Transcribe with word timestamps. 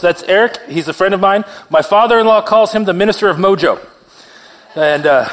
That's, 0.00 0.22
Eric. 0.24 0.58
He's 0.68 0.88
a 0.88 0.92
friend 0.92 1.14
of 1.14 1.20
mine. 1.20 1.44
My 1.70 1.82
father 1.82 2.18
in 2.18 2.26
law 2.26 2.42
calls 2.42 2.72
him 2.72 2.84
the 2.84 2.92
minister 2.92 3.28
of 3.28 3.36
mojo. 3.36 3.84
And 4.74 5.06
uh, 5.06 5.28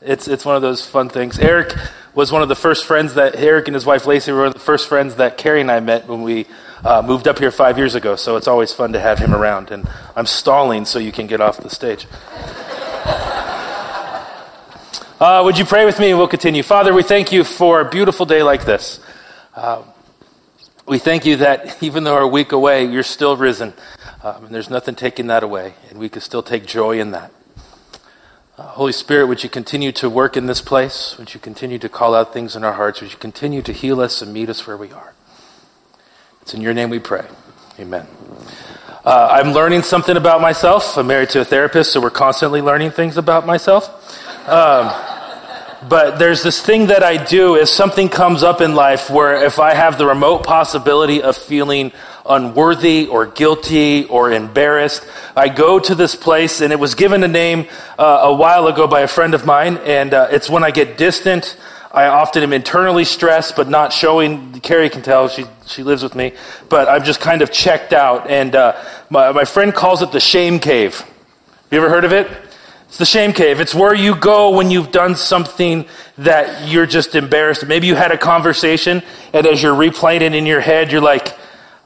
it's, 0.00 0.28
it's 0.28 0.44
one 0.44 0.56
of 0.56 0.62
those 0.62 0.88
fun 0.88 1.08
things. 1.08 1.38
Eric 1.38 1.74
was 2.14 2.32
one 2.32 2.42
of 2.42 2.48
the 2.48 2.56
first 2.56 2.86
friends 2.86 3.14
that 3.14 3.36
Eric 3.36 3.68
and 3.68 3.74
his 3.74 3.86
wife 3.86 4.06
Lacey 4.06 4.32
were 4.32 4.38
one 4.38 4.46
of 4.48 4.54
the 4.54 4.60
first 4.60 4.88
friends 4.88 5.16
that 5.16 5.38
Carrie 5.38 5.60
and 5.60 5.70
I 5.70 5.80
met 5.80 6.08
when 6.08 6.22
we 6.22 6.46
uh, 6.84 7.02
moved 7.02 7.28
up 7.28 7.38
here 7.38 7.50
five 7.50 7.78
years 7.78 7.94
ago. 7.94 8.16
So 8.16 8.36
it's 8.36 8.48
always 8.48 8.72
fun 8.72 8.92
to 8.94 9.00
have 9.00 9.18
him 9.18 9.34
around. 9.34 9.70
And 9.70 9.88
I'm 10.16 10.26
stalling 10.26 10.84
so 10.84 10.98
you 10.98 11.12
can 11.12 11.26
get 11.26 11.40
off 11.40 11.58
the 11.58 11.70
stage. 11.70 12.06
Uh, 15.20 15.42
would 15.44 15.58
you 15.58 15.66
pray 15.66 15.84
with 15.84 16.00
me 16.00 16.08
and 16.08 16.18
we'll 16.18 16.26
continue? 16.26 16.62
Father, 16.62 16.94
we 16.94 17.02
thank 17.02 17.30
you 17.30 17.44
for 17.44 17.82
a 17.82 17.90
beautiful 17.90 18.24
day 18.24 18.42
like 18.42 18.64
this. 18.64 19.00
Uh, 19.54 19.82
we 20.90 20.98
thank 20.98 21.24
you 21.24 21.36
that 21.36 21.80
even 21.84 22.02
though 22.02 22.14
we're 22.14 22.22
a 22.22 22.26
week 22.26 22.50
away, 22.50 22.84
you're 22.84 23.04
still 23.04 23.36
risen. 23.36 23.72
Um, 24.24 24.46
and 24.46 24.52
there's 24.54 24.68
nothing 24.68 24.96
taking 24.96 25.28
that 25.28 25.44
away. 25.44 25.74
And 25.88 26.00
we 26.00 26.08
can 26.08 26.20
still 26.20 26.42
take 26.42 26.66
joy 26.66 26.98
in 26.98 27.12
that. 27.12 27.30
Uh, 28.58 28.64
Holy 28.64 28.90
Spirit, 28.90 29.28
would 29.28 29.44
you 29.44 29.48
continue 29.48 29.92
to 29.92 30.10
work 30.10 30.36
in 30.36 30.46
this 30.46 30.60
place? 30.60 31.16
Would 31.16 31.32
you 31.32 31.38
continue 31.38 31.78
to 31.78 31.88
call 31.88 32.12
out 32.12 32.32
things 32.32 32.56
in 32.56 32.64
our 32.64 32.72
hearts? 32.72 33.00
Would 33.00 33.12
you 33.12 33.18
continue 33.18 33.62
to 33.62 33.72
heal 33.72 34.00
us 34.00 34.20
and 34.20 34.32
meet 34.32 34.48
us 34.48 34.66
where 34.66 34.76
we 34.76 34.90
are? 34.90 35.14
It's 36.42 36.54
in 36.54 36.60
your 36.60 36.74
name 36.74 36.90
we 36.90 36.98
pray. 36.98 37.28
Amen. 37.78 38.08
Uh, 39.04 39.28
I'm 39.30 39.52
learning 39.52 39.82
something 39.82 40.16
about 40.16 40.40
myself. 40.40 40.98
I'm 40.98 41.06
married 41.06 41.30
to 41.30 41.40
a 41.42 41.44
therapist, 41.44 41.92
so 41.92 42.00
we're 42.00 42.10
constantly 42.10 42.62
learning 42.62 42.90
things 42.90 43.16
about 43.16 43.46
myself. 43.46 43.88
Um, 44.48 44.88
but 45.88 46.18
there's 46.18 46.42
this 46.42 46.60
thing 46.60 46.88
that 46.88 47.02
I 47.02 47.22
do 47.22 47.56
if 47.56 47.68
something 47.68 48.08
comes 48.08 48.42
up 48.42 48.60
in 48.60 48.74
life 48.74 49.08
where 49.08 49.44
if 49.44 49.58
I 49.58 49.74
have 49.74 49.96
the 49.96 50.06
remote 50.06 50.44
possibility 50.44 51.22
of 51.22 51.36
feeling 51.36 51.92
unworthy 52.28 53.06
or 53.06 53.26
guilty 53.26 54.04
or 54.04 54.30
embarrassed, 54.30 55.06
I 55.34 55.48
go 55.48 55.78
to 55.78 55.94
this 55.94 56.14
place 56.14 56.60
and 56.60 56.72
it 56.72 56.78
was 56.78 56.94
given 56.94 57.22
a 57.24 57.28
name 57.28 57.66
uh, 57.98 58.20
a 58.22 58.34
while 58.34 58.66
ago 58.66 58.86
by 58.86 59.00
a 59.00 59.08
friend 59.08 59.32
of 59.32 59.46
mine 59.46 59.78
and 59.78 60.12
uh, 60.12 60.28
it's 60.30 60.50
when 60.50 60.62
I 60.62 60.70
get 60.70 60.98
distant. 60.98 61.56
I 61.92 62.06
often 62.06 62.42
am 62.42 62.52
internally 62.52 63.04
stressed, 63.04 63.56
but 63.56 63.68
not 63.68 63.92
showing. 63.92 64.60
Carrie 64.60 64.90
can 64.90 65.02
tell 65.02 65.28
she 65.28 65.44
she 65.66 65.82
lives 65.82 66.04
with 66.04 66.14
me, 66.14 66.34
but 66.68 66.88
I'm 66.88 67.02
just 67.02 67.20
kind 67.20 67.42
of 67.42 67.50
checked 67.50 67.92
out. 67.92 68.30
And 68.30 68.54
uh, 68.54 68.80
my 69.10 69.32
my 69.32 69.44
friend 69.44 69.74
calls 69.74 70.00
it 70.00 70.12
the 70.12 70.20
shame 70.20 70.60
cave. 70.60 71.04
You 71.72 71.78
ever 71.78 71.88
heard 71.88 72.04
of 72.04 72.12
it? 72.12 72.28
It's 72.90 72.98
the 72.98 73.06
shame 73.06 73.32
cave. 73.32 73.60
It's 73.60 73.72
where 73.72 73.94
you 73.94 74.16
go 74.16 74.56
when 74.56 74.72
you've 74.72 74.90
done 74.90 75.14
something 75.14 75.86
that 76.18 76.66
you're 76.68 76.86
just 76.86 77.14
embarrassed. 77.14 77.64
Maybe 77.64 77.86
you 77.86 77.94
had 77.94 78.10
a 78.10 78.18
conversation, 78.18 79.04
and 79.32 79.46
as 79.46 79.62
you're 79.62 79.76
replaying 79.76 80.22
it 80.22 80.34
in 80.34 80.44
your 80.44 80.58
head, 80.58 80.90
you're 80.90 81.00
like, 81.00 81.38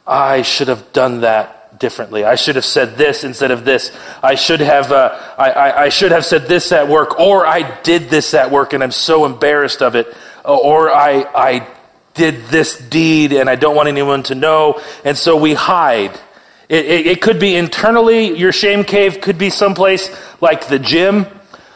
I 0.06 0.40
should 0.40 0.68
have 0.68 0.94
done 0.94 1.20
that 1.20 1.78
differently. 1.78 2.24
I 2.24 2.36
should 2.36 2.56
have 2.56 2.64
said 2.64 2.96
this 2.96 3.22
instead 3.22 3.50
of 3.50 3.66
this. 3.66 3.94
I 4.22 4.34
should 4.34 4.60
have, 4.60 4.92
uh, 4.92 5.34
I, 5.36 5.50
I, 5.50 5.82
I, 5.82 5.88
should 5.90 6.10
have 6.10 6.24
said 6.24 6.46
this 6.46 6.72
at 6.72 6.88
work, 6.88 7.20
or 7.20 7.46
I 7.46 7.82
did 7.82 8.08
this 8.08 8.32
at 8.32 8.50
work 8.50 8.72
and 8.72 8.82
I'm 8.82 8.90
so 8.90 9.26
embarrassed 9.26 9.82
of 9.82 9.96
it, 9.96 10.06
or 10.42 10.90
I, 10.90 11.26
I 11.34 11.66
did 12.14 12.46
this 12.46 12.78
deed 12.78 13.34
and 13.34 13.50
I 13.50 13.56
don't 13.56 13.76
want 13.76 13.90
anyone 13.90 14.22
to 14.24 14.34
know, 14.34 14.80
and 15.04 15.18
so 15.18 15.36
we 15.36 15.52
hide. 15.52 16.18
It, 16.68 16.86
it, 16.86 17.06
it, 17.06 17.22
could 17.22 17.38
be 17.38 17.56
internally, 17.56 18.36
your 18.38 18.52
shame 18.52 18.84
cave 18.84 19.20
could 19.20 19.36
be 19.36 19.50
someplace 19.50 20.10
like 20.40 20.68
the 20.68 20.78
gym. 20.78 21.26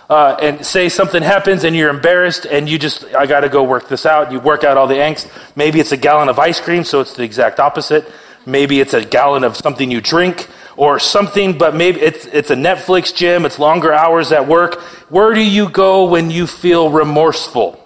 Uh, 0.09 0.39
and 0.41 0.65
say 0.65 0.89
something 0.89 1.23
happens 1.23 1.65
and 1.65 1.77
you're 1.77 1.91
embarrassed 1.91 2.47
and 2.47 2.67
you 2.67 2.79
just, 2.79 3.05
I 3.15 3.27
got 3.27 3.41
to 3.41 3.51
go 3.51 3.63
work 3.63 3.91
this 3.91 4.07
out. 4.07 4.33
You 4.33 4.41
work 4.41 4.65
out 4.65 4.79
all 4.79 4.87
the 4.87 4.95
angst. 4.95 5.31
Maybe 5.55 5.81
it's 5.81 5.93
a 5.93 5.99
gallon 5.99 6.31
of 6.31 6.39
ice 6.39 6.63
cream, 6.63 6.83
so 6.85 7.03
it's 7.03 7.13
the 7.13 7.25
exact 7.25 7.61
opposite. 7.61 8.11
Maybe 8.47 8.81
it's 8.81 8.95
a 8.95 9.05
gallon 9.05 9.45
of 9.45 9.55
something 9.55 9.91
you 9.91 10.01
drink 10.01 10.49
or 10.79 10.99
something, 10.99 11.59
but 11.59 11.75
maybe 11.75 12.01
it's, 12.01 12.25
it's 12.25 12.49
a 12.49 12.55
Netflix 12.55 13.15
gym. 13.15 13.45
It's 13.45 13.59
longer 13.59 13.93
hours 13.93 14.33
at 14.33 14.49
work. 14.49 14.81
Where 15.11 15.35
do 15.35 15.45
you 15.45 15.69
go 15.69 16.09
when 16.09 16.31
you 16.31 16.47
feel 16.47 16.89
remorseful? 16.89 17.85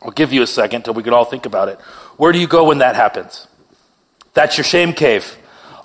I'll 0.00 0.10
give 0.10 0.32
you 0.32 0.40
a 0.40 0.46
second 0.46 0.86
till 0.86 0.94
we 0.94 1.02
can 1.02 1.12
all 1.12 1.26
think 1.26 1.44
about 1.44 1.68
it. 1.68 1.78
Where 2.16 2.32
do 2.32 2.38
you 2.38 2.46
go 2.46 2.68
when 2.68 2.78
that 2.78 2.96
happens? 2.96 3.46
That's 4.32 4.56
your 4.56 4.64
shame 4.64 4.94
cave. 4.94 5.36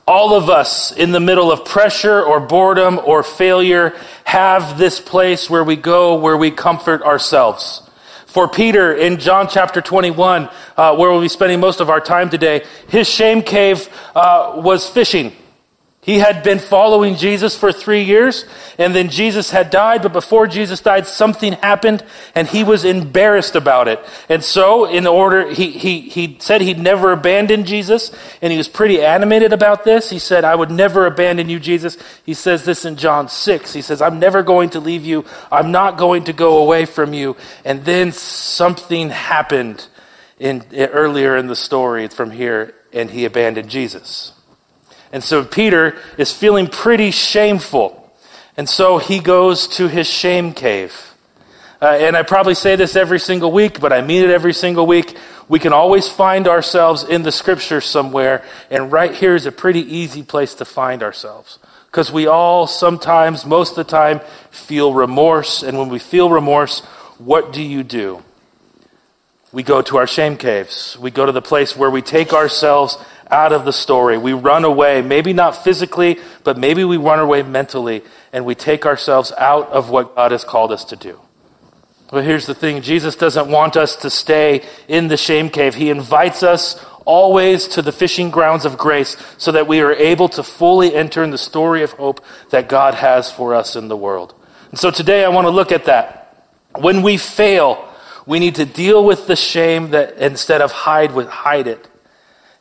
All 0.07 0.33
of 0.33 0.49
us 0.49 0.93
in 0.93 1.11
the 1.11 1.19
middle 1.19 1.51
of 1.51 1.65
pressure 1.65 2.23
or 2.23 2.39
boredom 2.39 2.97
or 3.03 3.23
failure 3.23 3.93
have 4.23 4.77
this 4.77 5.01
place 5.01 5.49
where 5.49 5.65
we 5.65 5.75
go 5.75 6.15
where 6.15 6.37
we 6.37 6.49
comfort 6.49 7.01
ourselves. 7.01 7.81
For 8.25 8.47
Peter 8.47 8.93
in 8.93 9.19
John 9.19 9.49
chapter 9.49 9.81
21, 9.81 10.49
uh, 10.77 10.95
where 10.95 11.11
we'll 11.11 11.19
be 11.19 11.27
spending 11.27 11.59
most 11.59 11.81
of 11.81 11.89
our 11.89 11.99
time 11.99 12.29
today, 12.29 12.65
his 12.87 13.09
shame 13.09 13.41
cave 13.41 13.89
uh, 14.15 14.53
was 14.55 14.87
fishing. 14.87 15.35
He 16.07 16.19
had 16.19 16.41
been 16.41 16.59
following 16.59 17.17
Jesus 17.17 17.57
for 17.57 17.73
three 17.73 18.03
years, 18.03 18.45
and 18.77 18.95
then 18.95 19.09
Jesus 19.09 19.49
had 19.49 19.69
died, 19.69 20.03
but 20.03 20.13
before 20.13 20.47
Jesus 20.47 20.79
died, 20.79 21.05
something 21.05 21.51
happened, 21.51 22.01
and 22.33 22.47
he 22.47 22.63
was 22.63 22.85
embarrassed 22.85 23.57
about 23.57 23.89
it. 23.89 23.99
And 24.29 24.41
so, 24.41 24.85
in 24.85 25.05
order, 25.05 25.49
he, 25.53 25.69
he, 25.71 25.99
he 25.99 26.37
said 26.39 26.61
he'd 26.61 26.79
never 26.79 27.11
abandon 27.11 27.65
Jesus, 27.65 28.15
and 28.41 28.53
he 28.53 28.57
was 28.57 28.69
pretty 28.69 29.03
animated 29.03 29.51
about 29.51 29.83
this. 29.83 30.09
He 30.09 30.17
said, 30.17 30.45
I 30.45 30.55
would 30.55 30.71
never 30.71 31.07
abandon 31.07 31.49
you, 31.49 31.59
Jesus. 31.59 31.97
He 32.25 32.33
says 32.33 32.63
this 32.63 32.85
in 32.85 32.95
John 32.95 33.27
6. 33.27 33.73
He 33.73 33.81
says, 33.81 34.01
I'm 34.01 34.17
never 34.17 34.43
going 34.43 34.69
to 34.69 34.79
leave 34.79 35.03
you. 35.03 35.25
I'm 35.51 35.73
not 35.73 35.97
going 35.97 36.23
to 36.23 36.33
go 36.33 36.59
away 36.59 36.85
from 36.85 37.13
you. 37.13 37.35
And 37.65 37.83
then 37.83 38.13
something 38.13 39.09
happened 39.09 39.85
in, 40.39 40.63
earlier 40.73 41.35
in 41.35 41.47
the 41.47 41.55
story 41.57 42.07
from 42.07 42.31
here, 42.31 42.73
and 42.93 43.11
he 43.11 43.25
abandoned 43.25 43.69
Jesus. 43.69 44.31
And 45.11 45.23
so 45.23 45.43
Peter 45.43 45.97
is 46.17 46.31
feeling 46.31 46.67
pretty 46.67 47.11
shameful. 47.11 48.11
And 48.57 48.67
so 48.67 48.97
he 48.97 49.19
goes 49.19 49.67
to 49.77 49.87
his 49.87 50.07
shame 50.07 50.53
cave. 50.53 51.13
Uh, 51.81 51.85
and 51.85 52.17
I 52.17 52.23
probably 52.23 52.55
say 52.55 52.75
this 52.75 52.95
every 52.95 53.19
single 53.19 53.51
week, 53.51 53.79
but 53.79 53.93
I 53.93 54.01
mean 54.01 54.23
it 54.23 54.31
every 54.31 54.53
single 54.53 54.87
week. 54.87 55.15
We 55.47 55.59
can 55.59 55.73
always 55.73 56.09
find 56.09 56.47
ourselves 56.47 57.03
in 57.03 57.21
the 57.21 57.31
scripture 57.31 57.81
somewhere, 57.81 58.43
and 58.69 58.91
right 58.91 59.13
here 59.13 59.35
is 59.35 59.45
a 59.45 59.51
pretty 59.51 59.81
easy 59.81 60.23
place 60.23 60.55
to 60.55 60.65
find 60.65 61.03
ourselves. 61.03 61.59
Because 61.85 62.11
we 62.11 62.27
all 62.27 62.67
sometimes, 62.67 63.45
most 63.45 63.71
of 63.71 63.75
the 63.77 63.83
time, 63.85 64.21
feel 64.49 64.93
remorse, 64.93 65.63
and 65.63 65.77
when 65.77 65.89
we 65.89 65.99
feel 65.99 66.29
remorse, 66.29 66.81
what 67.19 67.53
do 67.53 67.61
you 67.61 67.83
do? 67.83 68.23
We 69.53 69.63
go 69.63 69.81
to 69.83 69.97
our 69.97 70.07
shame 70.07 70.35
caves. 70.35 70.97
We 70.99 71.11
go 71.11 71.25
to 71.25 71.31
the 71.31 71.41
place 71.41 71.77
where 71.77 71.89
we 71.89 72.01
take 72.01 72.33
ourselves 72.33 72.97
out 73.29 73.53
of 73.53 73.65
the 73.65 73.73
story. 73.73 74.17
We 74.17 74.33
run 74.33 74.63
away, 74.63 75.01
maybe 75.01 75.33
not 75.33 75.63
physically, 75.63 76.19
but 76.43 76.57
maybe 76.57 76.83
we 76.83 76.97
run 76.97 77.19
away 77.19 77.43
mentally, 77.43 78.03
and 78.31 78.45
we 78.45 78.55
take 78.55 78.85
ourselves 78.85 79.31
out 79.37 79.69
of 79.69 79.89
what 79.89 80.15
God 80.15 80.31
has 80.31 80.43
called 80.43 80.71
us 80.71 80.85
to 80.85 80.95
do. 80.95 81.19
But 82.09 82.23
here's 82.23 82.45
the 82.45 82.55
thing 82.55 82.81
Jesus 82.81 83.15
doesn't 83.15 83.49
want 83.49 83.75
us 83.75 83.97
to 83.97 84.09
stay 84.09 84.65
in 84.87 85.09
the 85.09 85.17
shame 85.17 85.49
cave. 85.49 85.75
He 85.75 85.89
invites 85.89 86.41
us 86.41 86.83
always 87.05 87.67
to 87.69 87.81
the 87.81 87.91
fishing 87.91 88.29
grounds 88.29 88.65
of 88.65 88.77
grace 88.77 89.15
so 89.37 89.51
that 89.53 89.67
we 89.67 89.79
are 89.81 89.93
able 89.93 90.29
to 90.29 90.43
fully 90.43 90.93
enter 90.93 91.23
in 91.23 91.31
the 91.31 91.37
story 91.37 91.83
of 91.83 91.91
hope 91.93 92.23
that 92.49 92.67
God 92.67 92.93
has 92.95 93.31
for 93.31 93.55
us 93.55 93.75
in 93.75 93.87
the 93.87 93.97
world. 93.97 94.33
And 94.71 94.79
so 94.79 94.91
today 94.91 95.23
I 95.23 95.29
want 95.29 95.45
to 95.45 95.51
look 95.51 95.71
at 95.71 95.85
that. 95.85 96.45
When 96.75 97.01
we 97.01 97.17
fail, 97.17 97.87
we 98.25 98.39
need 98.39 98.55
to 98.55 98.65
deal 98.65 99.03
with 99.03 99.27
the 99.27 99.37
shame 99.37 99.91
that 99.91 100.17
instead 100.17 100.61
of 100.61 100.71
hide 100.71 101.13
with 101.13 101.27
hide 101.27 101.67
it. 101.67 101.87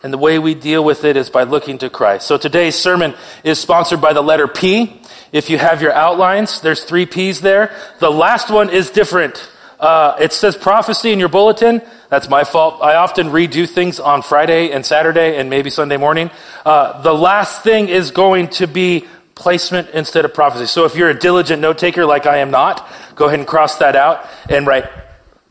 And 0.07 0.13
the 0.13 0.19
way 0.19 0.39
we 0.39 0.55
deal 0.55 0.85
with 0.85 1.03
it 1.03 1.17
is 1.17 1.31
by 1.31 1.43
looking 1.43 1.79
to 1.79 1.91
Christ. 1.91 2.29
So 2.29 2.39
today's 2.39 2.77
sermon 2.77 3.17
is 3.43 3.59
sponsored 3.59 4.01
by 4.01 4.13
the 4.13 4.23
letter 4.23 4.47
P. 4.47 5.01
If 5.33 5.51
you 5.51 5.59
have 5.59 5.83
your 5.83 5.91
outlines, 5.91 6.61
there's 6.61 6.85
three 6.85 7.07
P's 7.07 7.41
there. 7.41 7.77
The 7.99 8.09
last 8.09 8.49
one 8.49 8.71
is 8.71 8.93
different. 8.93 9.51
Uh, 9.81 10.17
it 10.21 10.33
says 10.33 10.57
prophecy 10.57 11.11
in 11.11 11.19
your 11.19 11.29
bulletin. 11.29 11.83
That's 12.09 12.29
my 12.29 12.45
fault. 12.45 12.81
I 12.83 12.95
often 12.95 13.31
redo 13.31 13.69
things 13.69 13.99
on 13.99 14.23
Friday 14.23 14.71
and 14.71 14.87
Saturday 14.87 15.39
and 15.39 15.51
maybe 15.51 15.71
Sunday 15.71 15.97
morning. 15.97 16.31
Uh, 16.65 17.03
the 17.03 17.13
last 17.13 17.65
thing 17.65 17.89
is 17.89 18.13
going 18.13 18.47
to 18.51 18.69
be 18.69 19.09
placement 19.35 19.91
instead 19.91 20.25
of 20.25 20.33
prophecy. 20.33 20.67
So 20.67 20.85
if 20.85 20.95
you're 20.95 21.11
a 21.11 21.19
diligent 21.19 21.61
note 21.61 21.79
taker 21.79 22.07
like 22.07 22.27
I 22.27 22.37
am 22.37 22.53
not, 22.53 22.89
go 23.17 23.27
ahead 23.27 23.41
and 23.41 23.49
cross 23.49 23.79
that 23.79 23.97
out 23.97 24.25
and 24.49 24.69
write 24.69 24.89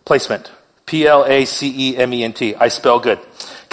placement. 0.06 0.50
P 0.86 1.06
L 1.06 1.26
A 1.26 1.44
C 1.44 1.90
E 1.90 1.98
M 1.98 2.14
E 2.14 2.24
N 2.24 2.32
T. 2.32 2.56
I 2.56 2.70
spell 2.70 3.02
good. 3.02 3.20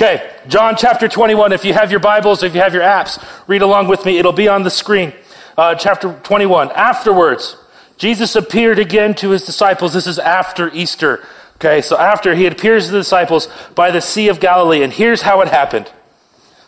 Okay, 0.03 0.29
John 0.49 0.75
chapter 0.77 1.07
21. 1.07 1.53
If 1.53 1.65
you 1.65 1.75
have 1.75 1.93
your 1.93 2.01
Bibles, 2.01 2.43
if 2.43 2.57
you 2.57 2.61
have 2.61 2.75
your 2.75 2.83
apps, 2.83 3.25
read 3.47 3.63
along 3.63 3.87
with 3.87 4.05
me. 4.05 4.19
It'll 4.19 4.33
be 4.33 4.49
on 4.49 4.65
the 4.65 4.71
screen. 4.71 5.13
Uh, 5.57 5.77
chapter 5.77 6.19
21. 6.25 6.73
Afterwards, 6.73 7.57
Jesus 7.99 8.35
appeared 8.35 8.81
again 8.81 9.15
to 9.15 9.31
his 9.31 9.47
disciples. 9.47 9.93
This 9.93 10.09
is 10.09 10.19
after 10.19 10.75
Easter. 10.75 11.25
Okay, 11.55 11.81
so 11.83 11.97
after 11.97 12.35
he 12.35 12.47
appears 12.47 12.87
to 12.87 12.91
the 12.91 12.99
disciples 12.99 13.47
by 13.77 13.93
the 13.93 14.01
Sea 14.01 14.27
of 14.27 14.41
Galilee. 14.41 14.83
And 14.83 14.93
here's 14.93 15.23
how 15.23 15.41
it 15.41 15.47
happened 15.47 15.89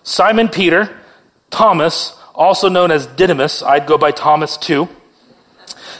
Simon 0.05 0.49
Peter, 0.49 0.97
Thomas, 1.51 2.17
also 2.37 2.69
known 2.69 2.93
as 2.93 3.05
Didymus, 3.05 3.65
I'd 3.65 3.89
go 3.89 3.99
by 3.99 4.13
Thomas 4.13 4.57
too 4.57 4.89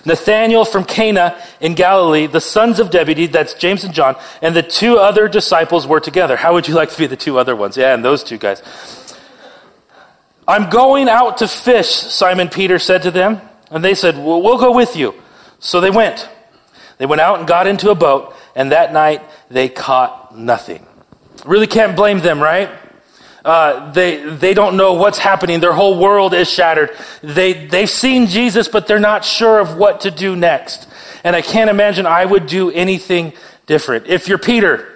Nathanael 0.05 0.65
from 0.65 0.85
Cana 0.85 1.41
in 1.61 1.75
Galilee, 1.75 2.27
the 2.27 2.41
sons 2.41 2.81
of 2.81 2.93
Zebedee, 2.93 3.27
that's 3.27 3.55
James 3.55 3.85
and 3.85 3.95
John, 3.95 4.17
and 4.43 4.55
the 4.55 4.63
two 4.63 4.99
other 4.99 5.29
disciples 5.29 5.87
were 5.87 6.01
together. 6.01 6.37
How 6.37 6.53
would 6.55 6.69
you 6.69 6.75
like 6.75 6.91
to 6.91 6.99
be 6.99 7.07
the 7.07 7.17
two 7.17 7.39
other 7.39 7.57
ones? 7.57 7.77
Yeah, 7.77 7.95
and 7.95 8.05
those 8.05 8.23
two 8.23 8.39
guys. 8.39 8.63
I'm 10.47 10.69
going 10.69 11.09
out 11.09 11.39
to 11.39 11.49
fish, 11.49 11.89
Simon 11.89 12.49
Peter 12.49 12.79
said 12.79 13.03
to 13.03 13.11
them. 13.11 13.41
And 13.71 13.83
they 13.83 13.95
said, 13.95 14.17
well, 14.17 14.41
we'll 14.43 14.59
go 14.59 14.73
with 14.73 14.95
you. 14.95 15.15
So 15.59 15.81
they 15.81 15.91
went. 15.91 16.29
They 16.99 17.07
went 17.07 17.21
out 17.21 17.39
and 17.39 17.49
got 17.49 17.67
into 17.67 17.91
a 17.91 17.95
boat, 17.95 18.35
and 18.55 18.71
that 18.73 18.93
night 18.93 19.23
they 19.49 19.69
caught 19.69 20.37
nothing. 20.37 20.87
Really 21.45 21.67
can't 21.67 21.97
blame 21.97 22.21
them, 22.21 22.41
right? 22.41 22.71
Uh, 23.45 23.93
they, 23.93 24.25
they 24.25 24.55
don't 24.55 24.77
know 24.77 24.95
what's 24.95 25.19
happening. 25.19 25.61
Their 25.61 25.75
whole 25.75 25.99
world 25.99 26.33
is 26.33 26.51
shattered. 26.51 26.97
They, 27.23 27.67
they've 27.67 27.91
seen 27.91 28.27
Jesus, 28.27 28.69
but 28.69 28.87
they're 28.87 28.99
not 28.99 29.25
sure 29.25 29.61
of 29.61 29.77
what 29.77 30.01
to 30.03 30.11
do 30.11 30.35
next. 30.35 30.89
And 31.25 31.37
I 31.37 31.43
can't 31.43 31.69
imagine 31.69 32.07
I 32.07 32.25
would 32.25 32.47
do 32.47 32.71
anything 32.71 33.35
different. 33.67 34.07
If 34.07 34.29
you're 34.29 34.39
Peter, 34.39 34.89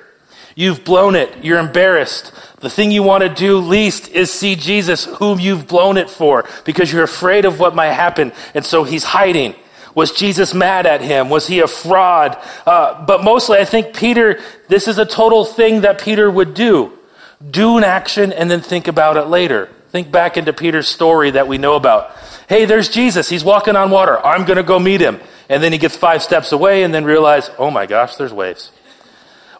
you've 0.55 0.83
blown 0.83 1.15
it. 1.15 1.45
You're 1.45 1.59
embarrassed. 1.59 2.33
The 2.61 2.71
thing 2.71 2.91
you 2.91 3.03
want 3.03 3.23
to 3.23 3.29
do 3.29 3.59
least 3.59 4.09
is 4.09 4.33
see 4.33 4.57
Jesus, 4.57 5.05
whom 5.05 5.39
you've 5.39 5.69
blown 5.69 5.97
it 5.97 6.09
for, 6.11 6.45
because 6.65 6.93
you're 6.93 7.05
afraid 7.05 7.45
of 7.45 7.61
what 7.61 7.75
might 7.75 7.93
happen. 7.93 8.33
And 8.55 8.65
so 8.65 8.83
he's 8.83 9.05
hiding. 9.05 9.55
Was 9.95 10.13
Jesus 10.13 10.55
mad 10.55 10.87
at 10.87 11.01
him? 11.01 11.29
Was 11.29 11.47
he 11.47 11.61
a 11.61 11.67
fraud? 11.67 12.39
Uh, 12.67 13.05
but 13.05 13.23
mostly, 13.23 13.59
I 13.59 13.65
think 13.65 13.95
Peter, 13.95 14.41
this 14.69 14.89
is 14.89 14.99
a 14.99 15.07
total 15.07 15.45
thing 15.45 15.83
that 15.83 16.01
Peter 16.01 16.31
would 16.31 16.55
do. 16.55 16.98
Do 17.47 17.79
an 17.79 17.85
action 17.85 18.33
and 18.33 18.51
then 18.51 18.61
think 18.61 18.89
about 18.89 19.17
it 19.17 19.27
later. 19.27 19.69
Think 19.91 20.11
back 20.11 20.37
into 20.37 20.53
Peter's 20.53 20.89
story 20.89 21.31
that 21.33 21.49
we 21.49 21.57
know 21.57 21.75
about. 21.77 22.15
Hey, 22.49 22.65
there's 22.65 22.89
Jesus. 22.89 23.29
He's 23.29 23.45
walking 23.45 23.77
on 23.77 23.91
water. 23.91 24.19
I'm 24.25 24.45
going 24.45 24.57
to 24.57 24.63
go 24.63 24.79
meet 24.79 25.01
him. 25.01 25.21
And 25.49 25.63
then 25.63 25.73
he 25.73 25.79
gets 25.79 25.97
five 25.97 26.23
steps 26.23 26.53
away 26.53 26.83
and 26.83 26.93
then 26.93 27.05
realize, 27.05 27.51
oh 27.59 27.71
my 27.71 27.87
gosh, 27.87 28.17
there's 28.17 28.33
waves. 28.33 28.71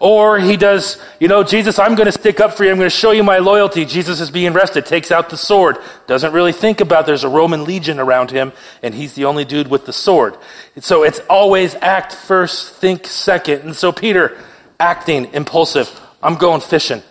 Or 0.01 0.39
he 0.39 0.57
does, 0.57 1.03
you 1.19 1.27
know, 1.27 1.43
Jesus, 1.43 1.79
I'm 1.79 1.97
going 1.97 2.07
to 2.07 2.13
stick 2.13 2.41
up 2.41 2.55
for 2.55 2.65
you. 2.65 2.71
I'm 2.71 2.77
going 2.77 2.91
to 2.91 2.97
show 2.97 3.11
you 3.11 3.25
my 3.25 3.39
loyalty. 3.39 3.85
Jesus 3.85 4.21
is 4.21 4.31
being 4.31 4.53
arrested, 4.55 4.87
takes 4.87 5.11
out 5.11 5.29
the 5.29 5.37
sword, 5.37 5.77
doesn't 6.07 6.33
really 6.33 6.53
think 6.53 6.81
about 6.81 7.05
there's 7.05 7.25
a 7.25 7.29
Roman 7.29 7.65
legion 7.65 7.99
around 7.99 8.31
him, 8.31 8.53
and 8.81 8.95
he's 8.95 9.15
the 9.15 9.25
only 9.25 9.45
dude 9.45 9.69
with 9.69 9.87
the 9.87 9.93
sword. 9.93 10.37
So 10.79 11.03
it's 11.03 11.19
always 11.29 11.75
act 11.77 12.15
first, 12.15 12.75
think 12.75 13.07
second. 13.07 13.63
And 13.63 13.75
so 13.75 13.91
Peter, 13.91 14.39
acting 14.79 15.33
impulsive, 15.33 15.91
I'm 16.23 16.37
going 16.37 16.61
fishing. 16.61 17.03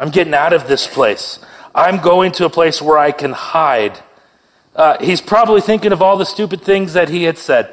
I'm 0.00 0.10
getting 0.10 0.32
out 0.32 0.54
of 0.54 0.66
this 0.66 0.86
place. 0.86 1.38
I'm 1.74 1.98
going 1.98 2.32
to 2.32 2.46
a 2.46 2.50
place 2.50 2.80
where 2.80 2.96
I 2.96 3.12
can 3.12 3.32
hide. 3.32 4.00
Uh, 4.74 4.96
he's 4.98 5.20
probably 5.20 5.60
thinking 5.60 5.92
of 5.92 6.00
all 6.00 6.16
the 6.16 6.24
stupid 6.24 6.62
things 6.62 6.94
that 6.94 7.10
he 7.10 7.24
had 7.24 7.36
said. 7.36 7.72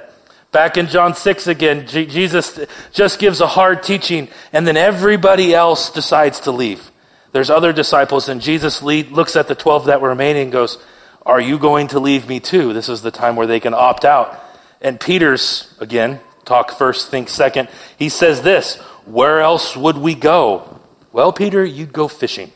Back 0.51 0.77
in 0.77 0.87
John 0.87 1.15
6 1.15 1.47
again, 1.47 1.87
G- 1.87 2.05
Jesus 2.05 2.59
just 2.91 3.19
gives 3.19 3.39
a 3.39 3.47
hard 3.47 3.81
teaching, 3.81 4.27
and 4.51 4.67
then 4.67 4.75
everybody 4.75 5.53
else 5.55 5.89
decides 5.89 6.41
to 6.41 6.51
leave. 6.51 6.91
There's 7.31 7.49
other 7.49 7.71
disciples, 7.71 8.27
and 8.27 8.41
Jesus 8.41 8.83
lead, 8.83 9.11
looks 9.11 9.35
at 9.35 9.47
the 9.47 9.55
12 9.55 9.85
that 9.85 10.01
were 10.01 10.09
remaining 10.09 10.43
and 10.43 10.51
goes, 10.51 10.77
Are 11.25 11.39
you 11.39 11.57
going 11.57 11.87
to 11.89 11.99
leave 11.99 12.27
me 12.27 12.39
too? 12.39 12.73
This 12.73 12.89
is 12.89 13.01
the 13.01 13.11
time 13.11 13.35
where 13.37 13.47
they 13.47 13.59
can 13.61 13.73
opt 13.73 14.03
out. 14.03 14.37
And 14.81 14.99
Peter's, 14.99 15.73
again, 15.79 16.19
talk 16.45 16.71
first, 16.71 17.09
think 17.09 17.29
second. 17.29 17.69
He 17.97 18.09
says 18.09 18.41
this 18.41 18.75
Where 19.05 19.39
else 19.39 19.77
would 19.77 19.97
we 19.97 20.13
go? 20.13 20.76
Well, 21.17 21.33
Peter, 21.33 21.65
you'd 21.65 21.93
go 21.93 22.07
fishing, 22.07 22.51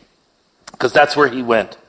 because 0.72 0.94
that's 0.94 1.18
where 1.18 1.28
he 1.28 1.42
went. 1.42 1.80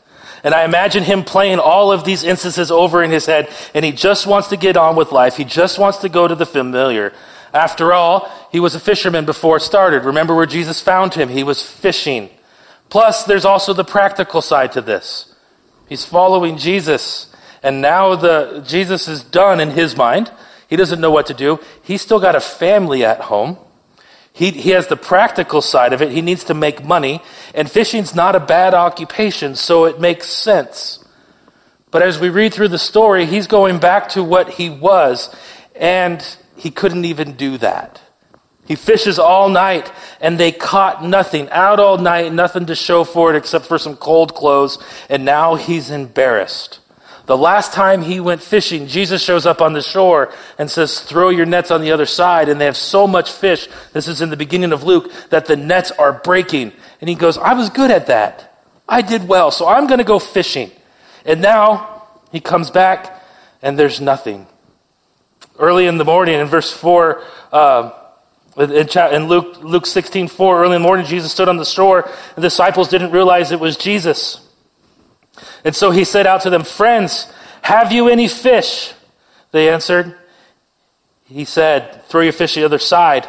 And 0.42 0.54
I 0.54 0.64
imagine 0.64 1.02
him 1.02 1.22
playing 1.22 1.58
all 1.58 1.92
of 1.92 2.06
these 2.06 2.24
instances 2.24 2.70
over 2.70 3.02
in 3.02 3.10
his 3.10 3.26
head, 3.26 3.50
and 3.74 3.84
he 3.84 3.92
just 3.92 4.26
wants 4.26 4.48
to 4.48 4.56
get 4.56 4.78
on 4.78 4.96
with 4.96 5.12
life. 5.12 5.36
He 5.36 5.44
just 5.44 5.78
wants 5.78 5.98
to 5.98 6.08
go 6.08 6.26
to 6.26 6.34
the 6.34 6.46
familiar. 6.46 7.12
After 7.52 7.92
all, 7.92 8.26
he 8.50 8.58
was 8.58 8.74
a 8.74 8.80
fisherman 8.80 9.26
before 9.26 9.58
it 9.58 9.60
started. 9.60 10.06
Remember 10.06 10.34
where 10.34 10.46
Jesus 10.46 10.80
found 10.80 11.12
him? 11.12 11.28
He 11.28 11.44
was 11.44 11.62
fishing. 11.62 12.30
Plus, 12.88 13.24
there's 13.24 13.44
also 13.44 13.74
the 13.74 13.84
practical 13.84 14.40
side 14.40 14.72
to 14.72 14.80
this. 14.80 15.34
He's 15.90 16.06
following 16.06 16.56
Jesus, 16.56 17.30
and 17.62 17.82
now 17.82 18.16
the 18.16 18.64
Jesus 18.66 19.08
is 19.08 19.22
done 19.22 19.60
in 19.60 19.72
his 19.72 19.94
mind. 19.94 20.32
He 20.70 20.76
doesn't 20.76 21.02
know 21.02 21.10
what 21.10 21.26
to 21.26 21.34
do. 21.34 21.60
He's 21.84 22.00
still 22.00 22.18
got 22.18 22.34
a 22.34 22.40
family 22.40 23.04
at 23.04 23.20
home. 23.20 23.58
He, 24.32 24.50
he 24.50 24.70
has 24.70 24.86
the 24.86 24.96
practical 24.96 25.60
side 25.60 25.92
of 25.92 26.00
it. 26.00 26.10
He 26.10 26.22
needs 26.22 26.44
to 26.44 26.54
make 26.54 26.84
money. 26.84 27.22
And 27.54 27.70
fishing's 27.70 28.14
not 28.14 28.34
a 28.34 28.40
bad 28.40 28.74
occupation, 28.74 29.54
so 29.54 29.84
it 29.84 30.00
makes 30.00 30.28
sense. 30.28 31.04
But 31.90 32.02
as 32.02 32.18
we 32.18 32.30
read 32.30 32.54
through 32.54 32.68
the 32.68 32.78
story, 32.78 33.26
he's 33.26 33.46
going 33.46 33.78
back 33.78 34.08
to 34.10 34.24
what 34.24 34.48
he 34.48 34.70
was, 34.70 35.34
and 35.74 36.24
he 36.56 36.70
couldn't 36.70 37.04
even 37.04 37.32
do 37.32 37.58
that. 37.58 38.00
He 38.64 38.76
fishes 38.76 39.18
all 39.18 39.50
night, 39.50 39.92
and 40.20 40.38
they 40.38 40.52
caught 40.52 41.04
nothing. 41.04 41.50
Out 41.50 41.78
all 41.78 41.98
night, 41.98 42.32
nothing 42.32 42.66
to 42.66 42.74
show 42.74 43.04
for 43.04 43.34
it 43.34 43.36
except 43.36 43.66
for 43.66 43.76
some 43.76 43.96
cold 43.96 44.34
clothes, 44.34 44.78
and 45.10 45.26
now 45.26 45.56
he's 45.56 45.90
embarrassed. 45.90 46.78
The 47.26 47.36
last 47.36 47.72
time 47.72 48.02
he 48.02 48.18
went 48.18 48.42
fishing, 48.42 48.88
Jesus 48.88 49.22
shows 49.22 49.46
up 49.46 49.60
on 49.60 49.72
the 49.72 49.82
shore 49.82 50.32
and 50.58 50.70
says, 50.70 51.00
throw 51.00 51.28
your 51.28 51.46
nets 51.46 51.70
on 51.70 51.80
the 51.80 51.92
other 51.92 52.06
side. 52.06 52.48
And 52.48 52.60
they 52.60 52.64
have 52.64 52.76
so 52.76 53.06
much 53.06 53.30
fish. 53.30 53.68
This 53.92 54.08
is 54.08 54.20
in 54.20 54.30
the 54.30 54.36
beginning 54.36 54.72
of 54.72 54.82
Luke 54.82 55.12
that 55.30 55.46
the 55.46 55.56
nets 55.56 55.92
are 55.92 56.12
breaking. 56.12 56.72
And 57.00 57.08
he 57.08 57.14
goes, 57.14 57.38
I 57.38 57.54
was 57.54 57.70
good 57.70 57.90
at 57.90 58.06
that. 58.08 58.64
I 58.88 59.02
did 59.02 59.28
well. 59.28 59.50
So 59.50 59.68
I'm 59.68 59.86
going 59.86 59.98
to 59.98 60.04
go 60.04 60.18
fishing. 60.18 60.72
And 61.24 61.40
now 61.40 62.08
he 62.32 62.40
comes 62.40 62.70
back 62.70 63.22
and 63.62 63.78
there's 63.78 64.00
nothing. 64.00 64.46
Early 65.58 65.86
in 65.86 65.98
the 65.98 66.04
morning 66.04 66.40
in 66.40 66.46
verse 66.46 66.72
4, 66.72 67.22
uh, 67.52 67.90
in 68.56 69.28
Luke, 69.28 69.62
Luke 69.62 69.86
16, 69.86 70.28
4, 70.28 70.60
early 70.60 70.76
in 70.76 70.82
the 70.82 70.86
morning, 70.86 71.06
Jesus 71.06 71.32
stood 71.32 71.48
on 71.48 71.56
the 71.56 71.64
shore. 71.64 72.10
The 72.34 72.42
disciples 72.42 72.88
didn't 72.88 73.12
realize 73.12 73.52
it 73.52 73.60
was 73.60 73.76
Jesus. 73.76 74.46
And 75.64 75.74
so 75.74 75.90
he 75.90 76.04
said 76.04 76.26
out 76.26 76.42
to 76.42 76.50
them, 76.50 76.64
Friends, 76.64 77.32
have 77.62 77.92
you 77.92 78.08
any 78.08 78.28
fish? 78.28 78.92
They 79.52 79.68
answered. 79.68 80.16
He 81.24 81.44
said, 81.44 82.04
Throw 82.06 82.20
your 82.20 82.32
fish 82.32 82.54
the 82.54 82.64
other 82.64 82.78
side, 82.78 83.26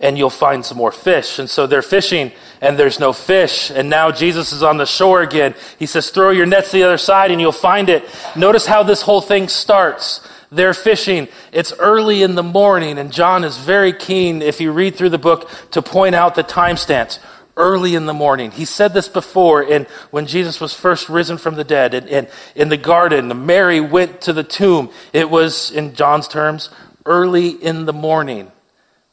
and 0.00 0.16
you'll 0.16 0.30
find 0.30 0.64
some 0.64 0.78
more 0.78 0.92
fish. 0.92 1.38
And 1.38 1.48
so 1.48 1.66
they're 1.66 1.82
fishing, 1.82 2.32
and 2.60 2.78
there's 2.78 3.00
no 3.00 3.12
fish. 3.12 3.70
And 3.70 3.88
now 3.90 4.10
Jesus 4.10 4.52
is 4.52 4.62
on 4.62 4.76
the 4.76 4.86
shore 4.86 5.22
again. 5.22 5.54
He 5.78 5.86
says, 5.86 6.10
Throw 6.10 6.30
your 6.30 6.46
nets 6.46 6.70
the 6.72 6.84
other 6.84 6.98
side, 6.98 7.30
and 7.30 7.40
you'll 7.40 7.52
find 7.52 7.88
it. 7.88 8.04
Notice 8.36 8.66
how 8.66 8.82
this 8.82 9.02
whole 9.02 9.20
thing 9.20 9.48
starts. 9.48 10.26
They're 10.52 10.74
fishing. 10.74 11.28
It's 11.50 11.72
early 11.78 12.22
in 12.22 12.36
the 12.36 12.42
morning, 12.42 12.98
and 12.98 13.12
John 13.12 13.42
is 13.42 13.56
very 13.56 13.92
keen, 13.92 14.42
if 14.42 14.60
you 14.60 14.70
read 14.70 14.94
through 14.94 15.10
the 15.10 15.18
book, 15.18 15.50
to 15.72 15.82
point 15.82 16.14
out 16.14 16.34
the 16.34 16.42
time 16.44 16.76
timestamps 16.76 17.18
early 17.56 17.94
in 17.94 18.06
the 18.06 18.14
morning. 18.14 18.50
He 18.50 18.64
said 18.64 18.92
this 18.92 19.08
before 19.08 19.62
in, 19.62 19.86
when 20.10 20.26
Jesus 20.26 20.60
was 20.60 20.74
first 20.74 21.08
risen 21.08 21.38
from 21.38 21.54
the 21.54 21.64
dead. 21.64 21.94
And, 21.94 22.08
and 22.08 22.28
in 22.54 22.68
the 22.68 22.76
garden, 22.76 23.46
Mary 23.46 23.80
went 23.80 24.20
to 24.22 24.32
the 24.32 24.44
tomb. 24.44 24.90
It 25.12 25.30
was, 25.30 25.70
in 25.70 25.94
John's 25.94 26.28
terms, 26.28 26.70
early 27.04 27.50
in 27.50 27.86
the 27.86 27.92
morning. 27.92 28.50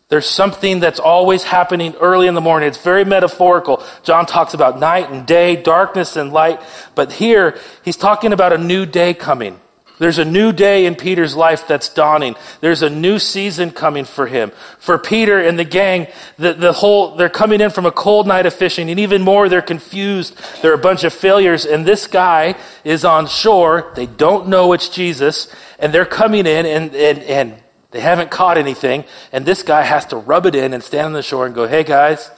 There's 0.10 0.30
something 0.30 0.80
that's 0.80 1.00
always 1.00 1.44
happening 1.44 1.96
early 1.96 2.28
in 2.28 2.36
the 2.36 2.42
morning. 2.42 2.68
It's 2.68 2.84
very 2.84 3.06
metaphorical. 3.06 3.84
John 4.04 4.26
talks 4.26 4.54
about 4.54 4.80
night 4.80 5.10
and 5.10 5.26
day, 5.26 5.56
darkness 5.56 6.16
and 6.16 6.32
light. 6.32 6.62
But 6.94 7.14
here, 7.14 7.58
he's 7.84 7.98
talking 7.98 8.34
about 8.34 8.54
a 8.54 8.58
new 8.58 8.86
day 8.86 9.14
coming. 9.14 9.60
There's 10.00 10.18
a 10.18 10.26
new 10.26 10.52
day 10.52 10.86
in 10.86 10.96
Peter's 10.96 11.36
life 11.36 11.68
that's 11.68 11.88
dawning. 11.88 12.36
There's 12.62 12.82
a 12.82 12.90
new 12.90 13.20
season 13.20 13.70
coming 13.72 14.06
for 14.06 14.26
him. 14.26 14.52
For 14.80 14.98
Peter 14.98 15.40
and 15.40 15.58
the 15.58 15.64
gang, 15.64 16.08
the, 16.38 16.54
the 16.54 16.74
whole, 16.74 17.16
they're 17.16 17.30
coming 17.30 17.62
in 17.62 17.70
from 17.70 17.86
a 17.86 17.92
cold 17.92 18.26
night 18.26 18.48
of 18.48 18.56
fishing, 18.56 18.90
and 18.90 19.00
even 19.00 19.22
more, 19.22 19.50
they're 19.50 19.62
confused. 19.62 20.36
They're 20.62 20.74
a 20.74 20.80
bunch 20.80 21.04
of 21.04 21.14
failures, 21.14 21.66
and 21.66 21.86
this 21.86 22.08
guy 22.08 22.56
is 22.84 23.06
on 23.06 23.28
shore. 23.28 23.92
They 23.96 24.08
don't 24.08 24.48
know 24.48 24.74
it's 24.74 24.90
Jesus, 24.90 25.54
and 25.78 25.94
they're 25.94 26.06
coming 26.06 26.48
in, 26.48 26.66
and, 26.66 26.96
and, 26.96 27.20
and 27.20 27.64
they 27.92 28.02
haven't 28.02 28.32
caught 28.32 28.58
anything, 28.58 29.06
and 29.32 29.46
this 29.46 29.62
guy 29.62 29.84
has 29.84 30.08
to 30.08 30.18
rub 30.18 30.48
it 30.48 30.56
in 30.56 30.74
and 30.74 30.84
stand 30.84 31.06
on 31.08 31.14
the 31.14 31.22
shore 31.22 31.46
and 31.46 31.54
go, 31.54 31.68
hey 31.68 31.84
guys, 31.84 32.32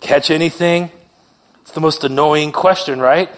catch 0.00 0.30
anything? 0.30 0.90
It's 1.60 1.72
the 1.72 1.80
most 1.80 2.04
annoying 2.04 2.52
question, 2.52 3.00
right? 3.00 3.30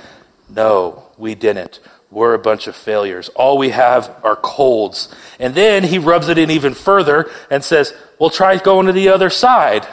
No, 0.49 1.09
we 1.19 1.35
didn't 1.35 1.81
we're 2.15 2.35
a 2.35 2.39
bunch 2.39 2.69
of 2.69 2.77
failures. 2.77 3.29
All 3.31 3.59
we 3.59 3.71
have 3.71 4.15
are 4.23 4.37
colds. 4.37 5.13
And 5.41 5.53
then 5.55 5.83
he 5.83 5.99
rubs 5.99 6.29
it 6.29 6.39
in 6.39 6.49
even 6.49 6.73
further 6.73 7.29
and 7.51 7.63
says, 7.65 7.93
well, 8.21 8.31
try 8.31 8.57
going 8.57 8.87
to 8.87 8.93
the 8.93 9.09
other 9.09 9.31
side. 9.31 9.85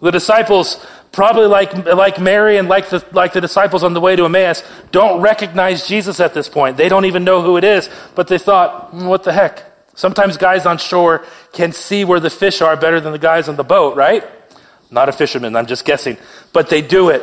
The 0.00 0.10
disciples, 0.10 0.84
probably 1.12 1.46
like, 1.46 1.84
like 1.84 2.18
Mary 2.18 2.56
and 2.56 2.68
like 2.70 2.88
the, 2.88 3.04
like 3.12 3.34
the 3.34 3.42
disciples 3.42 3.84
on 3.84 3.92
the 3.92 4.00
way 4.00 4.16
to 4.16 4.24
Emmaus, 4.24 4.64
don't 4.92 5.20
recognize 5.20 5.86
Jesus 5.86 6.20
at 6.20 6.32
this 6.32 6.48
point. 6.48 6.78
They 6.78 6.88
don't 6.88 7.04
even 7.04 7.22
know 7.22 7.42
who 7.42 7.58
it 7.58 7.64
is, 7.64 7.90
but 8.14 8.28
they 8.28 8.38
thought, 8.38 8.92
mm, 8.92 9.06
what 9.06 9.22
the 9.22 9.32
heck? 9.32 9.62
Sometimes 9.94 10.38
guys 10.38 10.64
on 10.64 10.78
shore 10.78 11.22
can 11.52 11.72
see 11.72 12.02
where 12.02 12.18
the 12.18 12.30
fish 12.30 12.62
are 12.62 12.78
better 12.78 12.98
than 12.98 13.12
the 13.12 13.18
guys 13.18 13.50
on 13.50 13.56
the 13.56 13.64
boat, 13.64 13.94
right? 13.94 14.24
Not 14.90 15.10
a 15.10 15.12
fisherman, 15.12 15.54
I'm 15.54 15.66
just 15.66 15.84
guessing. 15.84 16.16
But 16.54 16.70
they 16.70 16.80
do 16.80 17.10
it. 17.10 17.22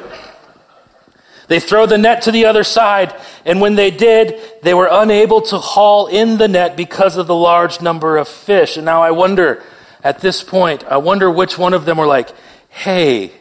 They 1.50 1.60
throw 1.60 1.88
the 1.88 1.98
net 1.98 2.22
to 2.22 2.32
the 2.32 2.46
other 2.46 2.64
side, 2.64 3.14
and 3.44 3.60
when 3.60 3.76
they 3.76 3.90
did, 3.90 4.40
they 4.62 4.76
were 4.76 4.88
unable 4.90 5.42
to 5.42 5.58
haul 5.58 6.06
in 6.06 6.38
the 6.38 6.48
net 6.48 6.78
because 6.78 7.18
of 7.18 7.26
the 7.26 7.36
large 7.36 7.82
number 7.82 8.18
of 8.18 8.28
fish. 8.28 8.78
And 8.78 8.86
now 8.86 9.02
I 9.02 9.10
wonder, 9.10 9.64
at 10.04 10.20
this 10.20 10.44
point, 10.44 10.84
I 10.86 10.98
wonder 10.98 11.30
which 11.30 11.58
one 11.58 11.74
of 11.74 11.86
them 11.86 11.98
were 11.98 12.06
like, 12.06 12.30
hey, 12.70 13.32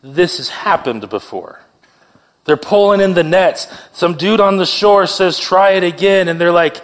this 0.00 0.36
has 0.36 0.48
happened 0.48 1.10
before. 1.10 1.60
They're 2.44 2.56
pulling 2.56 3.00
in 3.00 3.14
the 3.14 3.24
nets. 3.24 3.66
Some 3.92 4.14
dude 4.16 4.40
on 4.40 4.56
the 4.56 4.64
shore 4.64 5.08
says, 5.08 5.36
try 5.36 5.72
it 5.72 5.82
again. 5.82 6.28
And 6.28 6.40
they're 6.40 6.52
like, 6.52 6.80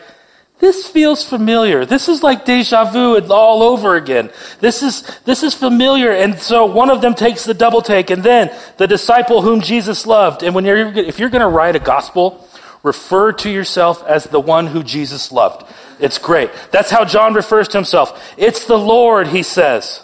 this 0.59 0.89
feels 0.89 1.23
familiar. 1.23 1.85
This 1.85 2.09
is 2.09 2.23
like 2.23 2.47
deja 2.47 2.91
vu 2.91 3.19
all 3.31 3.63
over 3.63 3.95
again. 3.95 4.31
This 4.61 4.83
is, 4.83 5.03
this 5.25 5.43
is 5.43 5.55
familiar. 5.55 6.13
And 6.13 6.39
so 6.39 6.65
one 6.65 6.89
of 6.89 7.03
them 7.03 7.15
takes 7.15 7.45
the 7.45 7.53
double 7.53 7.83
take 7.83 8.11
and 8.11 8.23
then 8.23 8.51
the 8.79 8.87
disciple 8.87 9.43
whom 9.43 9.61
Jesus 9.61 10.07
loved. 10.07 10.43
And 10.43 10.55
when 10.55 10.65
you're, 10.65 10.97
if 10.97 11.19
you're 11.19 11.29
going 11.29 11.43
to 11.43 11.49
write 11.49 11.77
a 11.77 11.81
gospel, 11.81 12.49
refer 12.83 13.33
to 13.33 13.51
yourself 13.51 14.03
as 14.05 14.25
the 14.25 14.41
one 14.41 14.67
who 14.67 14.83
Jesus 14.83 15.31
loved. 15.31 15.71
It's 16.01 16.19
great. 16.19 16.51
That's 16.71 16.91
how 16.91 17.05
John 17.05 17.35
refers 17.35 17.69
to 17.69 17.79
himself. 17.79 18.35
It's 18.39 18.65
the 18.65 18.79
Lord, 18.79 19.29
he 19.29 19.43
says. 19.43 20.03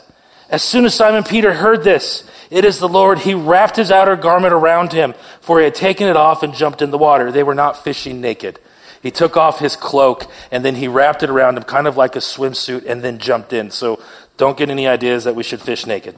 As 0.50 0.62
soon 0.62 0.84
as 0.84 0.94
Simon 0.94 1.24
Peter 1.24 1.54
heard 1.54 1.82
this, 1.82 2.28
it 2.50 2.66
is 2.66 2.78
the 2.78 2.88
Lord, 2.88 3.20
he 3.20 3.32
wrapped 3.32 3.76
his 3.76 3.90
outer 3.90 4.16
garment 4.16 4.52
around 4.52 4.92
him, 4.92 5.14
for 5.40 5.58
he 5.58 5.64
had 5.64 5.74
taken 5.74 6.08
it 6.08 6.16
off 6.16 6.42
and 6.42 6.52
jumped 6.52 6.82
in 6.82 6.90
the 6.90 6.98
water. 6.98 7.32
They 7.32 7.42
were 7.42 7.54
not 7.54 7.82
fishing 7.82 8.20
naked. 8.20 8.58
He 9.02 9.10
took 9.10 9.36
off 9.36 9.58
his 9.58 9.74
cloak 9.74 10.30
and 10.52 10.64
then 10.64 10.76
he 10.76 10.86
wrapped 10.86 11.22
it 11.22 11.30
around 11.30 11.56
him, 11.56 11.64
kind 11.64 11.86
of 11.86 11.96
like 11.96 12.14
a 12.14 12.20
swimsuit, 12.20 12.86
and 12.86 13.02
then 13.02 13.18
jumped 13.18 13.52
in. 13.52 13.70
So 13.70 14.00
don't 14.36 14.56
get 14.56 14.70
any 14.70 14.86
ideas 14.86 15.24
that 15.24 15.34
we 15.34 15.42
should 15.42 15.60
fish 15.60 15.86
naked. 15.86 16.16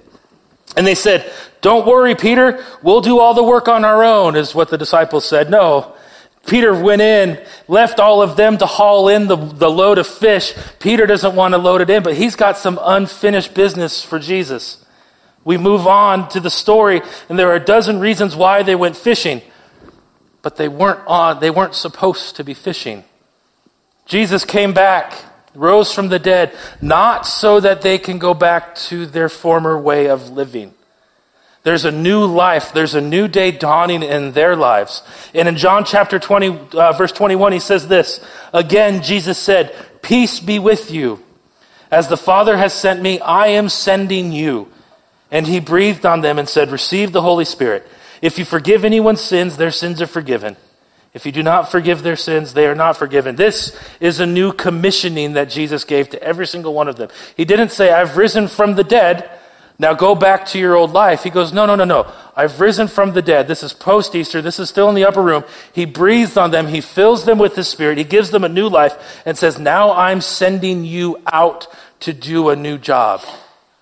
And 0.76 0.86
they 0.86 0.94
said, 0.94 1.30
Don't 1.62 1.86
worry, 1.86 2.14
Peter, 2.14 2.64
we'll 2.82 3.00
do 3.00 3.18
all 3.18 3.32
the 3.32 3.42
work 3.42 3.68
on 3.68 3.84
our 3.84 4.04
own, 4.04 4.36
is 4.36 4.54
what 4.54 4.68
the 4.68 4.78
disciples 4.78 5.26
said. 5.26 5.50
No. 5.50 5.94
Peter 6.46 6.78
went 6.78 7.00
in, 7.00 7.42
left 7.68 7.98
all 7.98 8.20
of 8.20 8.36
them 8.36 8.58
to 8.58 8.66
haul 8.66 9.08
in 9.08 9.28
the, 9.28 9.36
the 9.36 9.70
load 9.70 9.96
of 9.96 10.06
fish. 10.06 10.52
Peter 10.78 11.06
doesn't 11.06 11.34
want 11.34 11.54
to 11.54 11.58
load 11.58 11.80
it 11.80 11.88
in, 11.88 12.02
but 12.02 12.14
he's 12.14 12.36
got 12.36 12.58
some 12.58 12.78
unfinished 12.82 13.54
business 13.54 14.04
for 14.04 14.18
Jesus. 14.18 14.84
We 15.42 15.56
move 15.56 15.86
on 15.86 16.28
to 16.30 16.40
the 16.40 16.50
story, 16.50 17.00
and 17.30 17.38
there 17.38 17.48
are 17.48 17.54
a 17.54 17.64
dozen 17.64 17.98
reasons 17.98 18.36
why 18.36 18.62
they 18.62 18.74
went 18.74 18.94
fishing 18.94 19.40
but 20.44 20.56
they 20.56 20.68
weren't 20.68 21.00
on, 21.06 21.40
they 21.40 21.50
weren't 21.50 21.74
supposed 21.74 22.36
to 22.36 22.44
be 22.44 22.52
fishing. 22.52 23.02
Jesus 24.04 24.44
came 24.44 24.74
back, 24.74 25.14
rose 25.54 25.90
from 25.90 26.10
the 26.10 26.18
dead, 26.18 26.54
not 26.82 27.26
so 27.26 27.60
that 27.60 27.80
they 27.80 27.96
can 27.98 28.18
go 28.18 28.34
back 28.34 28.74
to 28.74 29.06
their 29.06 29.30
former 29.30 29.78
way 29.78 30.06
of 30.06 30.30
living. 30.30 30.74
There's 31.62 31.86
a 31.86 31.90
new 31.90 32.26
life. 32.26 32.74
There's 32.74 32.94
a 32.94 33.00
new 33.00 33.26
day 33.26 33.52
dawning 33.52 34.02
in 34.02 34.32
their 34.32 34.54
lives. 34.54 35.02
And 35.32 35.48
in 35.48 35.56
John 35.56 35.86
chapter 35.86 36.18
20, 36.18 36.76
uh, 36.76 36.92
verse 36.92 37.12
21, 37.12 37.52
he 37.52 37.58
says 37.58 37.88
this. 37.88 38.22
Again, 38.52 39.02
Jesus 39.02 39.38
said, 39.38 39.74
Peace 40.02 40.40
be 40.40 40.58
with 40.58 40.90
you. 40.90 41.24
As 41.90 42.08
the 42.08 42.18
Father 42.18 42.58
has 42.58 42.74
sent 42.74 43.00
me, 43.00 43.18
I 43.18 43.46
am 43.46 43.70
sending 43.70 44.30
you. 44.30 44.70
And 45.30 45.46
he 45.46 45.58
breathed 45.58 46.04
on 46.04 46.20
them 46.20 46.38
and 46.38 46.46
said, 46.46 46.70
Receive 46.70 47.12
the 47.12 47.22
Holy 47.22 47.46
Spirit. 47.46 47.88
If 48.24 48.38
you 48.38 48.46
forgive 48.46 48.86
anyone's 48.86 49.20
sins, 49.20 49.58
their 49.58 49.70
sins 49.70 50.00
are 50.00 50.06
forgiven. 50.06 50.56
If 51.12 51.26
you 51.26 51.30
do 51.30 51.42
not 51.42 51.70
forgive 51.70 52.02
their 52.02 52.16
sins, 52.16 52.54
they 52.54 52.66
are 52.66 52.74
not 52.74 52.96
forgiven. 52.96 53.36
This 53.36 53.78
is 54.00 54.18
a 54.18 54.24
new 54.24 54.50
commissioning 54.50 55.34
that 55.34 55.50
Jesus 55.50 55.84
gave 55.84 56.08
to 56.08 56.22
every 56.22 56.46
single 56.46 56.72
one 56.72 56.88
of 56.88 56.96
them. 56.96 57.10
He 57.36 57.44
didn't 57.44 57.68
say, 57.68 57.92
I've 57.92 58.16
risen 58.16 58.48
from 58.48 58.76
the 58.76 58.82
dead. 58.82 59.28
Now 59.78 59.92
go 59.92 60.14
back 60.14 60.46
to 60.46 60.58
your 60.58 60.74
old 60.74 60.92
life. 60.92 61.22
He 61.22 61.28
goes, 61.28 61.52
no, 61.52 61.66
no, 61.66 61.74
no, 61.74 61.84
no. 61.84 62.10
I've 62.34 62.58
risen 62.62 62.88
from 62.88 63.12
the 63.12 63.20
dead. 63.20 63.46
This 63.46 63.62
is 63.62 63.74
post 63.74 64.14
Easter. 64.14 64.40
This 64.40 64.58
is 64.58 64.70
still 64.70 64.88
in 64.88 64.94
the 64.94 65.04
upper 65.04 65.22
room. 65.22 65.44
He 65.74 65.84
breathes 65.84 66.38
on 66.38 66.50
them. 66.50 66.68
He 66.68 66.80
fills 66.80 67.26
them 67.26 67.36
with 67.36 67.54
his 67.54 67.68
spirit. 67.68 67.98
He 67.98 68.04
gives 68.04 68.30
them 68.30 68.42
a 68.42 68.48
new 68.48 68.70
life 68.70 68.96
and 69.26 69.36
says, 69.36 69.58
now 69.58 69.92
I'm 69.92 70.22
sending 70.22 70.86
you 70.86 71.20
out 71.30 71.66
to 72.00 72.14
do 72.14 72.48
a 72.48 72.56
new 72.56 72.78
job. 72.78 73.20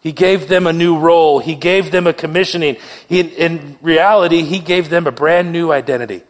He 0.02 0.10
gave 0.10 0.48
them 0.48 0.66
a 0.66 0.72
new 0.72 0.98
role. 0.98 1.38
He 1.38 1.54
gave 1.54 1.92
them 1.92 2.08
a 2.08 2.12
commissioning. 2.12 2.76
In 3.08 3.78
reality, 3.80 4.42
he 4.42 4.58
gave 4.58 4.90
them 4.90 5.06
a 5.06 5.12
brand 5.12 5.52
new 5.52 5.70
identity. 5.70 6.24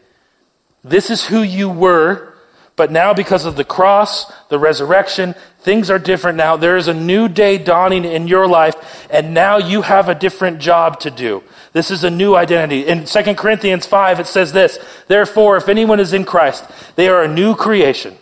This 0.84 1.08
is 1.08 1.24
who 1.24 1.42
you 1.42 1.70
were, 1.70 2.34
but 2.76 2.92
now 2.92 3.14
because 3.14 3.46
of 3.46 3.56
the 3.56 3.64
cross, 3.64 4.30
the 4.48 4.58
resurrection, 4.58 5.34
things 5.60 5.88
are 5.88 5.98
different 5.98 6.36
now. 6.36 6.56
There 6.56 6.76
is 6.76 6.86
a 6.86 6.94
new 6.94 7.28
day 7.28 7.56
dawning 7.56 8.04
in 8.04 8.28
your 8.28 8.46
life, 8.46 9.06
and 9.08 9.32
now 9.32 9.56
you 9.56 9.80
have 9.80 10.10
a 10.10 10.14
different 10.14 10.58
job 10.58 11.00
to 11.00 11.10
do. 11.10 11.42
This 11.72 11.90
is 11.90 12.04
a 12.04 12.10
new 12.10 12.34
identity. 12.34 12.86
In 12.86 13.06
2 13.06 13.34
Corinthians 13.36 13.86
5, 13.86 14.20
it 14.20 14.26
says 14.26 14.52
this 14.52 14.78
Therefore, 15.08 15.56
if 15.56 15.70
anyone 15.70 16.00
is 16.00 16.12
in 16.12 16.24
Christ, 16.24 16.64
they 16.96 17.08
are 17.08 17.22
a 17.22 17.28
new 17.28 17.54
creation. 17.54 18.18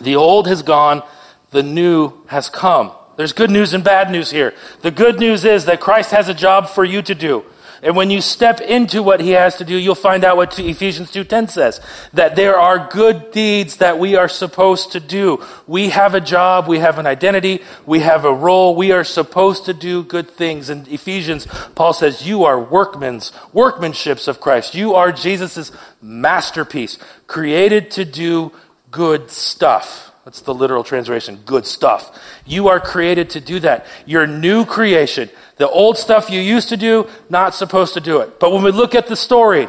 The 0.00 0.16
old 0.16 0.46
has 0.46 0.62
gone, 0.62 1.02
the 1.50 1.62
new 1.62 2.24
has 2.28 2.48
come. 2.48 2.92
There's 3.20 3.34
good 3.34 3.50
news 3.50 3.74
and 3.74 3.84
bad 3.84 4.10
news 4.10 4.30
here. 4.30 4.54
The 4.80 4.90
good 4.90 5.20
news 5.20 5.44
is 5.44 5.66
that 5.66 5.78
Christ 5.78 6.10
has 6.10 6.30
a 6.30 6.32
job 6.34 6.70
for 6.70 6.86
you 6.86 7.02
to 7.02 7.14
do. 7.14 7.44
And 7.82 7.94
when 7.94 8.08
you 8.08 8.22
step 8.22 8.62
into 8.62 9.02
what 9.02 9.20
he 9.20 9.32
has 9.32 9.56
to 9.56 9.64
do, 9.66 9.76
you'll 9.76 9.94
find 9.94 10.24
out 10.24 10.38
what 10.38 10.58
Ephesians 10.58 11.10
2:10 11.12 11.50
says, 11.50 11.82
that 12.14 12.34
there 12.34 12.58
are 12.58 12.88
good 12.90 13.30
deeds 13.30 13.76
that 13.76 13.98
we 13.98 14.16
are 14.16 14.26
supposed 14.26 14.92
to 14.92 15.00
do. 15.00 15.44
We 15.66 15.90
have 15.90 16.14
a 16.14 16.20
job, 16.22 16.66
we 16.66 16.78
have 16.78 16.98
an 16.98 17.06
identity, 17.06 17.62
we 17.84 18.00
have 18.00 18.24
a 18.24 18.32
role, 18.32 18.74
we 18.74 18.90
are 18.90 19.04
supposed 19.04 19.66
to 19.66 19.74
do 19.74 20.02
good 20.02 20.30
things. 20.30 20.70
In 20.70 20.86
Ephesians, 20.88 21.46
Paul 21.74 21.92
says, 21.92 22.26
you 22.26 22.44
are 22.44 22.58
workmen's, 22.58 23.32
workmanships 23.52 24.28
of 24.28 24.40
Christ. 24.40 24.74
You 24.74 24.94
are 24.94 25.12
Jesus' 25.12 25.72
masterpiece, 26.00 26.96
created 27.26 27.90
to 27.90 28.06
do 28.06 28.52
good 28.90 29.30
stuff. 29.30 30.09
That's 30.30 30.42
the 30.42 30.54
literal 30.54 30.84
translation. 30.84 31.40
Good 31.44 31.66
stuff. 31.66 32.16
You 32.46 32.68
are 32.68 32.78
created 32.78 33.30
to 33.30 33.40
do 33.40 33.58
that. 33.60 33.84
Your 34.06 34.28
new 34.28 34.64
creation. 34.64 35.28
The 35.56 35.68
old 35.68 35.98
stuff 35.98 36.30
you 36.30 36.38
used 36.38 36.68
to 36.68 36.76
do, 36.76 37.08
not 37.28 37.52
supposed 37.52 37.94
to 37.94 38.00
do 38.00 38.20
it. 38.20 38.38
But 38.38 38.52
when 38.52 38.62
we 38.62 38.70
look 38.70 38.94
at 38.94 39.08
the 39.08 39.16
story, 39.16 39.66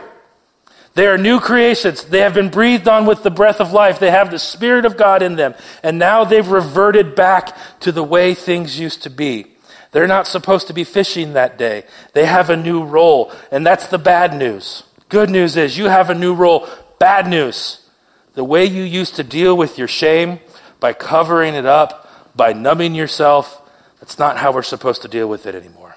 they 0.94 1.08
are 1.08 1.18
new 1.18 1.40
creations. 1.40 2.04
They 2.04 2.20
have 2.20 2.36
been 2.36 2.50
breathed 2.50 2.88
on 2.88 3.08
with 3.08 3.24
the 3.24 3.32
breath 3.32 3.60
of 3.60 3.74
life. 3.74 3.98
They 3.98 4.12
have 4.12 4.30
the 4.30 4.38
Spirit 4.38 4.86
of 4.86 4.98
God 4.98 5.24
in 5.24 5.36
them. 5.36 5.56
And 5.82 5.98
now 5.98 6.26
they've 6.26 6.48
reverted 6.48 7.16
back 7.16 7.58
to 7.80 7.92
the 7.92 8.04
way 8.04 8.36
things 8.36 8.80
used 8.80 9.02
to 9.02 9.10
be. 9.10 9.48
They're 9.94 10.06
not 10.06 10.28
supposed 10.28 10.68
to 10.68 10.74
be 10.74 10.84
fishing 10.84 11.34
that 11.34 11.58
day. 11.58 11.86
They 12.14 12.28
have 12.28 12.52
a 12.52 12.56
new 12.56 12.84
role. 12.84 13.34
And 13.50 13.66
that's 13.66 13.88
the 13.88 13.98
bad 13.98 14.36
news. 14.36 14.84
Good 15.10 15.32
news 15.32 15.58
is 15.58 15.76
you 15.76 15.86
have 15.86 16.12
a 16.12 16.16
new 16.16 16.36
role. 16.36 16.68
Bad 17.00 17.28
news. 17.28 17.80
The 18.34 18.44
way 18.44 18.64
you 18.64 18.84
used 18.84 19.16
to 19.16 19.24
deal 19.24 19.58
with 19.58 19.78
your 19.78 19.90
shame, 19.90 20.40
by 20.82 20.92
covering 20.92 21.54
it 21.54 21.66
up, 21.66 22.10
by 22.36 22.52
numbing 22.52 22.94
yourself. 22.94 23.62
That's 24.02 24.20
not 24.20 24.36
how 24.36 24.52
we're 24.52 24.64
supposed 24.64 25.04
to 25.04 25.08
deal 25.08 25.30
with 25.30 25.46
it 25.46 25.56
anymore. 25.56 25.96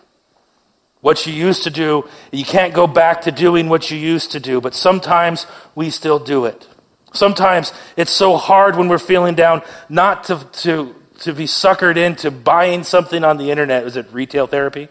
What 1.00 1.26
you 1.26 1.32
used 1.32 1.64
to 1.64 1.70
do, 1.70 2.08
you 2.30 2.44
can't 2.44 2.72
go 2.72 2.86
back 2.86 3.22
to 3.22 3.32
doing 3.32 3.68
what 3.68 3.90
you 3.90 3.98
used 3.98 4.30
to 4.32 4.40
do, 4.40 4.60
but 4.60 4.74
sometimes 4.74 5.46
we 5.74 5.90
still 5.90 6.18
do 6.18 6.44
it. 6.44 6.68
Sometimes 7.12 7.72
it's 7.96 8.10
so 8.10 8.36
hard 8.36 8.76
when 8.76 8.88
we're 8.88 8.98
feeling 8.98 9.34
down 9.34 9.62
not 9.88 10.24
to, 10.24 10.46
to, 10.62 10.94
to 11.20 11.32
be 11.32 11.44
suckered 11.44 11.96
into 11.96 12.30
buying 12.30 12.84
something 12.84 13.22
on 13.22 13.36
the 13.36 13.50
internet. 13.50 13.84
Is 13.84 13.96
it 13.96 14.06
retail 14.12 14.46
therapy? 14.46 14.88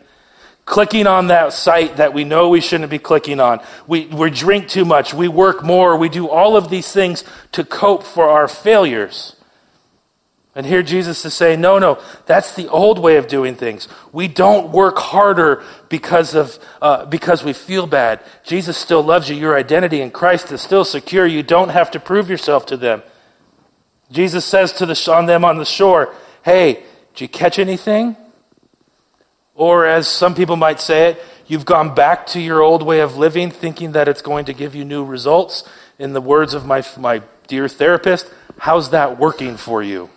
Clicking 0.65 1.07
on 1.07 1.27
that 1.27 1.51
site 1.51 1.97
that 1.97 2.13
we 2.13 2.23
know 2.23 2.49
we 2.49 2.61
shouldn't 2.61 2.89
be 2.89 2.99
clicking 2.99 3.39
on. 3.39 3.59
We, 3.85 4.05
we 4.05 4.29
drink 4.29 4.69
too 4.69 4.85
much. 4.85 5.13
We 5.13 5.27
work 5.27 5.63
more. 5.63 5.97
We 5.97 6.09
do 6.09 6.29
all 6.29 6.55
of 6.55 6.69
these 6.69 6.91
things 6.91 7.23
to 7.51 7.65
cope 7.65 8.03
for 8.03 8.29
our 8.29 8.47
failures. 8.47 9.35
And 10.55 10.67
here 10.67 10.83
Jesus 10.83 11.25
is 11.25 11.33
saying, 11.33 11.61
no, 11.61 11.79
no, 11.79 11.99
that's 12.27 12.55
the 12.55 12.67
old 12.67 12.99
way 12.99 13.17
of 13.17 13.27
doing 13.27 13.55
things. 13.55 13.87
We 14.11 14.27
don't 14.27 14.71
work 14.71 14.99
harder 14.99 15.63
because 15.89 16.35
of 16.35 16.59
uh, 16.79 17.05
because 17.05 17.43
we 17.43 17.53
feel 17.53 17.87
bad. 17.87 18.19
Jesus 18.43 18.77
still 18.77 19.01
loves 19.01 19.29
you. 19.29 19.35
Your 19.35 19.57
identity 19.57 19.99
in 19.99 20.11
Christ 20.11 20.51
is 20.51 20.61
still 20.61 20.85
secure. 20.85 21.25
You 21.25 21.41
don't 21.41 21.69
have 21.69 21.89
to 21.91 21.99
prove 21.99 22.29
yourself 22.29 22.67
to 22.67 22.77
them. 22.77 23.01
Jesus 24.11 24.45
says 24.45 24.73
to 24.73 24.85
the 24.85 25.11
on 25.11 25.25
them 25.25 25.43
on 25.43 25.57
the 25.57 25.65
shore, 25.65 26.13
"Hey, 26.43 26.83
did 27.13 27.21
you 27.21 27.27
catch 27.27 27.57
anything?" 27.57 28.15
Or 29.55 29.87
as 29.87 30.07
some 30.07 30.35
people 30.35 30.55
might 30.55 30.79
say 30.79 31.09
it, 31.09 31.23
you've 31.47 31.65
gone 31.65 31.95
back 31.95 32.27
to 32.27 32.39
your 32.39 32.61
old 32.61 32.83
way 32.83 32.99
of 32.99 33.17
living, 33.17 33.49
thinking 33.49 33.93
that 33.93 34.07
it's 34.07 34.21
going 34.21 34.45
to 34.45 34.53
give 34.53 34.75
you 34.75 34.85
new 34.85 35.03
results. 35.03 35.63
In 35.97 36.13
the 36.13 36.21
words 36.21 36.53
of 36.53 36.63
my 36.63 36.83
my 36.95 37.23
dear 37.47 37.67
therapist, 37.67 38.31
how's 38.59 38.91
that 38.91 39.17
working 39.17 39.57
for 39.57 39.81
you? 39.81 40.09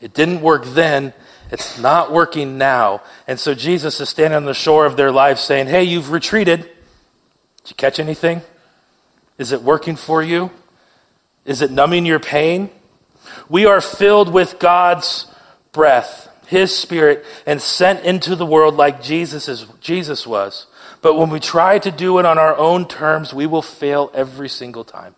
It 0.00 0.14
didn't 0.14 0.40
work 0.40 0.64
then. 0.64 1.12
It's 1.50 1.78
not 1.78 2.12
working 2.12 2.58
now. 2.58 3.02
And 3.26 3.38
so 3.38 3.54
Jesus 3.54 4.00
is 4.00 4.08
standing 4.08 4.36
on 4.36 4.44
the 4.44 4.54
shore 4.54 4.86
of 4.86 4.96
their 4.96 5.10
life 5.10 5.38
saying, 5.38 5.66
Hey, 5.66 5.84
you've 5.84 6.10
retreated. 6.10 6.60
Did 6.60 7.70
you 7.70 7.76
catch 7.76 7.98
anything? 7.98 8.42
Is 9.38 9.52
it 9.52 9.62
working 9.62 9.96
for 9.96 10.22
you? 10.22 10.50
Is 11.44 11.62
it 11.62 11.70
numbing 11.70 12.06
your 12.06 12.20
pain? 12.20 12.70
We 13.48 13.66
are 13.66 13.80
filled 13.80 14.32
with 14.32 14.58
God's 14.58 15.26
breath, 15.72 16.28
His 16.46 16.76
Spirit, 16.76 17.24
and 17.46 17.60
sent 17.60 18.04
into 18.04 18.36
the 18.36 18.46
world 18.46 18.76
like 18.76 19.02
Jesus, 19.02 19.48
is, 19.48 19.66
Jesus 19.80 20.26
was. 20.26 20.66
But 21.02 21.16
when 21.16 21.30
we 21.30 21.40
try 21.40 21.78
to 21.78 21.90
do 21.90 22.18
it 22.18 22.26
on 22.26 22.38
our 22.38 22.56
own 22.56 22.86
terms, 22.86 23.32
we 23.32 23.46
will 23.46 23.62
fail 23.62 24.10
every 24.14 24.48
single 24.48 24.84
time. 24.84 25.14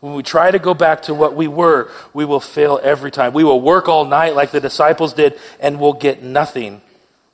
When 0.00 0.14
we 0.14 0.22
try 0.22 0.50
to 0.50 0.58
go 0.58 0.74
back 0.74 1.02
to 1.02 1.14
what 1.14 1.34
we 1.34 1.46
were, 1.46 1.90
we 2.14 2.24
will 2.24 2.40
fail 2.40 2.80
every 2.82 3.10
time. 3.10 3.32
We 3.32 3.44
will 3.44 3.60
work 3.60 3.88
all 3.88 4.04
night 4.04 4.34
like 4.34 4.50
the 4.50 4.60
disciples 4.60 5.12
did 5.12 5.38
and 5.60 5.78
we'll 5.78 5.92
get 5.92 6.22
nothing. 6.22 6.80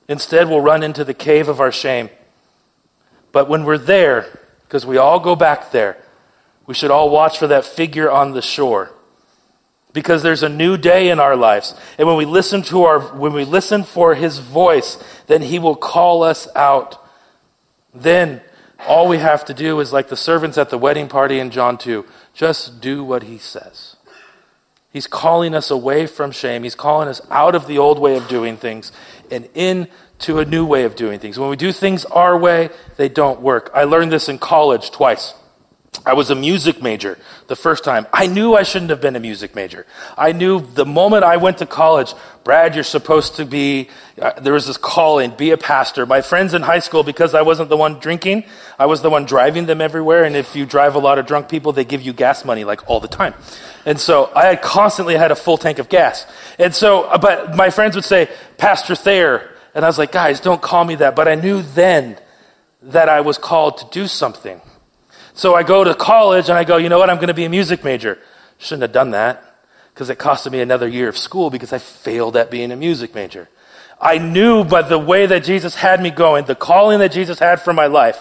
Instead, 0.09 0.49
we'll 0.49 0.61
run 0.61 0.83
into 0.83 1.05
the 1.05 1.15
cave 1.15 1.49
of 1.49 1.61
our 1.61 1.73
shame. 1.73 2.11
But 3.33 3.49
when 3.49 3.65
we're 3.65 3.79
there, 3.79 4.41
because 4.67 4.85
we 4.85 4.97
all 4.97 5.21
go 5.21 5.37
back 5.37 5.71
there. 5.71 5.97
We 6.67 6.75
should 6.75 6.91
all 6.91 7.11
watch 7.11 7.39
for 7.39 7.47
that 7.47 7.65
figure 7.65 8.11
on 8.11 8.33
the 8.33 8.43
shore 8.43 8.91
because 9.93 10.23
there's 10.23 10.43
a 10.43 10.49
new 10.49 10.77
day 10.77 11.09
in 11.09 11.21
our 11.21 11.37
lives. 11.37 11.75
And 11.99 12.09
when 12.09 12.17
we 12.17 12.25
listen 12.25 12.63
to 12.63 12.83
our 12.83 13.01
when 13.17 13.33
we 13.33 13.45
listen 13.45 13.85
for 13.85 14.15
his 14.15 14.39
voice, 14.39 14.99
then 15.29 15.43
he 15.43 15.59
will 15.59 15.77
call 15.77 16.23
us 16.23 16.49
out. 16.57 17.01
Then 17.95 18.43
all 18.87 19.09
we 19.09 19.19
have 19.19 19.45
to 19.47 19.55
do 19.55 19.81
is 19.81 19.93
like 19.93 20.09
the 20.09 20.17
servants 20.17 20.59
at 20.59 20.71
the 20.71 20.79
wedding 20.79 21.09
party 21.09 21.39
in 21.39 21.51
John 21.51 21.79
2, 21.79 22.05
just 22.37 22.83
do 22.83 23.03
what 23.03 23.23
he 23.25 23.39
says. 23.39 23.97
He's 24.93 25.07
calling 25.07 25.55
us 25.55 25.71
away 25.71 26.07
from 26.07 26.31
shame. 26.31 26.63
He's 26.63 26.75
calling 26.75 27.09
us 27.09 27.21
out 27.31 27.55
of 27.55 27.67
the 27.67 27.79
old 27.79 27.99
way 27.99 28.17
of 28.17 28.29
doing 28.29 28.59
things 28.59 28.93
and 29.31 29.49
into 29.55 30.39
a 30.39 30.45
new 30.45 30.65
way 30.67 30.85
of 30.85 30.97
doing 30.97 31.19
things. 31.19 31.39
When 31.39 31.49
we 31.49 31.57
do 31.57 31.73
things 31.73 32.05
our 32.05 32.39
way, 32.39 32.69
they 32.97 33.09
don't 33.09 33.41
work. 33.41 33.71
I 33.75 33.85
learned 33.85 34.13
this 34.13 34.29
in 34.29 34.39
college 34.39 34.91
twice. 34.91 35.35
I 36.07 36.15
was 36.15 36.31
a 36.31 36.37
music 36.37 36.81
major 36.81 37.19
the 37.49 37.57
first 37.57 37.83
time. 37.83 38.07
I 38.13 38.29
knew 38.29 38.55
I 38.55 38.63
shouldn't 38.63 38.91
have 38.91 39.01
been 39.01 39.17
a 39.17 39.21
music 39.21 39.57
major. 39.57 39.87
I 40.17 40.31
knew 40.31 40.61
the 40.61 40.87
moment 40.87 41.25
I 41.25 41.37
went 41.37 41.59
to 41.59 41.67
college, 41.67 42.15
Brad, 42.45 42.77
you're 42.77 42.85
supposed 42.85 43.35
to 43.37 43.45
be, 43.45 43.91
uh, 44.23 44.39
there 44.39 44.53
was 44.53 44.69
this 44.69 44.77
call 44.77 45.19
in, 45.19 45.35
be 45.35 45.51
a 45.51 45.57
pastor. 45.57 46.07
My 46.07 46.23
friends 46.23 46.55
in 46.55 46.63
high 46.63 46.79
school, 46.79 47.03
because 47.03 47.35
I 47.35 47.43
wasn't 47.43 47.71
the 47.71 47.77
one 47.77 47.99
drinking, 47.99 48.45
I 48.79 48.87
was 48.87 49.03
the 49.03 49.11
one 49.11 49.25
driving 49.25 49.67
them 49.67 49.81
everywhere. 49.81 50.23
And 50.23 50.37
if 50.37 50.55
you 50.55 50.65
drive 50.65 50.95
a 50.95 51.01
lot 51.01 51.19
of 51.19 51.27
drunk 51.27 51.49
people, 51.49 51.73
they 51.73 51.85
give 51.85 52.03
you 52.03 52.13
gas 52.13 52.45
money 52.45 52.63
like 52.63 52.89
all 52.89 53.01
the 53.01 53.09
time. 53.09 53.35
And 53.85 53.99
so 53.99 54.31
I 54.33 54.47
had 54.47 54.63
constantly 54.63 55.17
had 55.17 55.33
a 55.33 55.37
full 55.37 55.59
tank 55.59 55.81
of 55.81 55.89
gas. 55.89 56.25
And 56.57 56.73
so, 56.73 57.03
uh, 57.03 57.19
but 57.19 57.57
my 57.57 57.71
friends 57.71 57.97
would 57.97 58.05
say, 58.05 58.31
Pastor 58.59 58.95
Thayer. 58.95 59.51
And 59.75 59.85
I 59.85 59.89
was 59.89 59.99
like, 59.99 60.13
guys, 60.13 60.39
don't 60.39 60.63
call 60.63 60.85
me 60.85 60.95
that. 60.97 61.17
But 61.17 61.27
I 61.27 61.35
knew 61.35 61.63
then 61.63 62.17
that 62.81 63.09
I 63.09 63.23
was 63.23 63.39
called 63.39 63.79
to 63.79 63.87
do 63.91 64.07
something. 64.07 64.61
So 65.37 65.55
I 65.55 65.65
go 65.65 65.85
to 65.85 65.95
college 65.95 66.49
and 66.49 66.59
I 66.59 66.65
go, 66.65 66.79
you 66.79 66.89
know 66.89 66.99
what? 66.99 67.11
I'm 67.11 67.17
going 67.17 67.29
to 67.29 67.35
be 67.35 67.45
a 67.45 67.51
music 67.51 67.85
major. 67.85 68.19
Shouldn't 68.57 68.83
have 68.83 68.93
done 68.93 69.11
that 69.11 69.45
because 69.93 70.09
it 70.09 70.19
costed 70.19 70.51
me 70.51 70.63
another 70.63 70.89
year 70.89 71.11
of 71.11 71.19
school 71.19 71.51
because 71.51 71.75
I 71.75 71.79
failed 71.79 72.39
at 72.39 72.51
being 72.51 72.73
a 72.73 72.77
music 72.77 73.15
major. 73.15 73.51
I 74.01 74.17
knew 74.17 74.65
by 74.65 74.81
the 74.81 74.99
way 74.99 75.27
that 75.27 75.45
Jesus 75.45 75.75
had 75.75 76.03
me 76.03 76.11
going, 76.11 76.47
the 76.47 76.55
calling 76.55 77.01
that 77.01 77.13
Jesus 77.13 77.39
had 77.39 77.61
for 77.61 77.75
my 77.75 77.87
life, 77.87 78.19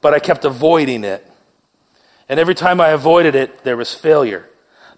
but 0.00 0.14
I 0.14 0.20
kept 0.20 0.44
avoiding 0.44 1.02
it. 1.02 1.28
And 2.28 2.38
every 2.38 2.54
time 2.54 2.80
I 2.80 2.90
avoided 2.90 3.34
it, 3.34 3.64
there 3.64 3.76
was 3.76 3.92
failure. 3.92 4.48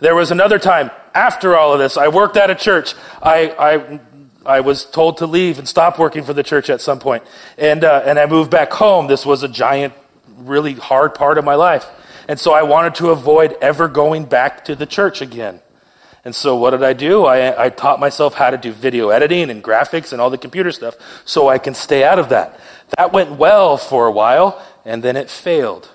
There 0.01 0.15
was 0.15 0.31
another 0.31 0.59
time 0.59 0.91
after 1.15 1.57
all 1.57 1.73
of 1.73 1.79
this, 1.79 1.97
I 1.97 2.09
worked 2.09 2.37
at 2.37 2.51
a 2.51 2.55
church. 2.55 2.95
I, 3.23 3.49
I, 3.59 4.01
I 4.45 4.61
was 4.61 4.85
told 4.85 5.19
to 5.19 5.27
leave 5.27 5.59
and 5.59 5.67
stop 5.67 5.99
working 5.99 6.25
for 6.25 6.35
the 6.35 6.43
church 6.43 6.69
at 6.69 6.83
some 6.83 6.99
point. 6.99 7.23
And, 7.57 7.85
uh, 7.85 8.03
and 8.05 8.19
I 8.19 8.27
moved 8.27 8.51
back 8.51 8.71
home. 8.71 9.07
This 9.07 9.25
was 9.25 9.43
a 9.43 9.49
giant 9.49 9.95
really 10.47 10.75
hard 10.75 11.15
part 11.15 11.39
of 11.39 11.45
my 11.45 11.55
life. 11.55 11.87
And 12.29 12.39
so 12.39 12.53
I 12.53 12.63
wanted 12.63 12.95
to 12.97 13.11
avoid 13.11 13.57
ever 13.61 13.89
going 13.89 14.25
back 14.27 14.65
to 14.67 14.75
the 14.75 14.87
church 14.87 15.21
again. 15.21 15.61
And 16.25 16.35
so 16.35 16.57
what 16.57 16.71
did 16.71 16.85
I 16.85 16.93
do? 16.93 17.25
I, 17.25 17.65
I 17.65 17.69
taught 17.69 17.99
myself 17.99 18.35
how 18.35 18.51
to 18.51 18.57
do 18.57 18.73
video 18.73 19.09
editing 19.09 19.51
and 19.51 19.63
graphics 19.63 20.13
and 20.13 20.21
all 20.21 20.31
the 20.31 20.39
computer 20.39 20.71
stuff 20.71 20.95
so 21.25 21.49
I 21.49 21.59
can 21.59 21.75
stay 21.75 22.05
out 22.05 22.19
of 22.19 22.29
that. 22.29 22.59
That 22.97 23.13
went 23.13 23.33
well 23.33 23.77
for 23.77 24.07
a 24.07 24.13
while, 24.13 24.65
and 24.85 25.03
then 25.03 25.17
it 25.17 25.31
failed 25.31 25.91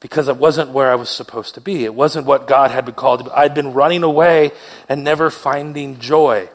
because 0.00 0.28
it 0.28 0.36
wasn't 0.36 0.70
where 0.70 0.90
I 0.90 0.96
was 0.96 1.08
supposed 1.08 1.54
to 1.54 1.62
be. 1.62 1.84
It 1.84 1.94
wasn't 1.94 2.26
what 2.26 2.46
God 2.46 2.70
had 2.70 2.84
been 2.84 2.94
called 2.94 3.20
to 3.20 3.24
be. 3.24 3.30
I'd 3.30 3.54
been 3.54 3.72
running 3.72 4.02
away 4.02 4.52
and 4.88 5.02
never 5.02 5.30
finding 5.30 5.98
joy. 5.98 6.50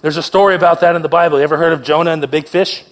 There's 0.00 0.16
a 0.16 0.22
story 0.22 0.54
about 0.54 0.80
that 0.80 0.96
in 0.96 1.02
the 1.02 1.08
Bible. 1.10 1.38
You 1.38 1.44
ever 1.44 1.58
heard 1.58 1.74
of 1.74 1.82
Jonah 1.82 2.12
and 2.12 2.22
the 2.22 2.28
big 2.28 2.48
fish? 2.48 2.84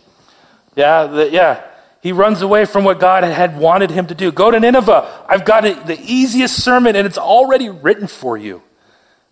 Yeah, 0.75 1.07
the, 1.07 1.31
yeah. 1.31 1.65
He 2.03 2.11
runs 2.11 2.43
away 2.43 2.65
from 2.65 2.83
what 2.83 2.99
God 2.99 3.23
had 3.23 3.57
wanted 3.57 3.93
him 3.93 4.09
to 4.09 4.15
do. 4.15 4.33
Go 4.33 4.51
to 4.51 4.59
Nineveh. 4.59 5.25
I've 5.29 5.45
got 5.45 5.65
a, 5.65 5.75
the 5.75 5.99
easiest 6.01 6.57
sermon, 6.57 6.97
and 6.97 7.07
it's 7.07 7.17
already 7.17 7.71
written 7.71 8.09
for 8.09 8.37
you. 8.37 8.61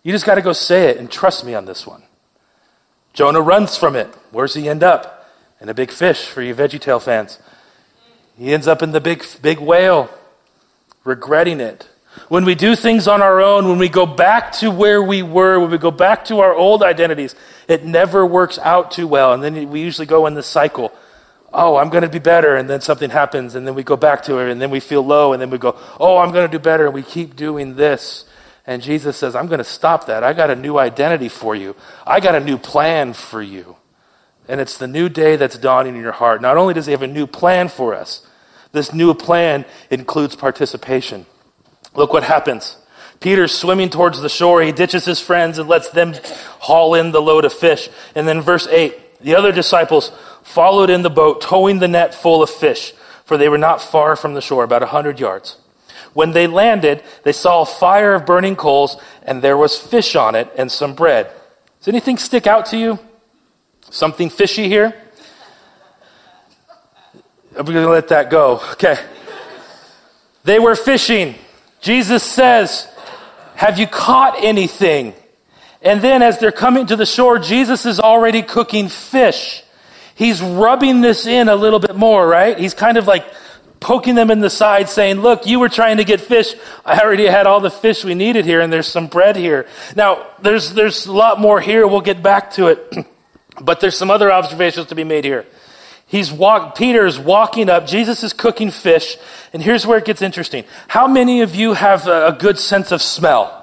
You 0.03 0.13
just 0.13 0.25
got 0.25 0.35
to 0.35 0.41
go 0.41 0.53
say 0.53 0.89
it 0.89 0.95
and 0.95 1.11
trust 1.11 1.45
me 1.45 1.53
on 1.53 1.65
this 1.65 1.85
one. 1.85 2.03
Jonah 3.13 3.41
runs 3.41 3.77
from 3.77 3.97
it. 3.97 4.07
Where's 4.31 4.53
he 4.53 4.69
end 4.69 4.83
up? 4.83 5.29
In 5.59 5.67
a 5.67 5.73
big 5.73 5.91
fish 5.91 6.25
for 6.25 6.41
you 6.41 6.55
VeggieTale 6.55 7.01
fans. 7.01 7.39
He 8.37 8.53
ends 8.53 8.67
up 8.67 8.81
in 8.81 8.93
the 8.93 9.01
big, 9.01 9.25
big 9.41 9.59
whale, 9.59 10.09
regretting 11.03 11.59
it. 11.59 11.89
When 12.29 12.45
we 12.45 12.55
do 12.55 12.77
things 12.77 13.05
on 13.05 13.21
our 13.21 13.41
own, 13.41 13.67
when 13.67 13.79
we 13.79 13.89
go 13.89 14.05
back 14.05 14.53
to 14.53 14.71
where 14.71 15.03
we 15.03 15.23
were, 15.23 15.59
when 15.59 15.71
we 15.71 15.77
go 15.77 15.91
back 15.91 16.23
to 16.25 16.39
our 16.39 16.53
old 16.53 16.83
identities, 16.83 17.35
it 17.67 17.83
never 17.83 18.25
works 18.25 18.57
out 18.59 18.91
too 18.91 19.07
well. 19.09 19.33
And 19.33 19.43
then 19.43 19.69
we 19.69 19.81
usually 19.81 20.07
go 20.07 20.25
in 20.25 20.35
the 20.35 20.43
cycle 20.43 20.93
oh, 21.53 21.77
I'm 21.77 21.89
going 21.89 22.03
to 22.03 22.09
be 22.09 22.19
better, 22.19 22.55
and 22.55 22.69
then 22.69 22.81
something 22.81 23.09
happens, 23.09 23.55
and 23.55 23.67
then 23.67 23.75
we 23.75 23.83
go 23.83 23.97
back 23.97 24.23
to 24.23 24.39
it, 24.39 24.51
and 24.51 24.61
then 24.61 24.69
we 24.69 24.79
feel 24.79 25.05
low, 25.05 25.33
and 25.33 25.41
then 25.41 25.49
we 25.49 25.57
go, 25.57 25.77
oh, 25.99 26.17
I'm 26.17 26.31
going 26.31 26.49
to 26.49 26.51
do 26.51 26.61
better, 26.61 26.85
and 26.85 26.93
we 26.93 27.03
keep 27.03 27.35
doing 27.35 27.75
this. 27.75 28.25
And 28.65 28.81
Jesus 28.81 29.17
says, 29.17 29.35
I'm 29.35 29.47
going 29.47 29.57
to 29.57 29.63
stop 29.63 30.05
that. 30.05 30.23
I 30.23 30.33
got 30.33 30.49
a 30.49 30.55
new 30.55 30.77
identity 30.77 31.29
for 31.29 31.55
you. 31.55 31.75
I 32.05 32.19
got 32.19 32.35
a 32.35 32.39
new 32.39 32.57
plan 32.57 33.13
for 33.13 33.41
you. 33.41 33.75
And 34.47 34.61
it's 34.61 34.77
the 34.77 34.87
new 34.87 35.09
day 35.09 35.35
that's 35.35 35.57
dawning 35.57 35.95
in 35.95 36.01
your 36.01 36.11
heart. 36.11 36.41
Not 36.41 36.57
only 36.57 36.73
does 36.73 36.85
he 36.85 36.91
have 36.91 37.01
a 37.01 37.07
new 37.07 37.27
plan 37.27 37.69
for 37.69 37.95
us, 37.95 38.25
this 38.71 38.93
new 38.93 39.13
plan 39.13 39.65
includes 39.89 40.35
participation. 40.35 41.25
Look 41.95 42.13
what 42.13 42.23
happens. 42.23 42.77
Peter's 43.19 43.51
swimming 43.51 43.89
towards 43.89 44.21
the 44.21 44.29
shore. 44.29 44.61
He 44.61 44.71
ditches 44.71 45.05
his 45.05 45.19
friends 45.19 45.57
and 45.57 45.69
lets 45.69 45.89
them 45.89 46.13
haul 46.59 46.95
in 46.95 47.11
the 47.11 47.21
load 47.21 47.45
of 47.45 47.53
fish. 47.53 47.89
And 48.15 48.27
then 48.27 48.41
verse 48.41 48.67
8, 48.67 49.21
the 49.21 49.35
other 49.35 49.51
disciples 49.51 50.11
followed 50.43 50.89
in 50.89 51.01
the 51.01 51.09
boat, 51.09 51.41
towing 51.41 51.79
the 51.79 51.87
net 51.87 52.13
full 52.13 52.41
of 52.41 52.49
fish, 52.49 52.93
for 53.25 53.37
they 53.37 53.49
were 53.49 53.57
not 53.57 53.81
far 53.81 54.15
from 54.15 54.33
the 54.33 54.41
shore, 54.41 54.63
about 54.63 54.83
a 54.83 54.87
hundred 54.87 55.19
yards. 55.19 55.57
When 56.13 56.31
they 56.31 56.47
landed, 56.47 57.03
they 57.23 57.31
saw 57.31 57.61
a 57.61 57.65
fire 57.65 58.13
of 58.13 58.25
burning 58.25 58.55
coals, 58.55 59.01
and 59.23 59.41
there 59.41 59.57
was 59.57 59.77
fish 59.77 60.15
on 60.15 60.35
it 60.35 60.51
and 60.57 60.71
some 60.71 60.93
bread. 60.93 61.31
Does 61.79 61.87
anything 61.87 62.17
stick 62.17 62.47
out 62.47 62.67
to 62.67 62.77
you? 62.77 62.99
Something 63.89 64.29
fishy 64.29 64.67
here? 64.67 64.93
I'm 67.57 67.65
going 67.65 67.77
to 67.77 67.89
let 67.89 68.09
that 68.09 68.29
go. 68.29 68.61
Okay. 68.73 68.97
They 70.43 70.59
were 70.59 70.75
fishing. 70.75 71.35
Jesus 71.81 72.23
says, 72.23 72.87
Have 73.55 73.77
you 73.77 73.87
caught 73.87 74.43
anything? 74.43 75.13
And 75.81 76.01
then 76.01 76.21
as 76.21 76.39
they're 76.39 76.51
coming 76.51 76.85
to 76.87 76.95
the 76.95 77.05
shore, 77.05 77.39
Jesus 77.39 77.85
is 77.85 77.99
already 77.99 78.41
cooking 78.41 78.87
fish 78.87 79.63
he's 80.21 80.39
rubbing 80.39 81.01
this 81.01 81.25
in 81.25 81.49
a 81.49 81.55
little 81.55 81.79
bit 81.79 81.95
more, 81.95 82.27
right? 82.27 82.55
He's 82.55 82.75
kind 82.75 82.97
of 82.97 83.07
like 83.07 83.25
poking 83.79 84.13
them 84.13 84.29
in 84.29 84.39
the 84.39 84.51
side, 84.51 84.87
saying, 84.87 85.19
Look, 85.19 85.47
you 85.47 85.59
were 85.59 85.67
trying 85.67 85.97
to 85.97 86.03
get 86.03 86.21
fish. 86.21 86.53
I 86.85 86.99
already 86.99 87.25
had 87.25 87.47
all 87.47 87.59
the 87.59 87.71
fish 87.71 88.05
we 88.05 88.13
needed 88.13 88.45
here, 88.45 88.61
and 88.61 88.71
there's 88.71 88.87
some 88.87 89.07
bread 89.07 89.35
here. 89.35 89.67
Now, 89.95 90.27
there's, 90.39 90.73
there's 90.73 91.07
a 91.07 91.11
lot 91.11 91.39
more 91.39 91.59
here. 91.59 91.87
We'll 91.87 92.01
get 92.01 92.21
back 92.21 92.51
to 92.51 92.67
it. 92.67 93.07
but 93.61 93.79
there's 93.79 93.97
some 93.97 94.11
other 94.11 94.31
observations 94.31 94.85
to 94.87 94.95
be 94.95 95.03
made 95.03 95.25
here. 95.25 95.47
He's 96.05 96.31
walk, 96.31 96.75
Peter 96.75 97.07
is 97.07 97.17
walking 97.17 97.67
up. 97.67 97.87
Jesus 97.87 98.21
is 98.21 98.31
cooking 98.31 98.69
fish. 98.69 99.17
And 99.53 99.63
here's 99.63 99.87
where 99.87 99.97
it 99.97 100.05
gets 100.05 100.21
interesting. 100.21 100.65
How 100.87 101.07
many 101.07 101.41
of 101.41 101.55
you 101.55 101.73
have 101.73 102.05
a, 102.05 102.27
a 102.27 102.33
good 102.33 102.59
sense 102.59 102.91
of 102.91 103.01
smell? 103.01 103.57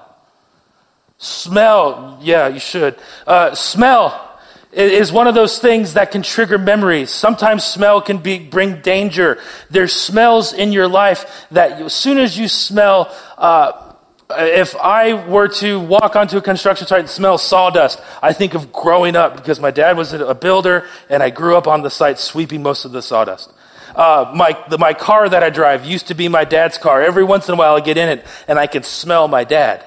Smell, 1.18 2.18
yeah, 2.20 2.48
you 2.48 2.58
should. 2.58 2.96
Uh, 3.26 3.54
smell 3.54 4.27
is 4.72 5.10
one 5.10 5.26
of 5.26 5.34
those 5.34 5.58
things 5.58 5.94
that 5.94 6.10
can 6.10 6.22
trigger 6.22 6.58
memories. 6.58 7.10
Sometimes 7.10 7.64
smell 7.64 8.00
can 8.02 8.18
be, 8.18 8.38
bring 8.38 8.80
danger. 8.82 9.38
There's 9.70 9.94
smells 9.94 10.52
in 10.52 10.72
your 10.72 10.88
life 10.88 11.46
that 11.50 11.80
as 11.80 11.94
soon 11.94 12.18
as 12.18 12.38
you 12.38 12.48
smell, 12.48 13.14
uh, 13.38 13.94
if 14.30 14.76
I 14.76 15.26
were 15.26 15.48
to 15.48 15.80
walk 15.80 16.16
onto 16.16 16.36
a 16.36 16.42
construction 16.42 16.86
site 16.86 17.00
and 17.00 17.08
smell 17.08 17.38
sawdust, 17.38 18.00
I 18.22 18.34
think 18.34 18.54
of 18.54 18.72
growing 18.72 19.16
up 19.16 19.36
because 19.36 19.58
my 19.58 19.70
dad 19.70 19.96
was 19.96 20.12
a 20.12 20.34
builder 20.34 20.86
and 21.08 21.22
I 21.22 21.30
grew 21.30 21.56
up 21.56 21.66
on 21.66 21.80
the 21.82 21.90
site 21.90 22.18
sweeping 22.18 22.62
most 22.62 22.84
of 22.84 22.92
the 22.92 23.00
sawdust. 23.00 23.52
Uh, 23.94 24.30
my, 24.36 24.62
the, 24.68 24.76
my 24.76 24.92
car 24.92 25.28
that 25.28 25.42
I 25.42 25.48
drive 25.48 25.86
used 25.86 26.08
to 26.08 26.14
be 26.14 26.28
my 26.28 26.44
dad's 26.44 26.76
car. 26.76 27.02
Every 27.02 27.24
once 27.24 27.48
in 27.48 27.54
a 27.54 27.56
while 27.56 27.74
I 27.74 27.80
get 27.80 27.96
in 27.96 28.08
it 28.10 28.26
and 28.46 28.58
I 28.58 28.66
can 28.66 28.82
smell 28.82 29.28
my 29.28 29.44
dad. 29.44 29.84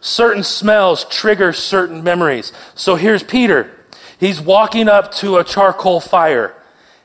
Certain 0.00 0.42
smells 0.42 1.06
trigger 1.06 1.54
certain 1.54 2.04
memories. 2.04 2.52
So 2.74 2.94
here's 2.94 3.22
Peter. 3.22 3.77
He's 4.18 4.40
walking 4.40 4.88
up 4.88 5.12
to 5.16 5.38
a 5.38 5.44
charcoal 5.44 6.00
fire. 6.00 6.54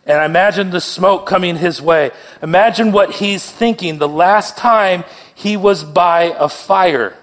And 0.06 0.24
imagine 0.24 0.72
the 0.72 0.82
smoke 0.82 1.26
coming 1.26 1.56
his 1.56 1.82
way. 1.82 2.12
Imagine 2.42 2.92
what 2.92 3.12
he's 3.12 3.50
thinking 3.50 4.00
the 4.00 4.08
last 4.08 4.58
time 4.58 5.06
he 5.34 5.56
was 5.56 5.84
by 5.84 6.34
a 6.38 6.50
fire. 6.50 7.16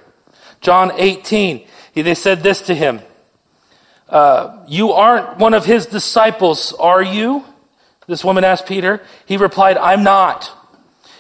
John 0.61 0.93
18, 0.95 1.67
he, 1.93 2.03
they 2.03 2.15
said 2.15 2.43
this 2.43 2.63
to 2.63 2.75
him 2.75 3.01
uh, 4.09 4.65
You 4.67 4.93
aren't 4.93 5.39
one 5.39 5.53
of 5.53 5.67
his 5.67 5.87
disciples, 5.87 6.73
are 6.73 7.03
you? 7.03 7.45
This 8.07 8.25
woman 8.25 8.45
asked 8.45 8.67
Peter. 8.67 9.03
He 9.27 9.37
replied, 9.37 9.77
I'm 9.77 10.03
not. 10.03 10.51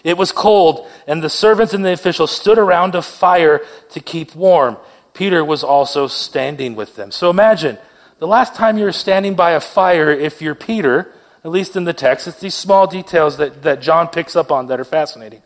It 0.02 0.16
was 0.16 0.32
cold, 0.32 0.88
and 1.06 1.22
the 1.22 1.28
servants 1.28 1.74
and 1.74 1.84
the 1.84 1.92
officials 1.92 2.30
stood 2.30 2.58
around 2.58 2.94
a 2.94 3.02
fire 3.02 3.60
to 3.90 4.00
keep 4.00 4.34
warm. 4.34 4.78
Peter 5.12 5.44
was 5.44 5.62
also 5.62 6.06
standing 6.06 6.74
with 6.74 6.96
them. 6.96 7.10
So 7.10 7.28
imagine 7.28 7.78
the 8.20 8.26
last 8.26 8.54
time 8.54 8.76
you 8.76 8.84
were 8.84 8.92
standing 8.92 9.34
by 9.34 9.52
a 9.52 9.60
fire, 9.60 10.10
if 10.10 10.42
you're 10.42 10.54
Peter, 10.54 11.10
at 11.42 11.50
least 11.50 11.74
in 11.74 11.84
the 11.84 11.94
text. 11.94 12.28
It's 12.28 12.38
these 12.38 12.54
small 12.54 12.86
details 12.86 13.38
that, 13.38 13.62
that 13.62 13.80
John 13.80 14.08
picks 14.08 14.36
up 14.36 14.52
on 14.52 14.66
that 14.66 14.78
are 14.78 14.84
fascinating. 14.84 15.42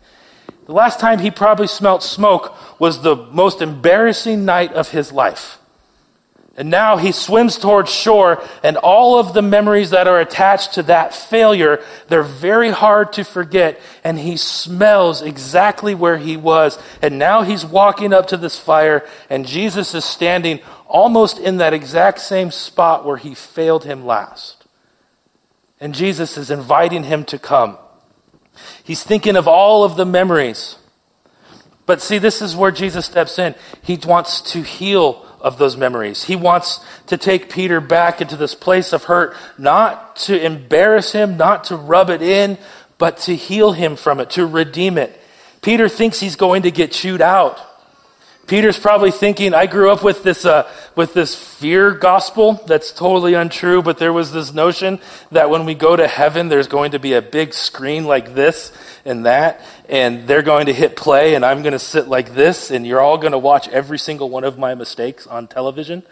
The 0.67 0.73
last 0.73 0.99
time 0.99 1.21
he 1.21 1.31
probably 1.31 1.69
smelt 1.69 2.03
smoke 2.03 2.53
was 2.81 3.03
the 3.03 3.15
most 3.15 3.63
embarrassing 3.63 4.45
night 4.45 4.73
of 4.73 4.91
his 4.91 5.13
life. 5.13 5.59
And 6.57 6.71
now 6.71 6.99
he 6.99 7.11
swims 7.11 7.59
towards 7.59 7.93
shore, 7.93 8.41
and 8.63 8.77
all 8.77 9.19
of 9.19 9.35
the 9.35 9.43
memories 9.43 9.91
that 9.91 10.07
are 10.07 10.21
attached 10.21 10.75
to 10.75 10.85
that 10.85 11.13
failure, 11.13 11.83
they're 12.07 12.23
very 12.23 12.71
hard 12.71 13.13
to 13.15 13.25
forget. 13.25 13.81
And 14.05 14.19
he 14.19 14.37
smells 14.37 15.21
exactly 15.21 15.97
where 15.97 16.17
he 16.17 16.37
was. 16.37 16.79
And 17.03 17.19
now 17.19 17.43
he's 17.43 17.67
walking 17.67 18.13
up 18.13 18.29
to 18.29 18.37
this 18.37 18.57
fire, 18.57 19.05
and 19.29 19.47
Jesus 19.47 19.95
is 19.95 20.05
standing 20.05 20.61
almost 20.87 21.41
in 21.41 21.57
that 21.57 21.75
exact 21.75 22.21
same 22.21 22.53
spot 22.53 23.05
where 23.05 23.17
he 23.17 23.35
failed 23.35 23.85
him 23.85 24.07
last. 24.07 24.65
And 25.81 25.93
Jesus 25.93 26.39
is 26.39 26.53
inviting 26.53 27.03
him 27.03 27.25
to 27.25 27.39
come. 27.39 27.79
He's 28.85 29.03
thinking 29.03 29.35
of 29.35 29.49
all 29.49 29.83
of 29.83 29.97
the 29.97 30.07
memories. 30.07 30.77
But 31.87 32.01
see, 32.01 32.19
this 32.19 32.41
is 32.41 32.57
where 32.57 32.71
Jesus 32.71 33.07
steps 33.07 33.39
in. 33.39 33.55
He 33.83 33.99
wants 34.07 34.41
to 34.53 34.63
heal 34.63 35.27
of 35.41 35.59
those 35.59 35.77
memories. 35.77 36.25
He 36.25 36.37
wants 36.37 36.81
to 37.09 37.19
take 37.19 37.51
Peter 37.51 37.81
back 37.81 38.23
into 38.23 38.37
this 38.37 38.55
place 38.55 38.95
of 38.95 39.05
hurt, 39.05 39.37
not 39.59 40.17
to 40.17 40.43
embarrass 40.43 41.13
him, 41.13 41.37
not 41.37 41.65
to 41.65 41.77
rub 41.77 42.09
it 42.09 42.23
in, 42.23 42.57
but 42.97 43.19
to 43.19 43.37
heal 43.37 43.73
him 43.73 43.97
from 43.97 44.21
it, 44.21 44.31
to 44.31 44.47
redeem 44.47 44.97
it. 44.97 45.21
Peter 45.61 45.89
thinks 45.89 46.21
he's 46.21 46.37
going 46.37 46.63
to 46.63 46.71
get 46.71 46.93
chewed 46.93 47.21
out. 47.21 47.61
Peter's 48.47 48.79
probably 48.79 49.11
thinking, 49.11 49.55
I 49.55 49.67
grew 49.67 49.91
up 49.91 50.03
with 50.03 50.23
this, 50.23 50.45
uh, 50.45 50.71
with 50.95 51.15
this 51.15 51.35
fear 51.35 51.93
gospel 51.93 52.55
that's 52.67 52.93
totally 52.93 53.35
untrue, 53.35 53.83
but 53.83 53.99
there 53.99 54.13
was 54.13 54.33
this 54.33 54.53
notion 54.53 55.01
that 55.33 55.49
when 55.49 55.65
we 55.65 55.75
go 55.75 55.97
to 55.97 56.07
heaven, 56.07 56.49
there's 56.49 56.69
going 56.69 56.91
to 56.91 56.99
be 56.99 57.15
a 57.15 57.23
big 57.23 57.55
screen 57.55 58.05
like 58.05 58.35
this 58.35 58.73
and 59.05 59.25
that, 59.25 59.61
and 59.89 60.27
they're 60.27 60.43
going 60.43 60.67
to 60.67 60.75
hit 60.75 60.95
play, 60.95 61.35
and 61.35 61.45
I'm 61.45 61.63
going 61.63 61.73
to 61.73 61.79
sit 61.79 62.07
like 62.07 62.35
this, 62.35 62.71
and 62.71 62.87
you're 62.87 63.01
all 63.01 63.17
going 63.17 63.33
to 63.33 63.39
watch 63.39 63.69
every 63.69 63.99
single 63.99 64.29
one 64.29 64.45
of 64.45 64.59
my 64.59 64.75
mistakes 64.75 65.27
on 65.27 65.49
television. 65.49 66.03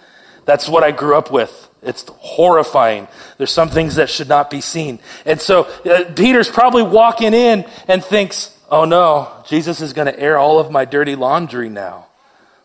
That's 0.45 0.69
what 0.69 0.83
I 0.83 0.91
grew 0.91 1.17
up 1.17 1.31
with. 1.31 1.69
It's 1.83 2.05
horrifying. 2.09 3.09
There's 3.39 3.51
some 3.51 3.69
things 3.69 3.97
that 3.97 4.09
should 4.09 4.29
not 4.29 4.51
be 4.51 4.61
seen. 4.61 5.01
And 5.27 5.41
so 5.41 5.65
uh, 5.85 6.13
Peter's 6.15 6.49
probably 6.49 6.83
walking 6.83 7.35
in 7.35 7.67
and 7.89 8.03
thinks, 8.03 8.57
oh 8.71 8.85
no, 8.85 9.45
Jesus 9.47 9.81
is 9.81 9.93
going 9.93 10.07
to 10.07 10.19
air 10.19 10.39
all 10.39 10.59
of 10.59 10.71
my 10.71 10.85
dirty 10.85 11.15
laundry 11.15 11.69
now. 11.69 12.07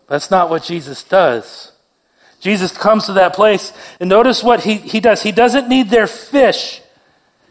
That's 0.07 0.31
not 0.31 0.49
what 0.49 0.63
Jesus 0.63 1.03
does. 1.03 1.71
Jesus 2.39 2.71
comes 2.71 3.05
to 3.07 3.13
that 3.13 3.33
place, 3.33 3.73
and 3.99 4.09
notice 4.09 4.43
what 4.43 4.63
he, 4.63 4.75
he 4.75 4.99
does. 4.99 5.23
He 5.23 5.31
doesn't 5.31 5.67
need 5.67 5.89
their 5.89 6.07
fish. 6.07 6.81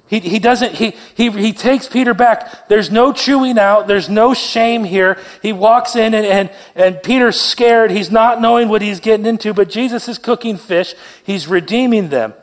He, 0.09 0.21
he 0.21 0.39
doesn't, 0.39 0.73
he, 0.75 0.95
he, 1.17 1.31
he 1.31 1.53
takes 1.53 1.89
Peter 1.89 2.15
back. 2.15 2.69
There's 2.69 2.93
no 2.93 3.13
chewing 3.13 3.59
out. 3.59 3.89
There's 3.89 4.09
no 4.09 4.35
shame 4.35 4.85
here. 4.85 5.19
He 5.43 5.53
walks 5.53 5.97
in 5.97 6.15
and, 6.15 6.25
and, 6.25 6.51
and 6.77 7.03
Peter's 7.03 7.41
scared. 7.41 7.91
He's 7.91 8.11
not 8.11 8.41
knowing 8.41 8.69
what 8.69 8.83
he's 8.83 9.01
getting 9.01 9.27
into, 9.27 9.53
but 9.53 9.69
Jesus 9.69 10.09
is 10.09 10.19
cooking 10.19 10.59
fish. 10.59 10.95
He's 11.25 11.49
redeeming 11.49 12.09
them. 12.11 12.35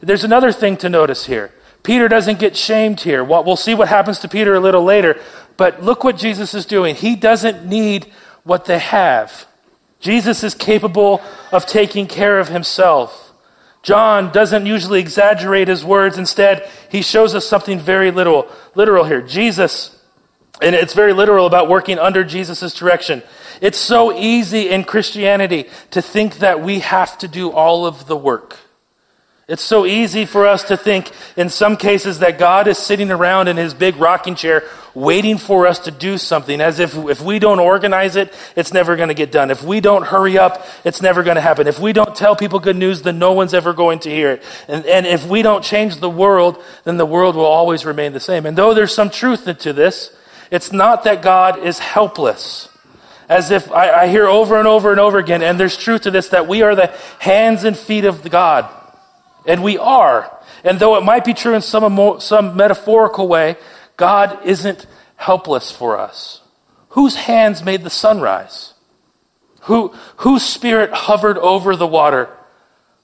There's 0.00 0.24
another 0.24 0.52
thing 0.52 0.78
to 0.78 0.88
notice 0.88 1.26
here. 1.26 1.52
Peter 1.82 2.08
doesn't 2.08 2.38
get 2.38 2.56
shamed 2.56 3.00
here. 3.00 3.22
We'll 3.22 3.56
see 3.56 3.74
what 3.74 3.88
happens 3.88 4.20
to 4.20 4.28
Peter 4.28 4.54
a 4.54 4.60
little 4.60 4.84
later, 4.84 5.20
but 5.58 5.82
look 5.82 6.04
what 6.04 6.16
Jesus 6.16 6.54
is 6.54 6.64
doing. 6.64 6.94
He 6.94 7.14
doesn't 7.14 7.66
need 7.66 8.10
what 8.44 8.64
they 8.64 8.78
have. 8.78 9.46
Jesus 10.02 10.42
is 10.42 10.54
capable 10.54 11.22
of 11.50 11.64
taking 11.64 12.06
care 12.06 12.38
of 12.38 12.48
himself. 12.48 13.32
John 13.82 14.30
doesn't 14.32 14.66
usually 14.66 15.00
exaggerate 15.00 15.68
his 15.68 15.84
words. 15.84 16.18
Instead, 16.18 16.68
he 16.90 17.02
shows 17.02 17.34
us 17.34 17.46
something 17.46 17.80
very 17.80 18.10
literal, 18.10 18.48
literal 18.74 19.04
here. 19.04 19.22
Jesus, 19.22 19.98
and 20.60 20.74
it's 20.74 20.92
very 20.92 21.12
literal 21.12 21.46
about 21.46 21.68
working 21.68 21.98
under 21.98 22.22
Jesus' 22.24 22.74
direction. 22.74 23.22
It's 23.60 23.78
so 23.78 24.12
easy 24.16 24.68
in 24.68 24.84
Christianity 24.84 25.68
to 25.92 26.02
think 26.02 26.38
that 26.38 26.60
we 26.60 26.80
have 26.80 27.16
to 27.18 27.28
do 27.28 27.50
all 27.50 27.86
of 27.86 28.06
the 28.06 28.16
work. 28.16 28.58
It's 29.48 29.62
so 29.62 29.84
easy 29.86 30.24
for 30.24 30.46
us 30.46 30.62
to 30.64 30.76
think 30.76 31.10
in 31.36 31.48
some 31.48 31.76
cases 31.76 32.20
that 32.20 32.38
God 32.38 32.68
is 32.68 32.78
sitting 32.78 33.10
around 33.10 33.48
in 33.48 33.56
his 33.56 33.74
big 33.74 33.96
rocking 33.96 34.36
chair 34.36 34.62
waiting 34.94 35.38
for 35.38 35.66
us 35.66 35.80
to 35.80 35.90
do 35.90 36.16
something 36.16 36.60
as 36.60 36.78
if 36.78 36.94
if 36.94 37.20
we 37.20 37.38
don't 37.38 37.58
organize 37.58 38.14
it, 38.14 38.32
it's 38.54 38.72
never 38.72 38.94
going 38.94 39.08
to 39.08 39.14
get 39.14 39.32
done. 39.32 39.50
If 39.50 39.64
we 39.64 39.80
don't 39.80 40.04
hurry 40.04 40.38
up, 40.38 40.64
it's 40.84 41.02
never 41.02 41.22
going 41.22 41.34
to 41.36 41.40
happen. 41.40 41.66
If 41.66 41.78
we 41.78 41.92
don't 41.92 42.14
tell 42.14 42.36
people 42.36 42.60
good 42.60 42.76
news, 42.76 43.02
then 43.02 43.18
no 43.18 43.32
one's 43.32 43.54
ever 43.54 43.72
going 43.72 44.00
to 44.00 44.10
hear 44.10 44.32
it. 44.32 44.42
And, 44.68 44.86
and 44.86 45.06
if 45.06 45.26
we 45.26 45.42
don't 45.42 45.64
change 45.64 45.96
the 45.96 46.10
world, 46.10 46.62
then 46.84 46.96
the 46.96 47.06
world 47.06 47.34
will 47.34 47.44
always 47.44 47.84
remain 47.84 48.12
the 48.12 48.20
same. 48.20 48.46
And 48.46 48.56
though 48.56 48.74
there's 48.74 48.94
some 48.94 49.10
truth 49.10 49.44
to 49.58 49.72
this, 49.72 50.14
it's 50.50 50.72
not 50.72 51.04
that 51.04 51.22
God 51.22 51.58
is 51.58 51.78
helpless 51.78 52.68
as 53.28 53.50
if 53.50 53.72
I, 53.72 54.02
I, 54.02 54.08
hear 54.08 54.26
over 54.26 54.58
and 54.58 54.68
over 54.68 54.90
and 54.90 55.00
over 55.00 55.18
again, 55.18 55.42
and 55.42 55.58
there's 55.58 55.76
truth 55.76 56.02
to 56.02 56.10
this, 56.10 56.28
that 56.30 56.46
we 56.46 56.60
are 56.60 56.74
the 56.74 56.94
hands 57.18 57.64
and 57.64 57.74
feet 57.74 58.04
of 58.04 58.28
God. 58.28 58.68
And 59.46 59.62
we 59.62 59.78
are. 59.78 60.36
And 60.64 60.78
though 60.78 60.96
it 60.96 61.04
might 61.04 61.24
be 61.24 61.34
true 61.34 61.54
in 61.54 61.62
some, 61.62 62.20
some 62.20 62.56
metaphorical 62.56 63.28
way, 63.28 63.56
God 63.96 64.38
isn't 64.44 64.86
helpless 65.16 65.70
for 65.70 65.98
us. 65.98 66.40
Whose 66.90 67.16
hands 67.16 67.64
made 67.64 67.82
the 67.82 67.90
sunrise? 67.90 68.74
Who, 69.62 69.88
whose 70.18 70.42
spirit 70.42 70.92
hovered 70.92 71.38
over 71.38 71.76
the 71.76 71.86
water? 71.86 72.28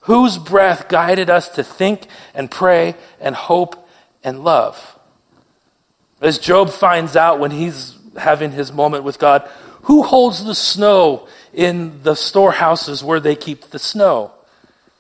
Whose 0.00 0.38
breath 0.38 0.88
guided 0.88 1.30
us 1.30 1.48
to 1.50 1.64
think 1.64 2.06
and 2.34 2.50
pray 2.50 2.96
and 3.20 3.34
hope 3.34 3.88
and 4.22 4.44
love? 4.44 4.98
As 6.20 6.38
Job 6.38 6.70
finds 6.70 7.16
out 7.16 7.38
when 7.38 7.50
he's 7.50 7.96
having 8.16 8.50
his 8.50 8.72
moment 8.72 9.04
with 9.04 9.18
God, 9.18 9.48
who 9.82 10.02
holds 10.02 10.44
the 10.44 10.54
snow 10.54 11.28
in 11.52 12.02
the 12.02 12.14
storehouses 12.14 13.04
where 13.04 13.20
they 13.20 13.36
keep 13.36 13.66
the 13.70 13.78
snow? 13.78 14.32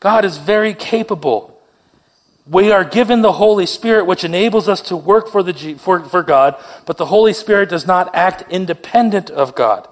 God 0.00 0.24
is 0.24 0.38
very 0.38 0.74
capable. 0.74 1.60
We 2.46 2.72
are 2.72 2.84
given 2.84 3.20
the 3.20 3.32
Holy 3.32 3.66
Spirit, 3.66 4.06
which 4.06 4.24
enables 4.24 4.68
us 4.68 4.80
to 4.82 4.96
work 4.96 5.28
for, 5.28 5.42
the, 5.42 5.74
for, 5.74 6.04
for 6.04 6.22
God, 6.22 6.56
but 6.86 6.96
the 6.96 7.06
Holy 7.06 7.32
Spirit 7.32 7.68
does 7.68 7.86
not 7.86 8.14
act 8.14 8.50
independent 8.50 9.30
of 9.30 9.54
God. 9.54 9.86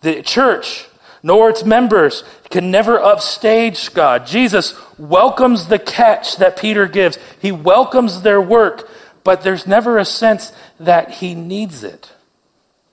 The 0.00 0.22
church, 0.22 0.86
nor 1.22 1.50
its 1.50 1.62
members, 1.62 2.24
can 2.48 2.70
never 2.70 2.98
upstage 2.98 3.92
God. 3.94 4.26
Jesus 4.26 4.74
welcomes 4.98 5.66
the 5.66 5.78
catch 5.78 6.38
that 6.38 6.58
Peter 6.58 6.88
gives, 6.88 7.18
he 7.40 7.52
welcomes 7.52 8.22
their 8.22 8.40
work, 8.40 8.88
but 9.22 9.42
there's 9.42 9.66
never 9.66 9.98
a 9.98 10.04
sense 10.04 10.52
that 10.80 11.10
he 11.10 11.34
needs 11.34 11.84
it. 11.84 12.10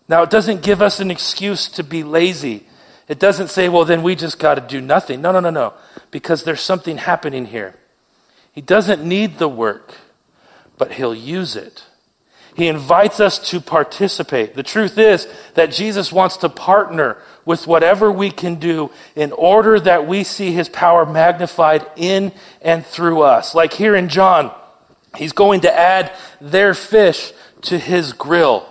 Now, 0.10 0.24
it 0.24 0.30
doesn't 0.30 0.62
give 0.62 0.82
us 0.82 1.00
an 1.00 1.10
excuse 1.10 1.68
to 1.70 1.84
be 1.84 2.04
lazy. 2.04 2.66
It 3.08 3.20
doesn't 3.20 3.50
say, 3.50 3.70
well, 3.70 3.86
then 3.86 4.04
we 4.04 4.16
just 4.16 4.38
got 4.38 4.56
to 4.56 4.62
do 4.62 4.82
nothing. 4.82 5.22
No, 5.22 5.32
no, 5.32 5.40
no, 5.40 5.50
no. 5.50 5.74
Because 6.12 6.44
there's 6.44 6.62
something 6.62 6.98
happening 6.98 7.46
here. 7.46 7.76
He 8.52 8.62
doesn't 8.62 9.04
need 9.04 9.38
the 9.38 9.48
work, 9.48 9.94
but 10.78 10.94
he'll 10.94 11.16
use 11.16 11.56
it. 11.56 11.86
He 12.56 12.68
invites 12.68 13.20
us 13.20 13.38
to 13.52 13.62
participate. 13.62 14.56
The 14.56 14.64
truth 14.64 14.98
is 14.98 15.28
that 15.54 15.72
Jesus 15.72 16.12
wants 16.12 16.38
to 16.38 16.50
partner 16.50 17.18
with 17.46 17.68
whatever 17.68 18.12
we 18.12 18.32
can 18.32 18.56
do 18.56 18.90
in 19.16 19.32
order 19.32 19.80
that 19.80 20.08
we 20.08 20.24
see 20.24 20.52
his 20.52 20.68
power 20.68 21.06
magnified 21.06 21.86
in 21.96 22.34
and 22.64 22.84
through 22.84 23.22
us. 23.22 23.54
Like 23.54 23.74
here 23.74 23.96
in 23.96 24.10
John, 24.10 24.52
he's 25.16 25.34
going 25.34 25.62
to 25.62 25.72
add 25.72 26.12
their 26.42 26.74
fish 26.74 27.32
to 27.62 27.78
his 27.78 28.14
grill. 28.14 28.68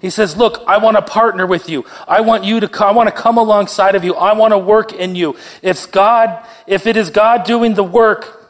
He 0.00 0.08
says, 0.10 0.36
look, 0.36 0.62
I 0.66 0.78
want 0.78 0.96
to 0.96 1.02
partner 1.02 1.46
with 1.46 1.68
you. 1.68 1.84
I 2.08 2.22
want 2.22 2.44
you 2.44 2.60
to 2.60 2.68
come, 2.68 2.88
I 2.88 2.92
want 2.92 3.14
to 3.14 3.22
come 3.22 3.36
alongside 3.36 3.94
of 3.94 4.02
you. 4.02 4.14
I 4.14 4.32
want 4.32 4.52
to 4.52 4.58
work 4.58 4.92
in 4.92 5.14
you. 5.14 5.36
If 5.62 5.92
God, 5.92 6.44
if 6.66 6.86
it 6.86 6.96
is 6.96 7.10
God 7.10 7.44
doing 7.44 7.74
the 7.74 7.84
work, 7.84 8.40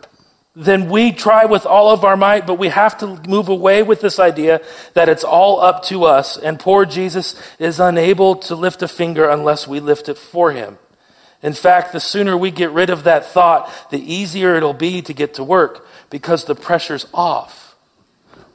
then 0.55 0.89
we 0.89 1.13
try 1.13 1.45
with 1.45 1.67
all 1.67 1.91
of 1.91 2.05
our 2.05 2.17
might, 2.17 2.47
but 2.47 2.55
we 2.55 2.69
have 2.69 2.99
to 2.99 3.21
move 3.29 3.49
away 3.49 3.83
with 3.83 4.01
this 4.01 4.19
idea 4.19 4.61
that 4.95 5.09
it's 5.09 5.25
all 5.25 5.61
up 5.61 5.83
to 5.85 6.05
us. 6.05 6.37
And 6.37 6.59
poor 6.59 6.85
Jesus 6.85 7.41
is 7.59 7.81
unable 7.81 8.37
to 8.37 8.55
lift 8.55 8.83
a 8.83 8.89
finger 8.89 9.29
unless 9.29 9.67
we 9.67 9.81
lift 9.81 10.09
it 10.09 10.19
for 10.19 10.53
him. 10.53 10.79
In 11.43 11.53
fact, 11.53 11.93
the 11.93 12.01
sooner 12.01 12.37
we 12.37 12.51
get 12.51 12.71
rid 12.71 12.91
of 12.91 13.05
that 13.05 13.27
thought, 13.27 13.91
the 13.91 13.99
easier 13.99 14.55
it'll 14.57 14.75
be 14.75 15.03
to 15.03 15.15
get 15.15 15.35
to 15.35 15.45
work 15.45 15.87
because 16.11 16.45
the 16.45 16.55
pressure's 16.55 17.07
off. 17.15 17.75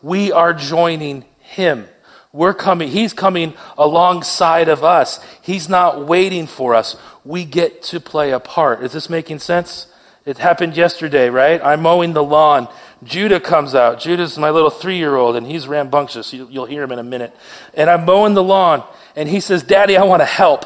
We 0.01 0.31
are 0.31 0.53
joining 0.53 1.25
him. 1.39 1.87
We're 2.35 2.53
coming, 2.53 2.89
he's 2.89 3.13
coming 3.13 3.53
alongside 3.77 4.67
of 4.67 4.83
us. 4.83 5.21
He's 5.41 5.69
not 5.69 6.05
waiting 6.05 6.47
for 6.47 6.75
us. 6.75 6.97
We 7.23 7.45
get 7.45 7.81
to 7.83 8.01
play 8.01 8.31
a 8.31 8.41
part. 8.41 8.83
Is 8.83 8.91
this 8.91 9.09
making 9.09 9.39
sense? 9.39 9.87
It 10.25 10.37
happened 10.37 10.75
yesterday, 10.75 11.29
right? 11.29 11.63
I'm 11.63 11.81
mowing 11.81 12.11
the 12.11 12.21
lawn. 12.21 12.67
Judah 13.05 13.39
comes 13.39 13.73
out. 13.73 14.01
Judah's 14.01 14.37
my 14.37 14.49
little 14.49 14.69
three 14.69 14.97
year 14.97 15.15
old, 15.15 15.37
and 15.37 15.47
he's 15.47 15.65
rambunctious. 15.65 16.33
You'll 16.33 16.65
hear 16.65 16.83
him 16.83 16.91
in 16.91 16.99
a 16.99 17.03
minute. 17.03 17.33
And 17.73 17.89
I'm 17.89 18.03
mowing 18.03 18.33
the 18.33 18.43
lawn, 18.43 18.83
and 19.15 19.29
he 19.29 19.39
says, 19.39 19.63
Daddy, 19.63 19.95
I 19.95 20.03
want 20.03 20.19
to 20.19 20.25
help. 20.25 20.65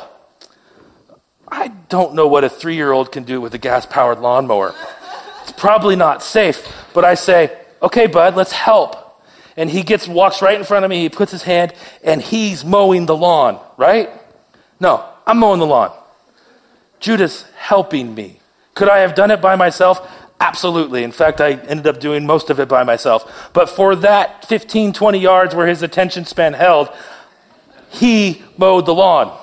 I 1.47 1.67
don't 1.87 2.15
know 2.15 2.27
what 2.27 2.43
a 2.43 2.49
three 2.49 2.77
year 2.77 2.91
old 2.91 3.11
can 3.11 3.25
do 3.25 3.39
with 3.39 3.53
a 3.53 3.59
gas 3.59 3.85
powered 3.85 4.17
lawnmower. 4.17 4.73
It's 5.43 5.51
probably 5.51 5.95
not 5.95 6.23
safe. 6.23 6.67
But 6.95 7.05
I 7.05 7.13
say, 7.13 7.55
okay, 7.79 8.07
bud, 8.07 8.35
let's 8.35 8.53
help. 8.53 9.08
And 9.59 9.69
he 9.69 9.83
gets, 9.83 10.07
walks 10.07 10.41
right 10.41 10.57
in 10.57 10.63
front 10.63 10.85
of 10.85 10.89
me, 10.89 11.01
he 11.01 11.09
puts 11.09 11.33
his 11.33 11.43
hand, 11.43 11.73
and 12.01 12.21
he's 12.21 12.63
mowing 12.63 13.05
the 13.05 13.15
lawn, 13.15 13.59
right? 13.75 14.09
No, 14.79 15.05
I'm 15.27 15.37
mowing 15.37 15.59
the 15.59 15.65
lawn. 15.65 15.91
Judah's 17.01 17.43
helping 17.57 18.15
me. 18.15 18.39
Could 18.73 18.87
I 18.87 18.99
have 18.99 19.15
done 19.15 19.31
it 19.31 19.41
by 19.41 19.57
myself? 19.57 19.99
Absolutely. 20.39 21.03
In 21.03 21.11
fact, 21.11 21.41
I 21.41 21.55
ended 21.55 21.87
up 21.87 21.99
doing 21.99 22.25
most 22.25 22.49
of 22.49 22.61
it 22.61 22.69
by 22.69 22.85
myself. 22.85 23.51
But 23.51 23.69
for 23.69 23.97
that 23.97 24.45
15, 24.45 24.93
20 24.93 25.19
yards 25.19 25.53
where 25.53 25.67
his 25.67 25.83
attention 25.83 26.23
span 26.23 26.53
held, 26.53 26.89
he 27.89 28.41
mowed 28.57 28.85
the 28.85 28.93
lawn. 28.93 29.37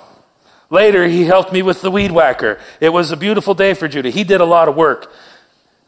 Later, 0.71 1.07
he 1.07 1.25
helped 1.25 1.53
me 1.53 1.61
with 1.61 1.83
the 1.83 1.91
weed 1.91 2.11
whacker. 2.11 2.59
It 2.81 2.89
was 2.89 3.13
a 3.13 3.19
beautiful 3.19 3.53
day 3.53 3.75
for 3.75 3.87
Judah. 3.87 4.09
He 4.09 4.25
did 4.25 4.41
a 4.41 4.47
lot 4.47 4.67
of 4.67 4.77
work. 4.77 5.13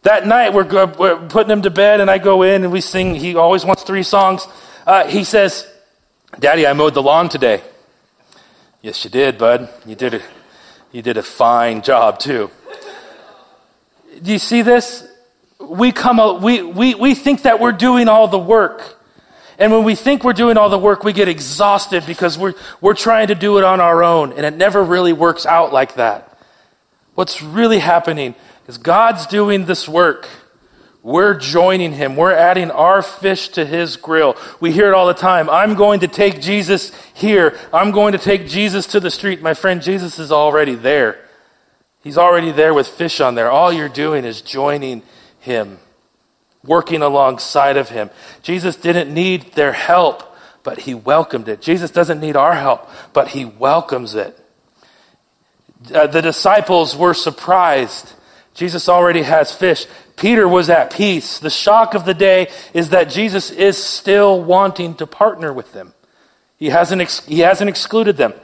That 0.03 0.27
night, 0.27 0.53
we're, 0.53 0.87
we're 0.87 1.27
putting 1.29 1.51
him 1.51 1.63
to 1.63 1.71
bed, 1.71 2.01
and 2.01 2.11
I 2.11 2.19
go 2.19 2.43
in 2.43 2.63
and 2.65 2.73
we 2.73 2.81
sing. 2.81 3.15
He 3.15 3.35
always 3.35 3.65
wants 3.65 3.83
three 3.83 4.03
songs. 4.03 4.47
Uh, 4.87 5.07
he 5.07 5.25
says, 5.25 5.67
Daddy, 6.39 6.67
I 6.67 6.73
mowed 6.73 6.95
the 6.95 7.03
lawn 7.03 7.29
today. 7.29 7.63
Yes, 8.81 9.03
you 9.05 9.11
did, 9.11 9.39
bud. 9.39 9.69
You 9.85 9.97
did 9.97 10.15
a, 10.15 10.23
you 10.93 11.03
did 11.03 11.17
a 11.17 11.23
fine 11.23 11.83
job, 11.83 12.21
too. 12.21 12.51
Do 14.23 14.33
you 14.33 14.39
see 14.39 14.63
this? 14.63 15.07
We, 15.61 15.91
come, 15.91 16.43
we, 16.43 16.63
we, 16.63 16.95
we 16.95 17.15
think 17.15 17.43
that 17.43 17.59
we're 17.59 17.73
doing 17.73 18.09
all 18.09 18.29
the 18.29 18.39
work. 18.39 18.97
And 19.59 19.73
when 19.73 19.83
we 19.83 19.97
think 19.97 20.23
we're 20.23 20.33
doing 20.33 20.57
all 20.57 20.69
the 20.69 20.79
work, 20.79 21.03
we 21.03 21.13
get 21.13 21.27
exhausted 21.27 22.07
because 22.07 22.39
we're, 22.39 22.55
we're 22.81 22.95
trying 22.95 23.27
to 23.27 23.35
do 23.35 23.59
it 23.59 23.65
on 23.65 23.81
our 23.81 24.05
own, 24.05 24.33
and 24.33 24.47
it 24.47 24.57
never 24.57 24.83
really 24.85 25.13
works 25.13 25.45
out 25.45 25.73
like 25.73 25.95
that. 25.95 26.39
What's 27.17 27.43
really 27.43 27.81
happening 27.81 28.37
is 28.69 28.79
God's 28.79 29.27
doing 29.27 29.65
this 29.65 29.89
work. 29.89 30.29
We're 31.03 31.35
joining 31.35 31.93
him. 31.93 32.15
We're 32.15 32.33
adding 32.33 32.71
our 32.71 33.03
fish 33.03 33.49
to 33.51 33.65
his 33.65 33.97
grill. 33.97 34.37
We 34.61 34.73
hear 34.73 34.89
it 34.89 34.95
all 34.95 35.07
the 35.07 35.15
time. 35.15 35.51
I'm 35.51 35.75
going 35.75 36.01
to 36.01 36.09
take 36.09 36.41
Jesus 36.41 36.93
here. 37.15 37.59
I'm 37.73 37.91
going 37.91 38.13
to 38.13 38.19
take 38.19 38.47
Jesus 38.47 38.87
to 38.89 39.01
the 39.01 39.11
street. 39.11 39.43
My 39.43 39.55
friend, 39.55 39.83
Jesus 39.83 40.19
is 40.19 40.31
already 40.31 40.75
there. 40.75 41.25
He's 42.05 42.19
already 42.19 42.53
there 42.53 42.75
with 42.75 42.87
fish 42.87 43.21
on 43.21 43.35
there. 43.35 43.51
All 43.51 43.73
you're 43.73 43.89
doing 43.89 44.25
is 44.25 44.43
joining 44.43 45.03
him 45.41 45.79
working 46.65 47.03
alongside 47.03 47.77
of 47.77 47.89
him. 47.89 48.11
Jesus 48.43 48.77
didn't 48.77 49.13
need 49.13 49.53
their 49.53 49.73
help, 49.73 50.37
but 50.63 50.81
he 50.81 50.95
welcomed 50.95 51.49
it. 51.49 51.61
Jesus 51.61 51.91
doesn't 51.91 52.21
need 52.21 52.37
our 52.37 52.55
help, 52.55 52.89
but 53.13 53.29
he 53.29 53.45
welcomes 53.45 54.15
it. 54.15 54.39
Uh, 55.93 56.07
the 56.07 56.21
disciples 56.21 56.97
were 56.97 57.15
surprised. 57.15 58.13
Jesus 58.59 58.89
already 58.89 59.23
has 59.23 59.55
fish. 59.55 59.87
Peter 60.17 60.49
was 60.49 60.69
at 60.69 60.93
peace. 60.93 61.39
The 61.39 61.49
shock 61.49 61.95
of 61.95 62.05
the 62.05 62.13
day 62.13 62.49
is 62.75 62.91
that 62.91 63.09
Jesus 63.09 63.53
is 63.53 63.83
still 63.83 64.43
wanting 64.43 64.97
to 64.97 65.07
partner 65.07 65.53
with 65.53 65.73
them. 65.73 65.95
He 66.57 66.71
hasn't, 66.71 67.01
ex- 67.01 67.25
he 67.25 67.39
hasn't 67.39 67.71
excluded 67.71 68.17
them. 68.17 68.35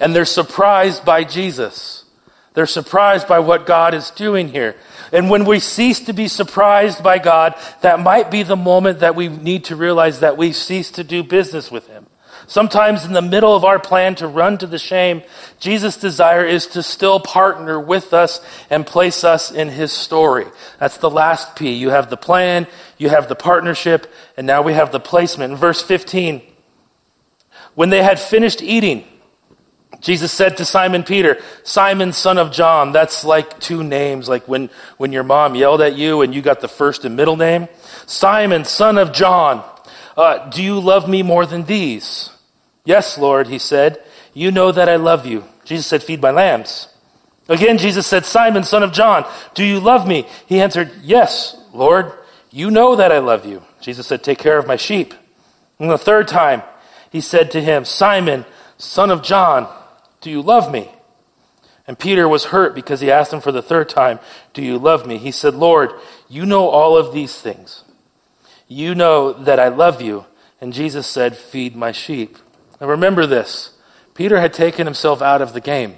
And 0.00 0.16
they're 0.16 0.24
surprised 0.24 1.04
by 1.04 1.24
Jesus. 1.24 2.06
They're 2.54 2.64
surprised 2.64 3.28
by 3.28 3.40
what 3.40 3.66
God 3.66 3.92
is 3.92 4.10
doing 4.10 4.48
here. 4.48 4.74
And 5.12 5.28
when 5.28 5.44
we 5.44 5.60
cease 5.60 6.00
to 6.06 6.14
be 6.14 6.26
surprised 6.26 7.02
by 7.02 7.18
God, 7.18 7.56
that 7.82 8.00
might 8.00 8.30
be 8.30 8.42
the 8.42 8.56
moment 8.56 9.00
that 9.00 9.14
we 9.14 9.28
need 9.28 9.64
to 9.64 9.76
realize 9.76 10.20
that 10.20 10.38
we 10.38 10.52
cease 10.52 10.90
to 10.92 11.04
do 11.04 11.22
business 11.22 11.70
with 11.70 11.88
Him. 11.88 12.06
Sometimes 12.50 13.04
in 13.04 13.12
the 13.12 13.22
middle 13.22 13.54
of 13.54 13.64
our 13.64 13.78
plan 13.78 14.16
to 14.16 14.26
run 14.26 14.58
to 14.58 14.66
the 14.66 14.76
shame, 14.76 15.22
Jesus' 15.60 15.96
desire 15.96 16.44
is 16.44 16.66
to 16.66 16.82
still 16.82 17.20
partner 17.20 17.78
with 17.78 18.12
us 18.12 18.44
and 18.68 18.84
place 18.84 19.22
us 19.22 19.52
in 19.52 19.68
His 19.68 19.92
story. 19.92 20.46
That's 20.80 20.96
the 20.96 21.08
last 21.08 21.54
P. 21.54 21.74
You 21.74 21.90
have 21.90 22.10
the 22.10 22.16
plan, 22.16 22.66
you 22.98 23.08
have 23.08 23.28
the 23.28 23.36
partnership, 23.36 24.12
and 24.36 24.48
now 24.48 24.62
we 24.62 24.72
have 24.72 24.90
the 24.90 24.98
placement. 24.98 25.52
In 25.52 25.58
verse 25.58 25.80
15, 25.80 26.42
when 27.76 27.90
they 27.90 28.02
had 28.02 28.18
finished 28.18 28.62
eating, 28.62 29.04
Jesus 30.00 30.32
said 30.32 30.56
to 30.56 30.64
Simon 30.64 31.04
Peter, 31.04 31.40
Simon, 31.62 32.12
son 32.12 32.36
of 32.36 32.50
John, 32.50 32.90
that's 32.90 33.24
like 33.24 33.60
two 33.60 33.84
names, 33.84 34.28
like 34.28 34.48
when, 34.48 34.70
when 34.96 35.12
your 35.12 35.22
mom 35.22 35.54
yelled 35.54 35.82
at 35.82 35.96
you 35.96 36.22
and 36.22 36.34
you 36.34 36.42
got 36.42 36.60
the 36.60 36.66
first 36.66 37.04
and 37.04 37.14
middle 37.14 37.36
name. 37.36 37.68
Simon, 38.06 38.64
son 38.64 38.98
of 38.98 39.12
John, 39.12 39.64
uh, 40.16 40.50
do 40.50 40.64
you 40.64 40.80
love 40.80 41.08
me 41.08 41.22
more 41.22 41.46
than 41.46 41.62
these? 41.62 42.30
Yes, 42.90 43.16
Lord, 43.16 43.46
he 43.46 43.60
said. 43.60 44.02
You 44.34 44.50
know 44.50 44.72
that 44.72 44.88
I 44.88 44.96
love 44.96 45.24
you. 45.24 45.44
Jesus 45.64 45.86
said, 45.86 46.02
Feed 46.02 46.20
my 46.20 46.32
lambs. 46.32 46.88
Again, 47.48 47.78
Jesus 47.78 48.04
said, 48.04 48.24
Simon, 48.24 48.64
son 48.64 48.82
of 48.82 48.92
John, 48.92 49.24
do 49.54 49.64
you 49.64 49.78
love 49.78 50.08
me? 50.08 50.26
He 50.46 50.60
answered, 50.60 50.90
Yes, 51.00 51.56
Lord, 51.72 52.12
you 52.50 52.68
know 52.68 52.96
that 52.96 53.12
I 53.12 53.18
love 53.18 53.46
you. 53.46 53.62
Jesus 53.80 54.08
said, 54.08 54.24
Take 54.24 54.38
care 54.38 54.58
of 54.58 54.66
my 54.66 54.74
sheep. 54.74 55.14
And 55.78 55.88
the 55.88 55.98
third 55.98 56.26
time, 56.26 56.64
he 57.12 57.20
said 57.20 57.52
to 57.52 57.60
him, 57.60 57.84
Simon, 57.84 58.44
son 58.76 59.12
of 59.12 59.22
John, 59.22 59.72
do 60.20 60.28
you 60.28 60.42
love 60.42 60.72
me? 60.72 60.90
And 61.86 61.96
Peter 61.96 62.28
was 62.28 62.46
hurt 62.46 62.74
because 62.74 63.00
he 63.00 63.08
asked 63.08 63.32
him 63.32 63.40
for 63.40 63.52
the 63.52 63.62
third 63.62 63.88
time, 63.88 64.18
Do 64.52 64.62
you 64.64 64.78
love 64.78 65.06
me? 65.06 65.16
He 65.16 65.30
said, 65.30 65.54
Lord, 65.54 65.92
you 66.28 66.44
know 66.44 66.68
all 66.68 66.96
of 66.96 67.14
these 67.14 67.40
things. 67.40 67.84
You 68.66 68.96
know 68.96 69.32
that 69.32 69.60
I 69.60 69.68
love 69.68 70.02
you. 70.02 70.26
And 70.60 70.72
Jesus 70.72 71.06
said, 71.06 71.36
Feed 71.36 71.76
my 71.76 71.92
sheep. 71.92 72.36
Now 72.80 72.88
remember 72.88 73.26
this 73.26 73.78
Peter 74.14 74.40
had 74.40 74.52
taken 74.52 74.86
himself 74.86 75.22
out 75.22 75.42
of 75.42 75.52
the 75.52 75.60
game. 75.60 75.96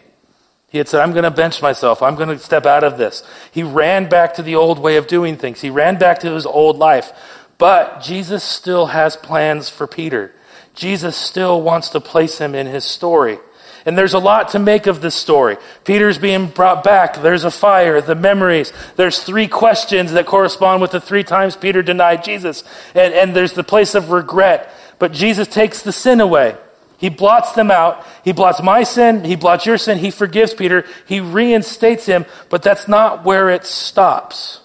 He 0.69 0.79
had 0.79 0.89
said, 0.89 1.03
I'm 1.03 1.13
going 1.13 1.25
to 1.25 1.31
bench 1.31 1.61
myself. 1.61 2.03
I'm 2.03 2.15
going 2.15 2.31
to 2.31 2.39
step 2.39 2.65
out 2.65 2.83
of 2.83 2.97
this. 2.97 3.23
He 3.53 3.63
ran 3.63 4.09
back 4.09 4.35
to 4.35 4.43
the 4.43 4.55
old 4.55 4.79
way 4.79 4.97
of 4.97 5.07
doing 5.07 5.37
things. 5.37 5.61
He 5.61 5.69
ran 5.69 5.99
back 5.99 6.21
to 6.21 6.33
his 6.33 6.47
old 6.47 6.79
life. 6.79 7.13
But 7.59 8.01
Jesus 8.01 8.43
still 8.43 8.87
has 8.87 9.15
plans 9.15 9.69
for 9.69 9.87
Peter. 9.87 10.33
Jesus 10.75 11.15
still 11.15 11.61
wants 11.61 11.91
to 11.91 12.01
place 12.01 12.39
him 12.39 12.55
in 12.55 12.67
his 12.67 12.87
story. 12.87 13.39
And 13.85 13.99
there's 13.99 14.15
a 14.15 14.19
lot 14.19 14.49
to 14.51 14.59
make 14.59 14.87
of 14.87 15.03
this 15.03 15.15
story. 15.15 15.59
Peter's 15.85 16.17
being 16.17 16.47
brought 16.47 16.83
back. 16.83 17.21
There's 17.21 17.45
a 17.45 17.51
fire, 17.51 18.01
the 18.01 18.15
memories. 18.15 18.73
There's 18.97 19.23
three 19.23 19.49
questions 19.49 20.13
that 20.13 20.25
correspond 20.25 20.81
with 20.81 20.93
the 20.93 21.01
three 21.01 21.25
times 21.25 21.55
Peter 21.55 21.83
denied 21.83 22.25
Jesus. 22.25 22.65
And, 22.95 23.13
and 23.13 23.37
there's 23.37 23.53
the 23.53 23.65
place 23.65 23.95
of 23.95 24.11
regret. 24.11 24.73
But 24.99 25.13
Jesus 25.13 25.49
takes 25.49 25.83
the 25.83 25.93
sin 25.93 26.21
away. 26.21 26.57
He 27.03 27.09
blots 27.09 27.51
them 27.53 27.73
out. 27.73 28.07
He 28.25 28.31
blots 28.31 28.63
my 28.63 28.85
sin. 28.85 29.25
He 29.25 29.35
blots 29.35 29.67
your 29.67 29.77
sin. 29.77 29.99
He 29.99 30.13
forgives 30.13 30.55
Peter. 30.55 30.87
He 31.05 31.19
reinstates 31.19 32.07
him. 32.07 32.27
But 32.49 32.63
that's 32.63 32.87
not 32.87 33.25
where 33.25 33.51
it 33.51 33.67
stops. 33.67 34.61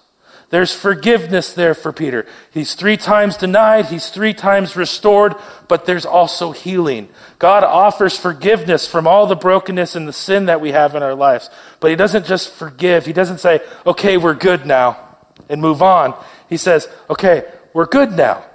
There's 0.52 0.72
forgiveness 0.74 1.54
there 1.54 1.74
for 1.74 1.92
Peter. 1.92 2.28
He's 2.52 2.76
three 2.76 2.96
times 2.96 3.38
denied, 3.38 3.88
he's 3.88 4.10
three 4.10 4.34
times 4.34 4.78
restored, 4.78 5.36
but 5.68 5.86
there's 5.86 6.06
also 6.06 6.54
healing. 6.54 7.10
God 7.38 7.66
offers 7.66 8.18
forgiveness 8.18 8.88
from 8.88 9.08
all 9.08 9.28
the 9.28 9.36
brokenness 9.36 9.96
and 9.96 10.08
the 10.08 10.14
sin 10.14 10.46
that 10.46 10.62
we 10.62 10.72
have 10.72 10.96
in 10.96 11.04
our 11.04 11.16
lives. 11.16 11.50
But 11.82 11.90
he 11.90 11.98
doesn't 11.98 12.28
just 12.28 12.54
forgive. 12.54 13.06
He 13.06 13.12
doesn't 13.12 13.40
say, 13.40 13.60
okay, 13.86 14.16
we're 14.16 14.36
good 14.36 14.66
now, 14.66 15.18
and 15.50 15.60
move 15.60 15.82
on. 15.82 16.18
He 16.48 16.56
says, 16.56 16.88
okay, 17.10 17.44
we're 17.74 17.88
good 17.88 18.14
now, 18.14 18.46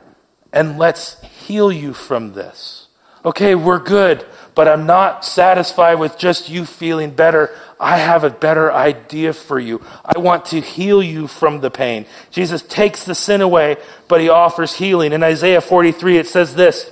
and 0.50 0.78
let's 0.78 1.20
heal 1.20 1.70
you 1.70 1.92
from 1.92 2.32
this. 2.32 2.81
Okay, 3.24 3.54
we're 3.54 3.78
good, 3.78 4.26
but 4.56 4.66
I'm 4.66 4.84
not 4.84 5.24
satisfied 5.24 5.94
with 5.94 6.18
just 6.18 6.48
you 6.48 6.66
feeling 6.66 7.12
better. 7.12 7.56
I 7.78 7.98
have 7.98 8.24
a 8.24 8.30
better 8.30 8.72
idea 8.72 9.32
for 9.32 9.60
you. 9.60 9.80
I 10.04 10.18
want 10.18 10.46
to 10.46 10.60
heal 10.60 11.00
you 11.00 11.28
from 11.28 11.60
the 11.60 11.70
pain. 11.70 12.06
Jesus 12.32 12.62
takes 12.62 13.04
the 13.04 13.14
sin 13.14 13.40
away, 13.40 13.76
but 14.08 14.20
he 14.20 14.28
offers 14.28 14.74
healing. 14.74 15.12
In 15.12 15.22
Isaiah 15.22 15.60
43, 15.60 16.18
it 16.18 16.26
says 16.26 16.56
this 16.56 16.90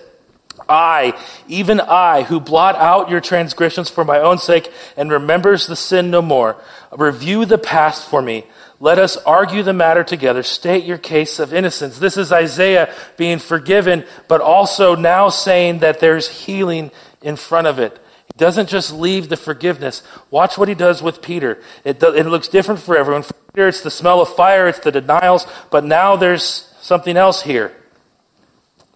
I, 0.68 1.20
even 1.48 1.80
I, 1.80 2.22
who 2.22 2.38
blot 2.38 2.76
out 2.76 3.10
your 3.10 3.20
transgressions 3.20 3.90
for 3.90 4.04
my 4.04 4.20
own 4.20 4.38
sake 4.38 4.72
and 4.96 5.10
remembers 5.10 5.66
the 5.66 5.76
sin 5.76 6.12
no 6.12 6.22
more, 6.22 6.62
review 6.96 7.44
the 7.44 7.58
past 7.58 8.08
for 8.08 8.22
me. 8.22 8.46
Let 8.82 8.98
us 8.98 9.18
argue 9.18 9.62
the 9.62 9.74
matter 9.74 10.02
together. 10.02 10.42
State 10.42 10.84
your 10.84 10.96
case 10.96 11.38
of 11.38 11.52
innocence. 11.52 11.98
This 11.98 12.16
is 12.16 12.32
Isaiah 12.32 12.92
being 13.18 13.38
forgiven, 13.38 14.06
but 14.26 14.40
also 14.40 14.94
now 14.96 15.28
saying 15.28 15.80
that 15.80 16.00
there's 16.00 16.28
healing 16.28 16.90
in 17.20 17.36
front 17.36 17.66
of 17.66 17.78
it 17.78 18.00
He 18.26 18.38
doesn't 18.38 18.70
just 18.70 18.90
leave 18.90 19.28
the 19.28 19.36
forgiveness. 19.36 20.02
Watch 20.30 20.56
what 20.56 20.68
he 20.68 20.74
does 20.74 21.02
with 21.02 21.20
Peter. 21.20 21.62
It, 21.84 22.00
do, 22.00 22.14
it 22.14 22.24
looks 22.24 22.48
different 22.48 22.80
for 22.80 22.96
everyone. 22.96 23.22
For 23.22 23.34
Peter, 23.52 23.68
it's 23.68 23.82
the 23.82 23.90
smell 23.90 24.22
of 24.22 24.34
fire, 24.34 24.66
it's 24.66 24.80
the 24.80 24.90
denials, 24.92 25.46
but 25.70 25.84
now 25.84 26.16
there's 26.16 26.72
something 26.80 27.18
else 27.18 27.42
here. 27.42 27.72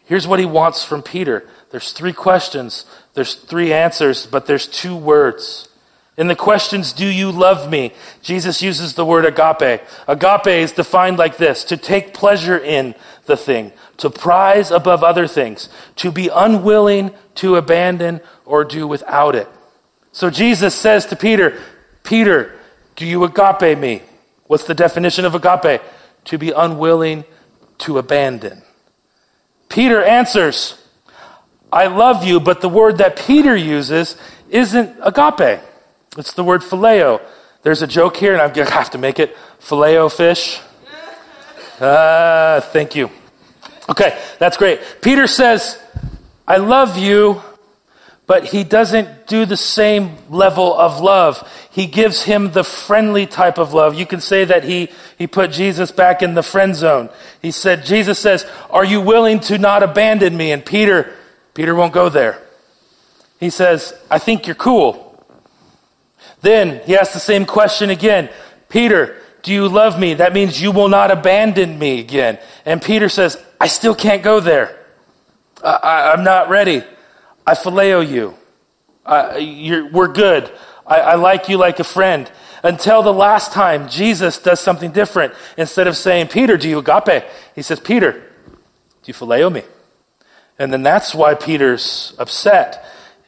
Here's 0.06 0.26
what 0.26 0.38
he 0.38 0.46
wants 0.46 0.82
from 0.82 1.02
Peter. 1.02 1.46
There's 1.70 1.92
three 1.92 2.14
questions, 2.14 2.86
there's 3.12 3.34
three 3.34 3.72
answers, 3.72 4.24
but 4.26 4.46
there's 4.46 4.66
two 4.66 4.96
words. 4.96 5.68
In 6.16 6.28
the 6.28 6.36
questions, 6.36 6.92
do 6.92 7.06
you 7.06 7.32
love 7.32 7.68
me? 7.68 7.92
Jesus 8.22 8.62
uses 8.62 8.94
the 8.94 9.04
word 9.04 9.24
agape. 9.24 9.82
Agape 10.06 10.46
is 10.46 10.70
defined 10.70 11.18
like 11.18 11.38
this 11.38 11.64
to 11.64 11.76
take 11.76 12.14
pleasure 12.14 12.56
in 12.56 12.94
the 13.26 13.36
thing, 13.36 13.72
to 13.96 14.10
prize 14.10 14.70
above 14.70 15.02
other 15.02 15.26
things, 15.26 15.68
to 15.96 16.12
be 16.12 16.28
unwilling 16.28 17.12
to 17.36 17.56
abandon 17.56 18.20
or 18.44 18.64
do 18.64 18.86
without 18.86 19.34
it. 19.34 19.48
So 20.12 20.30
Jesus 20.30 20.74
says 20.74 21.06
to 21.06 21.16
Peter, 21.16 21.60
Peter, 22.04 22.56
do 22.94 23.04
you 23.04 23.24
agape 23.24 23.76
me? 23.76 24.02
What's 24.46 24.64
the 24.64 24.74
definition 24.74 25.24
of 25.24 25.34
agape? 25.34 25.82
To 26.26 26.38
be 26.38 26.52
unwilling 26.52 27.24
to 27.78 27.98
abandon. 27.98 28.62
Peter 29.68 30.00
answers, 30.00 30.80
I 31.72 31.88
love 31.88 32.22
you, 32.24 32.38
but 32.38 32.60
the 32.60 32.68
word 32.68 32.98
that 32.98 33.16
Peter 33.16 33.56
uses 33.56 34.16
isn't 34.48 34.96
agape. 35.02 35.60
It's 36.16 36.32
the 36.32 36.44
word 36.44 36.62
phileo. 36.62 37.20
There's 37.62 37.82
a 37.82 37.86
joke 37.86 38.16
here, 38.16 38.32
and 38.32 38.42
I 38.42 38.70
have 38.70 38.90
to 38.90 38.98
make 38.98 39.18
it 39.18 39.36
phileo 39.60 40.14
fish. 40.14 40.60
Ah, 41.80 41.84
uh, 41.84 42.60
thank 42.60 42.94
you. 42.94 43.10
Okay, 43.88 44.18
that's 44.38 44.56
great. 44.56 44.80
Peter 45.02 45.26
says, 45.26 45.78
I 46.46 46.58
love 46.58 46.96
you, 46.96 47.42
but 48.26 48.44
he 48.46 48.64
doesn't 48.64 49.26
do 49.26 49.44
the 49.44 49.56
same 49.56 50.16
level 50.30 50.72
of 50.72 51.00
love. 51.00 51.50
He 51.70 51.86
gives 51.86 52.22
him 52.22 52.52
the 52.52 52.64
friendly 52.64 53.26
type 53.26 53.58
of 53.58 53.74
love. 53.74 53.94
You 53.94 54.06
can 54.06 54.20
say 54.20 54.44
that 54.44 54.64
he, 54.64 54.90
he 55.18 55.26
put 55.26 55.50
Jesus 55.50 55.90
back 55.90 56.22
in 56.22 56.34
the 56.34 56.42
friend 56.42 56.74
zone. 56.74 57.10
He 57.42 57.50
said, 57.50 57.84
Jesus 57.84 58.18
says, 58.18 58.46
Are 58.70 58.84
you 58.84 59.00
willing 59.00 59.40
to 59.40 59.58
not 59.58 59.82
abandon 59.82 60.36
me? 60.36 60.52
And 60.52 60.64
Peter, 60.64 61.14
Peter 61.52 61.74
won't 61.74 61.92
go 61.92 62.08
there. 62.08 62.40
He 63.40 63.50
says, 63.50 63.92
I 64.10 64.18
think 64.18 64.46
you're 64.46 64.54
cool. 64.54 65.03
Then 66.44 66.82
he 66.84 66.94
asks 66.94 67.14
the 67.14 67.20
same 67.20 67.46
question 67.46 67.88
again. 67.88 68.28
Peter, 68.68 69.16
do 69.42 69.50
you 69.50 69.66
love 69.66 69.98
me? 69.98 70.12
That 70.12 70.34
means 70.34 70.60
you 70.60 70.72
will 70.72 70.90
not 70.90 71.10
abandon 71.10 71.78
me 71.78 72.00
again. 72.00 72.38
And 72.66 72.82
Peter 72.82 73.08
says, 73.08 73.42
I 73.58 73.66
still 73.66 73.94
can't 73.94 74.22
go 74.22 74.40
there. 74.40 74.78
I, 75.62 76.12
am 76.12 76.22
not 76.22 76.50
ready. 76.50 76.84
I 77.46 77.54
phileo 77.54 78.06
you. 78.06 78.34
Uh, 79.06 79.40
we're 79.90 80.12
good. 80.12 80.52
I, 80.86 81.00
I 81.00 81.14
like 81.14 81.48
you 81.48 81.56
like 81.56 81.80
a 81.80 81.84
friend. 81.84 82.30
Until 82.62 83.02
the 83.02 83.12
last 83.12 83.52
time 83.52 83.88
Jesus 83.88 84.38
does 84.38 84.60
something 84.60 84.90
different. 84.90 85.32
Instead 85.56 85.86
of 85.86 85.96
saying, 85.96 86.28
Peter, 86.28 86.58
do 86.58 86.68
you 86.68 86.78
agape? 86.80 87.24
He 87.54 87.62
says, 87.62 87.80
Peter, 87.80 88.12
do 88.12 89.06
you 89.06 89.14
phileo 89.14 89.50
me? 89.50 89.62
And 90.58 90.70
then 90.70 90.82
that's 90.82 91.14
why 91.14 91.36
Peter's 91.36 92.14
upset. 92.18 92.84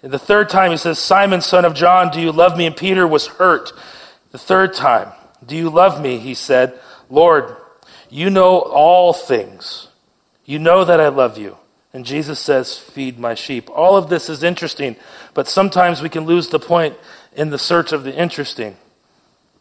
And 0.07 0.13
the 0.13 0.21
third 0.21 0.49
time 0.49 0.71
he 0.71 0.77
says, 0.77 1.01
Simon, 1.01 1.41
son 1.41 1.65
of 1.65 1.75
John, 1.75 2.13
do 2.13 2.21
you 2.21 2.31
love 2.31 2.57
me? 2.57 2.65
And 2.65 2.77
Peter 2.77 3.09
was 3.09 3.27
hurt. 3.27 3.73
The 4.31 4.39
third 4.39 4.73
time, 4.73 5.11
do 5.45 5.57
you 5.57 5.69
love 5.69 6.01
me? 6.01 6.19
He 6.21 6.33
said, 6.33 6.79
Lord, 7.11 7.57
you 8.09 8.31
know 8.31 8.61
all 8.61 9.13
things. 9.13 9.89
You 10.45 10.61
know 10.61 10.85
that 10.85 11.01
I 11.01 11.09
love 11.09 11.39
you. 11.39 11.57
And 11.93 12.07
Jesus 12.07 12.39
says, 12.39 12.79
Feed 12.79 13.19
my 13.19 13.35
sheep. 13.35 13.69
All 13.69 13.97
of 13.97 14.09
this 14.09 14.29
is 14.29 14.45
interesting, 14.45 14.95
but 15.35 15.49
sometimes 15.49 16.01
we 16.01 16.09
can 16.09 16.25
lose 16.25 16.51
the 16.51 16.61
point 16.61 16.97
in 17.35 17.51
the 17.51 17.59
search 17.59 17.91
of 17.91 18.05
the 18.05 18.15
interesting. 18.15 18.77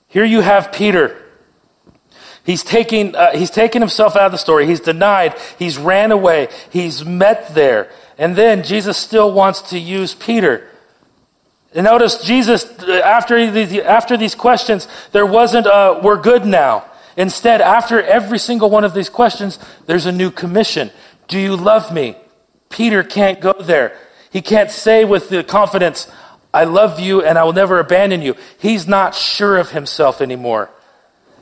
Here 0.07 0.25
you 0.25 0.41
have 0.41 0.71
Peter. 0.71 1.23
He's 2.43 2.63
taking, 2.63 3.15
uh, 3.15 3.31
he's 3.31 3.49
taken 3.49 3.81
himself 3.81 4.15
out 4.15 4.27
of 4.27 4.31
the 4.31 4.37
story. 4.37 4.67
He's 4.67 4.79
denied. 4.79 5.33
He's 5.57 5.79
ran 5.79 6.11
away. 6.11 6.49
He's 6.69 7.03
met 7.03 7.55
there. 7.55 7.89
And 8.17 8.35
then 8.35 8.63
Jesus 8.63 8.97
still 8.97 9.31
wants 9.31 9.61
to 9.71 9.79
use 9.79 10.13
Peter. 10.15 10.69
And 11.73 11.83
notice 11.83 12.23
Jesus, 12.23 12.65
after 12.83 13.51
these, 13.51 13.77
after 13.79 14.15
these 14.15 14.35
questions, 14.35 14.87
there 15.11 15.25
wasn't 15.25 15.67
a, 15.67 15.99
we're 16.01 16.21
good 16.21 16.45
now. 16.45 16.85
Instead, 17.17 17.61
after 17.61 18.01
every 18.01 18.39
single 18.39 18.69
one 18.69 18.83
of 18.83 18.93
these 18.93 19.09
questions, 19.09 19.59
there's 19.85 20.05
a 20.05 20.11
new 20.11 20.31
commission. 20.31 20.91
Do 21.27 21.39
you 21.39 21.55
love 21.55 21.93
me? 21.93 22.15
Peter 22.69 23.03
can't 23.03 23.39
go 23.39 23.53
there. 23.53 23.97
He 24.31 24.41
can't 24.41 24.71
say 24.71 25.05
with 25.05 25.29
the 25.29 25.43
confidence, 25.43 26.11
I 26.53 26.63
love 26.63 26.99
you 26.99 27.21
and 27.21 27.37
I 27.37 27.43
will 27.43 27.53
never 27.53 27.79
abandon 27.79 28.21
you. 28.21 28.35
He's 28.59 28.87
not 28.87 29.13
sure 29.13 29.57
of 29.57 29.71
himself 29.71 30.21
anymore. 30.21 30.69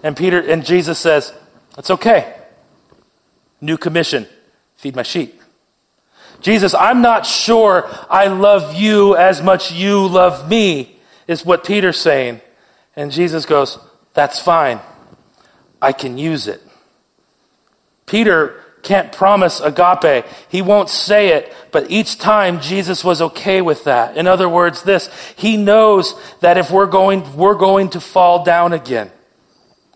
And 0.01 0.17
Peter 0.17 0.39
and 0.39 0.65
Jesus 0.65 0.97
says, 0.97 1.33
It's 1.77 1.91
okay. 1.91 2.35
New 3.61 3.77
commission. 3.77 4.27
Feed 4.75 4.95
my 4.95 5.03
sheep. 5.03 5.42
Jesus, 6.43 6.75
I'm 6.75 7.01
not 7.01 7.25
sure 7.25 7.89
I 8.09 8.27
love 8.27 8.75
you 8.75 9.15
as 9.15 9.41
much 9.41 9.71
you 9.71 10.05
love 10.07 10.49
me, 10.49 10.99
is 11.25 11.45
what 11.45 11.63
Peter's 11.63 11.99
saying. 11.99 12.41
And 12.95 13.11
Jesus 13.11 13.45
goes, 13.45 13.79
That's 14.13 14.39
fine. 14.39 14.79
I 15.81 15.93
can 15.93 16.17
use 16.17 16.47
it. 16.47 16.61
Peter 18.05 18.63
can't 18.83 19.13
promise 19.13 19.61
agape. 19.61 20.25
He 20.49 20.61
won't 20.61 20.89
say 20.89 21.29
it, 21.29 21.53
but 21.71 21.89
each 21.89 22.19
time 22.19 22.59
Jesus 22.59 23.03
was 23.03 23.21
okay 23.21 23.61
with 23.61 23.85
that. 23.85 24.17
In 24.17 24.27
other 24.27 24.49
words, 24.49 24.83
this, 24.83 25.09
he 25.37 25.55
knows 25.55 26.13
that 26.41 26.57
if 26.57 26.69
we're 26.69 26.85
going, 26.85 27.35
we're 27.37 27.55
going 27.55 27.89
to 27.91 28.01
fall 28.01 28.43
down 28.43 28.73
again. 28.73 29.09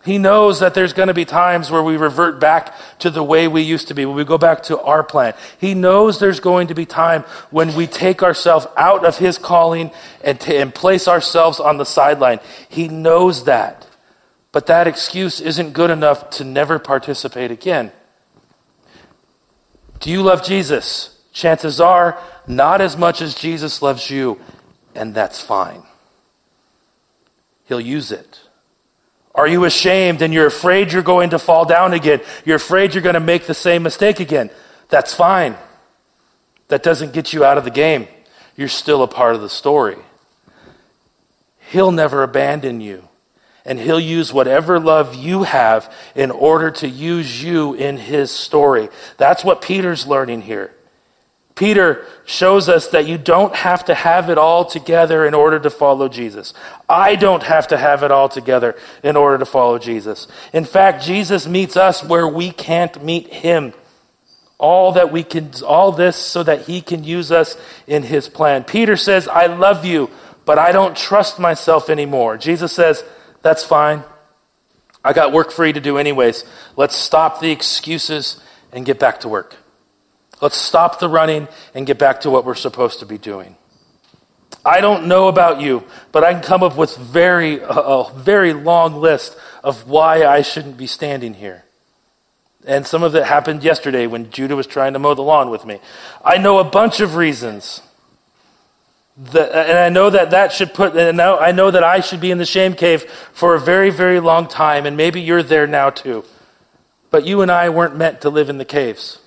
He 0.04 0.16
knows 0.16 0.60
that 0.60 0.74
there's 0.74 0.92
going 0.92 1.08
to 1.08 1.14
be 1.14 1.24
times 1.24 1.70
where 1.70 1.82
we 1.82 1.96
revert 1.96 2.40
back 2.40 2.74
to 3.00 3.10
the 3.10 3.22
way 3.22 3.48
we 3.48 3.62
used 3.62 3.88
to 3.88 3.94
be, 3.94 4.06
when 4.06 4.14
we 4.14 4.24
go 4.24 4.38
back 4.38 4.62
to 4.64 4.80
our 4.80 5.02
plan. 5.02 5.34
He 5.60 5.74
knows 5.74 6.20
there's 6.20 6.40
going 6.40 6.68
to 6.68 6.74
be 6.74 6.86
time 6.86 7.22
when 7.50 7.74
we 7.74 7.86
take 7.86 8.22
ourselves 8.22 8.66
out 8.76 9.04
of 9.04 9.18
His 9.18 9.38
calling 9.38 9.90
and, 10.22 10.40
t- 10.40 10.56
and 10.56 10.74
place 10.74 11.08
ourselves 11.08 11.58
on 11.58 11.78
the 11.78 11.84
sideline. 11.84 12.38
He 12.68 12.88
knows 12.88 13.44
that. 13.44 13.86
But 14.52 14.66
that 14.66 14.86
excuse 14.86 15.40
isn't 15.40 15.72
good 15.72 15.90
enough 15.90 16.30
to 16.30 16.44
never 16.44 16.78
participate 16.78 17.50
again. 17.50 17.92
Do 20.00 20.10
you 20.10 20.22
love 20.22 20.44
Jesus? 20.44 21.20
Chances 21.32 21.80
are, 21.80 22.18
not 22.46 22.80
as 22.80 22.96
much 22.96 23.20
as 23.20 23.34
Jesus 23.34 23.82
loves 23.82 24.10
you, 24.10 24.40
and 24.94 25.14
that's 25.14 25.42
fine. 25.42 25.82
He'll 27.64 27.80
use 27.80 28.10
it. 28.10 28.40
Are 29.38 29.46
you 29.46 29.66
ashamed 29.66 30.20
and 30.20 30.34
you're 30.34 30.48
afraid 30.48 30.92
you're 30.92 31.04
going 31.04 31.30
to 31.30 31.38
fall 31.38 31.64
down 31.64 31.94
again? 31.94 32.20
You're 32.44 32.56
afraid 32.56 32.92
you're 32.92 33.04
going 33.04 33.14
to 33.14 33.20
make 33.20 33.46
the 33.46 33.54
same 33.54 33.84
mistake 33.84 34.18
again. 34.18 34.50
That's 34.88 35.14
fine. 35.14 35.56
That 36.66 36.82
doesn't 36.82 37.12
get 37.12 37.32
you 37.32 37.44
out 37.44 37.56
of 37.56 37.62
the 37.62 37.70
game. 37.70 38.08
You're 38.56 38.66
still 38.66 39.04
a 39.04 39.06
part 39.06 39.36
of 39.36 39.40
the 39.40 39.48
story. 39.48 39.96
He'll 41.70 41.92
never 41.92 42.24
abandon 42.24 42.80
you 42.80 43.06
and 43.64 43.78
he'll 43.78 44.00
use 44.00 44.32
whatever 44.32 44.80
love 44.80 45.14
you 45.14 45.44
have 45.44 45.94
in 46.16 46.32
order 46.32 46.72
to 46.72 46.88
use 46.88 47.40
you 47.40 47.74
in 47.74 47.96
his 47.96 48.32
story. 48.32 48.88
That's 49.18 49.44
what 49.44 49.62
Peter's 49.62 50.04
learning 50.04 50.42
here. 50.42 50.74
Peter 51.58 52.06
shows 52.24 52.68
us 52.68 52.86
that 52.86 53.08
you 53.08 53.18
don't 53.18 53.52
have 53.52 53.84
to 53.86 53.92
have 53.92 54.30
it 54.30 54.38
all 54.38 54.64
together 54.64 55.26
in 55.26 55.34
order 55.34 55.58
to 55.58 55.68
follow 55.68 56.08
Jesus. 56.08 56.54
I 56.88 57.16
don't 57.16 57.42
have 57.42 57.66
to 57.68 57.76
have 57.76 58.04
it 58.04 58.12
all 58.12 58.28
together 58.28 58.76
in 59.02 59.16
order 59.16 59.38
to 59.38 59.44
follow 59.44 59.76
Jesus. 59.76 60.28
In 60.52 60.64
fact, 60.64 61.02
Jesus 61.02 61.48
meets 61.48 61.76
us 61.76 62.04
where 62.04 62.28
we 62.28 62.52
can't 62.52 63.02
meet 63.02 63.26
him. 63.26 63.74
All 64.56 64.92
that 64.92 65.10
we 65.10 65.24
can, 65.24 65.50
all 65.66 65.90
this 65.90 66.14
so 66.14 66.44
that 66.44 66.66
he 66.66 66.80
can 66.80 67.02
use 67.02 67.32
us 67.32 67.56
in 67.88 68.04
his 68.04 68.28
plan. 68.28 68.62
Peter 68.62 68.96
says, 68.96 69.26
I 69.26 69.46
love 69.46 69.84
you, 69.84 70.10
but 70.44 70.60
I 70.60 70.70
don't 70.70 70.96
trust 70.96 71.40
myself 71.40 71.90
anymore. 71.90 72.38
Jesus 72.38 72.72
says, 72.72 73.02
that's 73.42 73.64
fine. 73.64 74.04
I 75.04 75.12
got 75.12 75.32
work 75.32 75.50
for 75.50 75.66
you 75.66 75.72
to 75.72 75.80
do 75.80 75.98
anyways. 75.98 76.44
Let's 76.76 76.94
stop 76.94 77.40
the 77.40 77.50
excuses 77.50 78.40
and 78.70 78.86
get 78.86 79.00
back 79.00 79.18
to 79.20 79.28
work. 79.28 79.56
Let's 80.40 80.56
stop 80.56 81.00
the 81.00 81.08
running 81.08 81.48
and 81.74 81.86
get 81.86 81.98
back 81.98 82.20
to 82.22 82.30
what 82.30 82.44
we're 82.44 82.54
supposed 82.54 83.00
to 83.00 83.06
be 83.06 83.18
doing. 83.18 83.56
I 84.64 84.80
don't 84.80 85.06
know 85.06 85.28
about 85.28 85.60
you, 85.60 85.84
but 86.12 86.24
I 86.24 86.32
can 86.32 86.42
come 86.42 86.62
up 86.62 86.76
with 86.76 86.96
very 86.96 87.60
a, 87.62 88.04
very 88.14 88.52
long 88.52 89.00
list 89.00 89.36
of 89.64 89.88
why 89.88 90.24
I 90.24 90.42
shouldn't 90.42 90.76
be 90.76 90.86
standing 90.86 91.34
here. 91.34 91.64
And 92.66 92.86
some 92.86 93.02
of 93.02 93.14
it 93.14 93.24
happened 93.24 93.62
yesterday 93.62 94.06
when 94.06 94.30
Judah 94.30 94.56
was 94.56 94.66
trying 94.66 94.92
to 94.92 94.98
mow 94.98 95.14
the 95.14 95.22
lawn 95.22 95.50
with 95.50 95.64
me. 95.64 95.80
I 96.24 96.38
know 96.38 96.58
a 96.58 96.64
bunch 96.64 97.00
of 97.00 97.14
reasons 97.16 97.82
and 99.18 99.78
I 99.78 99.88
know 99.88 100.10
that 100.10 100.30
that 100.30 100.52
should 100.52 100.74
put, 100.74 100.96
and 100.96 101.16
now 101.16 101.38
I 101.38 101.50
know 101.50 101.70
that 101.70 101.82
I 101.82 102.00
should 102.00 102.20
be 102.20 102.30
in 102.30 102.38
the 102.38 102.46
shame 102.46 102.74
cave 102.74 103.02
for 103.32 103.54
a 103.54 103.60
very, 103.60 103.90
very 103.90 104.20
long 104.20 104.46
time, 104.46 104.86
and 104.86 104.96
maybe 104.96 105.20
you're 105.20 105.42
there 105.42 105.66
now 105.66 105.90
too. 105.90 106.24
But 107.10 107.24
you 107.26 107.40
and 107.42 107.50
I 107.50 107.68
weren't 107.68 107.96
meant 107.96 108.20
to 108.20 108.30
live 108.30 108.48
in 108.48 108.58
the 108.58 108.64
caves. 108.64 109.18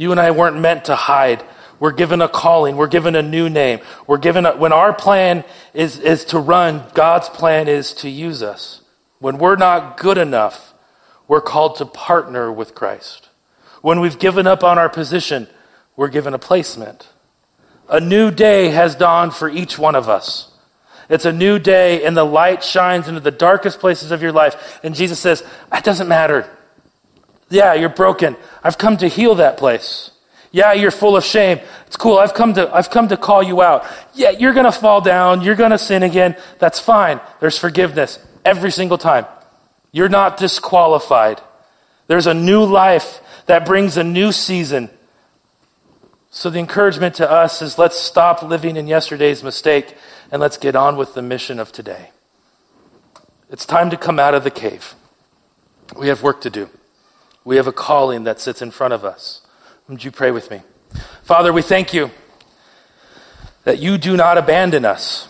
You 0.00 0.12
and 0.12 0.18
I 0.18 0.30
weren't 0.30 0.58
meant 0.58 0.86
to 0.86 0.96
hide. 0.96 1.44
We're 1.78 1.92
given 1.92 2.22
a 2.22 2.28
calling. 2.28 2.78
We're 2.78 2.86
given 2.86 3.14
a 3.14 3.20
new 3.20 3.50
name. 3.50 3.80
We're 4.06 4.16
given 4.16 4.46
a, 4.46 4.56
when 4.56 4.72
our 4.72 4.94
plan 4.94 5.44
is, 5.74 5.98
is 5.98 6.24
to 6.26 6.38
run, 6.38 6.84
God's 6.94 7.28
plan 7.28 7.68
is 7.68 7.92
to 7.96 8.08
use 8.08 8.42
us. 8.42 8.80
When 9.18 9.36
we're 9.36 9.56
not 9.56 9.98
good 9.98 10.16
enough, 10.16 10.72
we're 11.28 11.42
called 11.42 11.76
to 11.76 11.84
partner 11.84 12.50
with 12.50 12.74
Christ. 12.74 13.28
When 13.82 14.00
we've 14.00 14.18
given 14.18 14.46
up 14.46 14.64
on 14.64 14.78
our 14.78 14.88
position, 14.88 15.48
we're 15.96 16.08
given 16.08 16.32
a 16.32 16.38
placement. 16.38 17.10
A 17.90 18.00
new 18.00 18.30
day 18.30 18.70
has 18.70 18.94
dawned 18.94 19.34
for 19.34 19.50
each 19.50 19.78
one 19.78 19.94
of 19.94 20.08
us. 20.08 20.50
It's 21.10 21.26
a 21.26 21.32
new 21.32 21.58
day, 21.58 22.06
and 22.06 22.16
the 22.16 22.24
light 22.24 22.64
shines 22.64 23.06
into 23.06 23.20
the 23.20 23.30
darkest 23.30 23.80
places 23.80 24.12
of 24.12 24.22
your 24.22 24.32
life. 24.32 24.80
And 24.82 24.94
Jesus 24.94 25.20
says, 25.20 25.44
It 25.70 25.84
doesn't 25.84 26.08
matter. 26.08 26.48
Yeah, 27.50 27.74
you're 27.74 27.88
broken. 27.88 28.36
I've 28.62 28.78
come 28.78 28.96
to 28.98 29.08
heal 29.08 29.34
that 29.34 29.58
place. 29.58 30.12
Yeah, 30.52 30.72
you're 30.72 30.90
full 30.90 31.16
of 31.16 31.24
shame. 31.24 31.60
It's 31.86 31.96
cool. 31.96 32.18
I've 32.18 32.34
come 32.34 32.54
to, 32.54 32.72
I've 32.74 32.90
come 32.90 33.08
to 33.08 33.16
call 33.16 33.42
you 33.42 33.62
out. 33.62 33.84
Yeah, 34.14 34.30
you're 34.30 34.54
going 34.54 34.64
to 34.64 34.72
fall 34.72 35.00
down. 35.00 35.42
You're 35.42 35.54
going 35.54 35.70
to 35.70 35.78
sin 35.78 36.02
again. 36.02 36.36
That's 36.58 36.80
fine. 36.80 37.20
There's 37.40 37.58
forgiveness 37.58 38.18
every 38.44 38.70
single 38.70 38.98
time. 38.98 39.26
You're 39.92 40.08
not 40.08 40.36
disqualified. 40.36 41.40
There's 42.06 42.26
a 42.26 42.34
new 42.34 42.64
life 42.64 43.20
that 43.46 43.66
brings 43.66 43.96
a 43.96 44.04
new 44.04 44.32
season. 44.32 44.90
So 46.30 46.50
the 46.50 46.60
encouragement 46.60 47.16
to 47.16 47.28
us 47.28 47.62
is 47.62 47.78
let's 47.78 47.98
stop 47.98 48.42
living 48.42 48.76
in 48.76 48.86
yesterday's 48.86 49.42
mistake 49.42 49.96
and 50.30 50.40
let's 50.40 50.56
get 50.56 50.76
on 50.76 50.96
with 50.96 51.14
the 51.14 51.22
mission 51.22 51.58
of 51.58 51.72
today. 51.72 52.10
It's 53.50 53.66
time 53.66 53.90
to 53.90 53.96
come 53.96 54.20
out 54.20 54.34
of 54.34 54.44
the 54.44 54.50
cave. 54.50 54.94
We 55.96 56.06
have 56.06 56.22
work 56.22 56.40
to 56.42 56.50
do. 56.50 56.70
We 57.44 57.56
have 57.56 57.66
a 57.66 57.72
calling 57.72 58.24
that 58.24 58.40
sits 58.40 58.62
in 58.62 58.70
front 58.70 58.94
of 58.94 59.04
us. 59.04 59.42
Would 59.88 60.04
you 60.04 60.10
pray 60.10 60.30
with 60.30 60.50
me? 60.50 60.62
Father, 61.22 61.52
we 61.52 61.62
thank 61.62 61.94
you 61.94 62.10
that 63.64 63.78
you 63.78 63.98
do 63.98 64.16
not 64.16 64.38
abandon 64.38 64.84
us. 64.84 65.28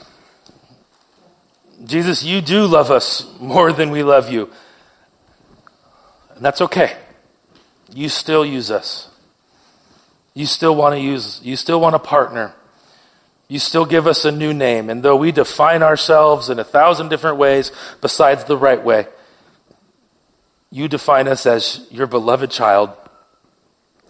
Jesus, 1.85 2.23
you 2.23 2.41
do 2.41 2.67
love 2.67 2.91
us 2.91 3.27
more 3.41 3.73
than 3.73 3.91
we 3.91 4.03
love 4.03 4.31
you. 4.31 4.51
And 6.35 6.45
that's 6.45 6.61
okay. 6.61 6.97
You 7.93 8.09
still 8.09 8.45
use 8.45 8.71
us. 8.71 9.09
You 10.35 10.47
still 10.47 10.77
want 10.77 10.95
to 10.95 11.01
use, 11.01 11.41
you 11.43 11.57
still 11.57 11.81
want 11.81 11.95
to 11.95 11.99
partner. 11.99 12.55
You 13.49 13.59
still 13.59 13.85
give 13.85 14.07
us 14.07 14.25
a 14.25 14.31
new 14.31 14.55
name. 14.55 14.89
And 14.89 15.03
though 15.03 15.17
we 15.17 15.33
define 15.33 15.83
ourselves 15.83 16.49
in 16.49 16.59
a 16.59 16.65
thousand 16.65 17.09
different 17.09 17.37
ways 17.37 17.73
besides 18.01 18.45
the 18.45 18.57
right 18.57 18.83
way, 18.83 19.09
you 20.71 20.89
define 20.89 21.29
us 21.29 21.47
as 21.47 21.87
your 21.91 22.07
beloved 22.07 22.51
child 22.51 22.91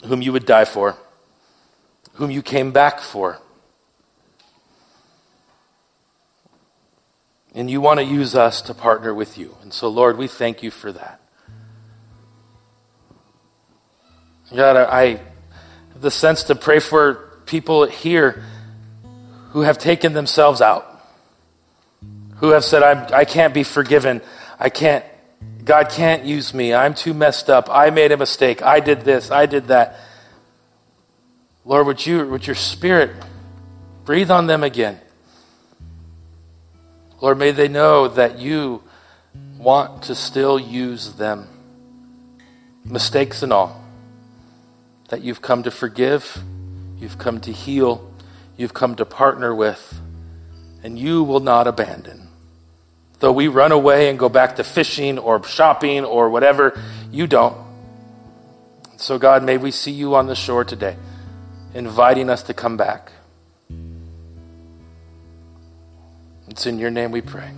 whom 0.04 0.22
you 0.22 0.32
would 0.32 0.46
die 0.46 0.64
for, 0.64 0.96
whom 2.14 2.30
you 2.30 2.42
came 2.42 2.72
back 2.72 3.00
for. 3.00 3.38
And 7.54 7.70
you 7.70 7.80
want 7.80 7.98
to 7.98 8.04
use 8.04 8.34
us 8.34 8.62
to 8.62 8.74
partner 8.74 9.12
with 9.12 9.36
you. 9.36 9.56
And 9.62 9.72
so, 9.72 9.88
Lord, 9.88 10.16
we 10.16 10.28
thank 10.28 10.62
you 10.62 10.70
for 10.70 10.92
that. 10.92 11.20
God, 14.54 14.76
I 14.76 15.20
have 15.92 16.00
the 16.00 16.10
sense 16.10 16.44
to 16.44 16.54
pray 16.54 16.80
for 16.80 17.40
people 17.46 17.86
here 17.86 18.44
who 19.50 19.62
have 19.62 19.78
taken 19.78 20.12
themselves 20.12 20.60
out, 20.60 20.86
who 22.36 22.50
have 22.50 22.64
said, 22.64 22.82
I'm, 22.82 23.12
I 23.12 23.24
can't 23.24 23.52
be 23.52 23.64
forgiven. 23.64 24.22
I 24.58 24.70
can't, 24.70 25.04
God 25.64 25.90
can't 25.90 26.24
use 26.24 26.54
me. 26.54 26.72
I'm 26.72 26.94
too 26.94 27.14
messed 27.14 27.50
up. 27.50 27.68
I 27.70 27.90
made 27.90 28.12
a 28.12 28.16
mistake. 28.16 28.62
I 28.62 28.80
did 28.80 29.02
this. 29.02 29.30
I 29.30 29.46
did 29.46 29.68
that. 29.68 29.98
Lord, 31.64 31.86
would 31.86 32.04
you, 32.04 32.26
would 32.28 32.46
your 32.46 32.56
spirit 32.56 33.10
breathe 34.04 34.30
on 34.30 34.46
them 34.46 34.64
again? 34.64 35.00
Lord, 37.20 37.38
may 37.38 37.50
they 37.50 37.68
know 37.68 38.08
that 38.08 38.38
you 38.38 38.82
want 39.58 40.04
to 40.04 40.14
still 40.14 40.58
use 40.58 41.12
them, 41.14 41.46
mistakes 42.84 43.42
and 43.42 43.52
all. 43.52 43.84
That 45.08 45.20
you've 45.20 45.42
come 45.42 45.64
to 45.64 45.70
forgive, 45.70 46.42
you've 46.98 47.18
come 47.18 47.40
to 47.40 47.52
heal, 47.52 48.10
you've 48.56 48.72
come 48.72 48.94
to 48.96 49.04
partner 49.04 49.54
with, 49.54 50.00
and 50.82 50.98
you 50.98 51.22
will 51.22 51.40
not 51.40 51.66
abandon. 51.66 52.29
Though 53.20 53.32
we 53.32 53.48
run 53.48 53.70
away 53.70 54.08
and 54.08 54.18
go 54.18 54.28
back 54.28 54.56
to 54.56 54.64
fishing 54.64 55.18
or 55.18 55.44
shopping 55.44 56.04
or 56.04 56.30
whatever, 56.30 56.80
you 57.12 57.26
don't. 57.26 57.56
So, 58.96 59.18
God, 59.18 59.44
may 59.44 59.56
we 59.56 59.70
see 59.70 59.92
you 59.92 60.14
on 60.14 60.26
the 60.26 60.34
shore 60.34 60.64
today, 60.64 60.96
inviting 61.74 62.28
us 62.28 62.42
to 62.44 62.54
come 62.54 62.76
back. 62.76 63.12
It's 66.48 66.66
in 66.66 66.78
your 66.78 66.90
name 66.90 67.12
we 67.12 67.20
pray. 67.20 67.50